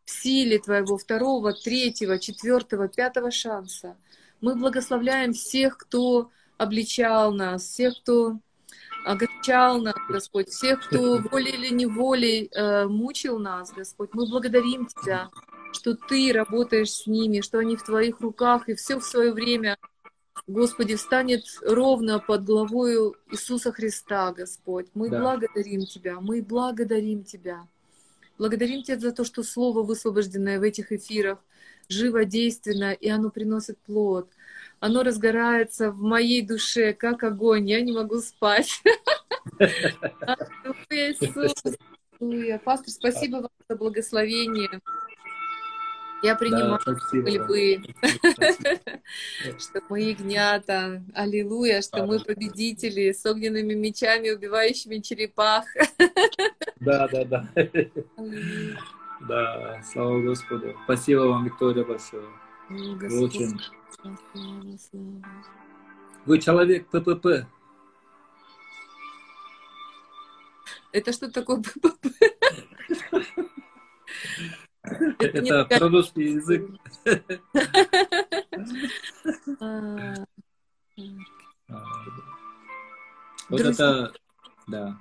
в 0.04 0.10
силе 0.10 0.58
Твоего 0.58 0.96
второго, 0.96 1.52
третьего, 1.52 2.18
четвертого, 2.18 2.88
пятого 2.88 3.30
шанса. 3.30 3.96
Мы 4.40 4.54
благословляем 4.54 5.32
всех, 5.32 5.76
кто 5.76 6.30
обличал 6.56 7.32
нас, 7.32 7.62
всех, 7.64 8.00
кто 8.00 8.38
огорчал 9.06 9.80
нас, 9.80 9.94
Господь, 10.08 10.48
всех, 10.48 10.84
кто 10.86 11.18
волей 11.18 11.52
или 11.52 11.72
неволей 11.72 12.50
э, 12.52 12.86
мучил 12.86 13.38
нас, 13.38 13.72
Господь. 13.72 14.10
Мы 14.12 14.26
благодарим 14.26 14.86
Тебя, 14.86 15.30
что 15.72 15.94
Ты 15.94 16.32
работаешь 16.32 16.90
с 16.90 17.06
ними, 17.06 17.40
что 17.40 17.58
они 17.58 17.76
в 17.76 17.84
Твоих 17.84 18.20
руках, 18.20 18.68
и 18.68 18.74
все 18.74 18.98
в 18.98 19.04
свое 19.04 19.32
время, 19.32 19.78
Господи, 20.48 20.96
встанет 20.96 21.44
ровно 21.62 22.18
под 22.18 22.44
главою 22.44 23.14
Иисуса 23.30 23.72
Христа, 23.72 24.32
Господь. 24.32 24.86
Мы 24.94 25.08
Да. 25.08 25.20
благодарим 25.20 25.86
Тебя, 25.86 26.20
мы 26.20 26.42
благодарим 26.42 27.22
Тебя. 27.22 27.66
Благодарим 28.38 28.82
Тебя 28.82 28.98
за 28.98 29.12
то, 29.12 29.24
что 29.24 29.44
Слово, 29.44 29.82
высвобожденное 29.82 30.58
в 30.58 30.62
этих 30.62 30.90
эфирах, 30.90 31.38
живо, 31.88 32.24
действенно, 32.24 32.92
и 32.92 33.08
оно 33.08 33.30
приносит 33.30 33.78
плод. 33.78 34.28
Оно 34.80 35.02
разгорается 35.02 35.90
в 35.90 35.98
моей 35.98 36.42
душе, 36.42 36.92
как 36.92 37.22
огонь. 37.24 37.68
Я 37.68 37.80
не 37.80 37.92
могу 37.92 38.18
спать. 38.20 38.82
Пастор, 42.64 42.88
спасибо 42.88 43.36
вам 43.36 43.50
за 43.68 43.76
благословение. 43.76 44.80
Я 46.22 46.34
принимаю 46.34 46.80
Да, 46.84 46.96
Спасибо. 46.96 47.30
что 49.58 49.82
мы 49.88 50.00
ягнята. 50.00 51.02
Аллилуйя, 51.14 51.82
что 51.82 52.06
мы 52.06 52.20
победители 52.20 53.12
с 53.12 53.24
огненными 53.26 53.74
мечами, 53.74 54.30
убивающими 54.30 54.98
черепах. 54.98 55.64
Да, 56.80 57.08
да, 57.08 57.24
да. 57.24 57.48
Да, 59.28 59.82
слава 59.92 60.20
Господу. 60.20 60.74
Спасибо 60.84 61.20
вам, 61.20 61.44
Виктория, 61.44 61.84
большое. 61.84 62.26
Вы 62.68 63.24
очень. 63.24 63.60
человек 66.40 66.88
ППП. 66.88 67.46
Это 70.92 71.12
что 71.12 71.30
такое 71.30 71.62
ППП? 71.62 72.06
Это 75.18 75.64
прорусский 75.64 76.34
язык. 76.34 76.70
А, 81.68 81.82
Вот 83.48 83.60
это, 83.60 84.12
да. 84.66 84.98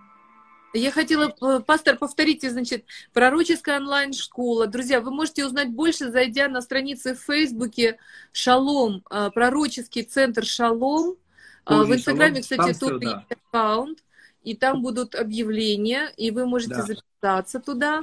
Я 0.75 0.91
хотела, 0.91 1.33
э, 1.41 1.59
пастор, 1.61 1.97
повторите, 1.97 2.49
значит, 2.49 2.85
пророческая 3.13 3.79
онлайн-школа. 3.79 4.67
Друзья, 4.67 4.99
вы 4.99 5.09
можете 5.11 5.45
узнать 5.45 5.69
больше, 5.69 6.11
зайдя 6.11 6.49
на 6.49 6.61
страницы 6.61 7.15
в 7.15 7.21
Фейсбуке 7.21 7.97
Шалом, 8.33 9.01
э, 9.09 9.29
пророческий 9.33 10.03
центр 10.03 10.43
Шалом. 10.45 11.15
А, 11.63 11.75
Тоже 11.75 11.91
В 11.91 11.95
Инстаграме, 11.95 12.43
Шалом, 12.43 12.73
кстати, 12.73 12.79
тоже 12.79 12.99
да. 12.99 13.11
есть 13.11 13.41
аккаунт, 13.47 13.99
и 14.43 14.55
там 14.55 14.81
будут 14.81 15.15
объявления, 15.15 16.11
и 16.17 16.29
вы 16.31 16.45
можете 16.45 16.75
Да. 16.75 16.81
записаться 16.83 17.59
туда. 17.61 18.01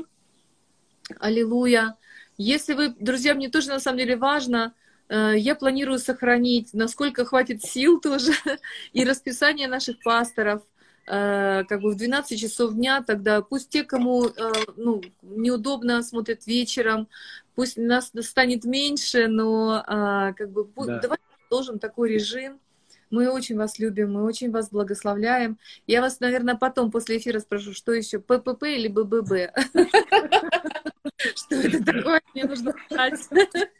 Аллилуйя. 1.20 1.96
Если 2.38 2.72
вы, 2.72 2.94
друзья, 2.98 3.34
мне 3.34 3.50
тоже 3.50 3.68
на 3.68 3.80
самом 3.80 3.98
деле 3.98 4.16
важно, 4.16 4.74
э, 5.08 5.34
я 5.36 5.54
планирую 5.54 5.98
сохранить, 5.98 6.72
насколько 6.72 7.26
хватит 7.26 7.62
сил 7.62 8.00
тоже, 8.00 8.32
и 8.94 9.04
расписание 9.04 9.68
наших 9.68 10.02
пасторов, 10.02 10.62
э, 10.62 10.71
как 11.04 11.80
бы 11.80 11.90
в 11.90 11.96
12 11.96 12.38
часов 12.38 12.74
дня, 12.74 13.02
тогда 13.02 13.42
пусть 13.42 13.70
те, 13.70 13.84
кому 13.84 14.26
э, 14.26 14.52
ну, 14.76 15.02
неудобно 15.22 16.02
смотрят 16.02 16.46
вечером, 16.46 17.08
пусть 17.54 17.76
нас 17.76 18.12
станет 18.20 18.64
меньше, 18.64 19.26
но 19.26 19.82
э, 19.86 20.34
как 20.34 20.50
бы 20.50 20.66
Да. 20.86 21.00
давайте 21.00 21.24
должен 21.50 21.78
такой 21.78 22.10
режим. 22.10 22.60
Мы 23.10 23.28
очень 23.28 23.58
вас 23.58 23.78
любим, 23.78 24.14
мы 24.14 24.24
очень 24.24 24.50
вас 24.50 24.70
благословляем. 24.70 25.58
Я 25.86 26.00
вас, 26.00 26.20
наверное, 26.20 26.54
потом 26.54 26.90
после 26.90 27.18
эфира 27.18 27.40
спрошу, 27.40 27.74
что 27.74 27.92
еще, 27.92 28.18
ППП 28.18 28.62
или 28.62 28.88
БББ? 28.88 29.32
Что 31.36 31.56
это 31.56 31.84
такое? 31.84 32.20
Мне 32.34 32.44
нужно 32.44 32.74
знать. 32.90 33.20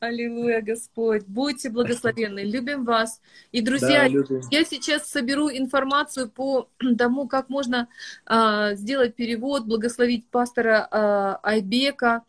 Аллилуйя, 0.00 0.60
Господь. 0.60 1.24
Будьте 1.26 1.70
благословенны. 1.70 2.40
Любим 2.40 2.84
вас. 2.84 3.20
И, 3.52 3.60
друзья, 3.60 4.08
Да, 4.08 4.40
я 4.50 4.64
сейчас 4.64 5.08
соберу 5.08 5.50
информацию 5.50 6.28
по 6.28 6.68
тому, 6.98 7.28
как 7.28 7.48
можно 7.48 7.88
а, 8.26 8.74
сделать 8.74 9.14
перевод, 9.14 9.66
благословить 9.66 10.26
пастора 10.28 10.86
а, 10.90 11.40
Айбека. 11.42 12.22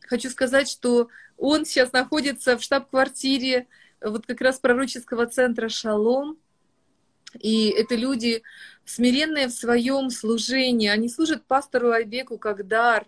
Хочу 0.00 0.30
сказать, 0.30 0.68
что 0.68 1.08
он 1.36 1.64
сейчас 1.64 1.92
находится 1.92 2.58
в 2.58 2.62
штаб-квартире 2.62 3.66
вот 4.00 4.26
как 4.26 4.40
раз 4.40 4.58
пророческого 4.58 5.26
центра 5.26 5.68
«Шалом». 5.68 6.38
И 7.38 7.68
это 7.68 7.94
люди 7.94 8.42
смиренные 8.84 9.46
в 9.46 9.52
своем 9.52 10.10
служении. 10.10 10.88
Они 10.88 11.08
служат 11.08 11.46
пастору 11.46 11.92
Айбеку 11.92 12.38
как 12.38 12.66
дар. 12.66 13.06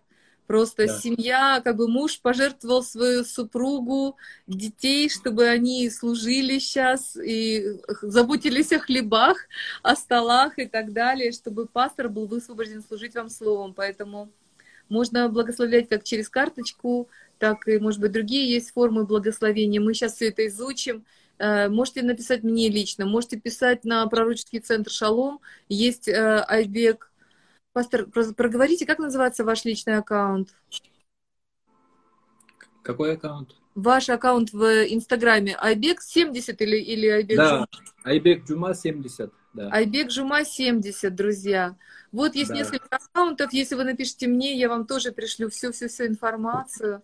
Просто 0.53 0.87
Да. 0.87 0.99
семья, 0.99 1.63
как 1.65 1.77
бы 1.77 1.89
муж 1.89 2.21
пожертвовал 2.21 2.83
свою 2.83 3.25
супругу, 3.25 4.19
детей, 4.47 5.09
чтобы 5.09 5.49
они 5.49 5.89
служили 5.89 6.59
сейчас 6.59 7.17
и 7.17 7.79
заботились 8.03 8.71
о 8.73 8.79
хлебах, 8.79 9.39
о 9.83 9.97
столах 9.97 10.59
и 10.59 10.67
так 10.67 10.93
далее, 10.93 11.33
чтобы 11.33 11.65
пастор 11.65 12.11
был 12.11 12.27
высвобожден 12.27 12.83
служить 12.83 13.15
вам 13.15 13.31
словом. 13.31 13.73
Поэтому 13.73 14.29
можно 14.91 15.31
благословлять 15.31 15.89
как 15.89 16.05
через 16.05 16.29
карточку, 16.29 17.09
так 17.39 17.67
и, 17.67 17.79
может 17.79 18.01
быть, 18.03 18.13
другие 18.13 18.53
есть 18.53 18.73
формы 18.75 19.07
благословения. 19.07 19.81
Мы 19.81 19.95
сейчас 19.95 20.17
все 20.17 20.29
это 20.29 20.47
изучим. 20.49 21.07
Э, 21.39 21.71
Можете 21.71 22.03
написать 22.03 22.43
мне 22.43 22.69
лично, 22.69 23.07
можете 23.07 23.39
писать 23.39 23.85
на 23.85 24.07
пророческий 24.07 24.61
центр 24.61 24.91
Шалом. 24.91 25.41
Есть 25.71 26.09
э, 26.09 26.45
Айбек. 26.47 27.11
Пастор, 27.73 28.07
про- 28.07 28.33
проговорите, 28.35 28.85
как 28.87 28.99
называется 28.99 29.45
ваш 29.45 29.65
личный 29.65 29.97
аккаунт? 29.97 30.51
Какой 32.83 33.15
аккаунт? 33.15 33.55
Ваш 33.75 34.11
аккаунт 34.11 34.53
в 34.53 34.65
Инстаграме 34.93 35.57
Айбек 35.59 36.03
70 36.03 36.61
или, 36.61 36.77
или 36.77 37.07
Айбек 37.07 37.37
Да, 37.39 37.49
Жума? 37.49 37.69
Айбек 38.05 38.45
Джума 38.45 38.75
70. 38.75 39.33
Да. 39.55 39.71
Айбек 39.71 40.11
Жума 40.11 40.45
70, 40.45 41.15
друзья. 41.15 41.77
Вот 42.11 42.35
есть 42.35 42.51
Да. 42.51 42.57
несколько 42.57 42.89
аккаунтов. 42.91 43.53
Если 43.55 43.75
вы 43.75 43.85
напишите 43.85 44.27
мне, 44.27 44.59
я 44.59 44.69
вам 44.69 44.87
тоже 44.87 45.13
пришлю 45.13 45.49
всю-всю-всю 45.49 46.07
информацию. 46.07 47.03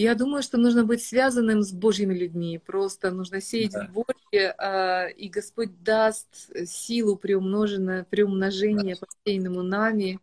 Я 0.00 0.14
думаю, 0.14 0.42
что 0.42 0.56
нужно 0.56 0.84
быть 0.84 1.02
связанным 1.02 1.62
с 1.62 1.72
Божьими 1.72 2.14
людьми. 2.14 2.58
Просто 2.58 3.10
нужно 3.10 3.40
сеять 3.42 3.72
Да. 3.72 3.86
в 3.86 3.92
Боге, 3.92 4.54
а, 4.56 5.06
и 5.08 5.28
Господь 5.28 5.82
даст 5.82 6.48
силу 6.66 7.16
приумноженное, 7.16 8.04
приумножение 8.04 8.96
посеянному 8.96 9.62
нами. 9.62 10.18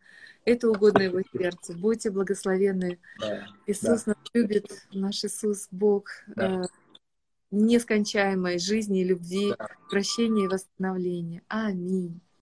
Это 0.46 0.70
угодно 0.72 1.04
Его 1.04 1.22
сердцу. 1.32 1.74
Будьте 1.78 2.10
благословенны. 2.10 2.98
Да. 3.20 3.46
Иисус 3.68 4.08
нас 4.08 4.16
любит, 4.34 4.66
наш 4.92 5.24
Иисус 5.24 5.68
Бог 5.70 6.10
Да. 6.28 6.64
э, 6.64 6.68
нескончаемой 7.52 8.58
жизни 8.58 9.04
любви, 9.04 9.54
Да. 9.60 9.68
прощения 9.92 10.46
и 10.46 10.48
восстановления. 10.48 11.44
Аминь. 11.50 12.20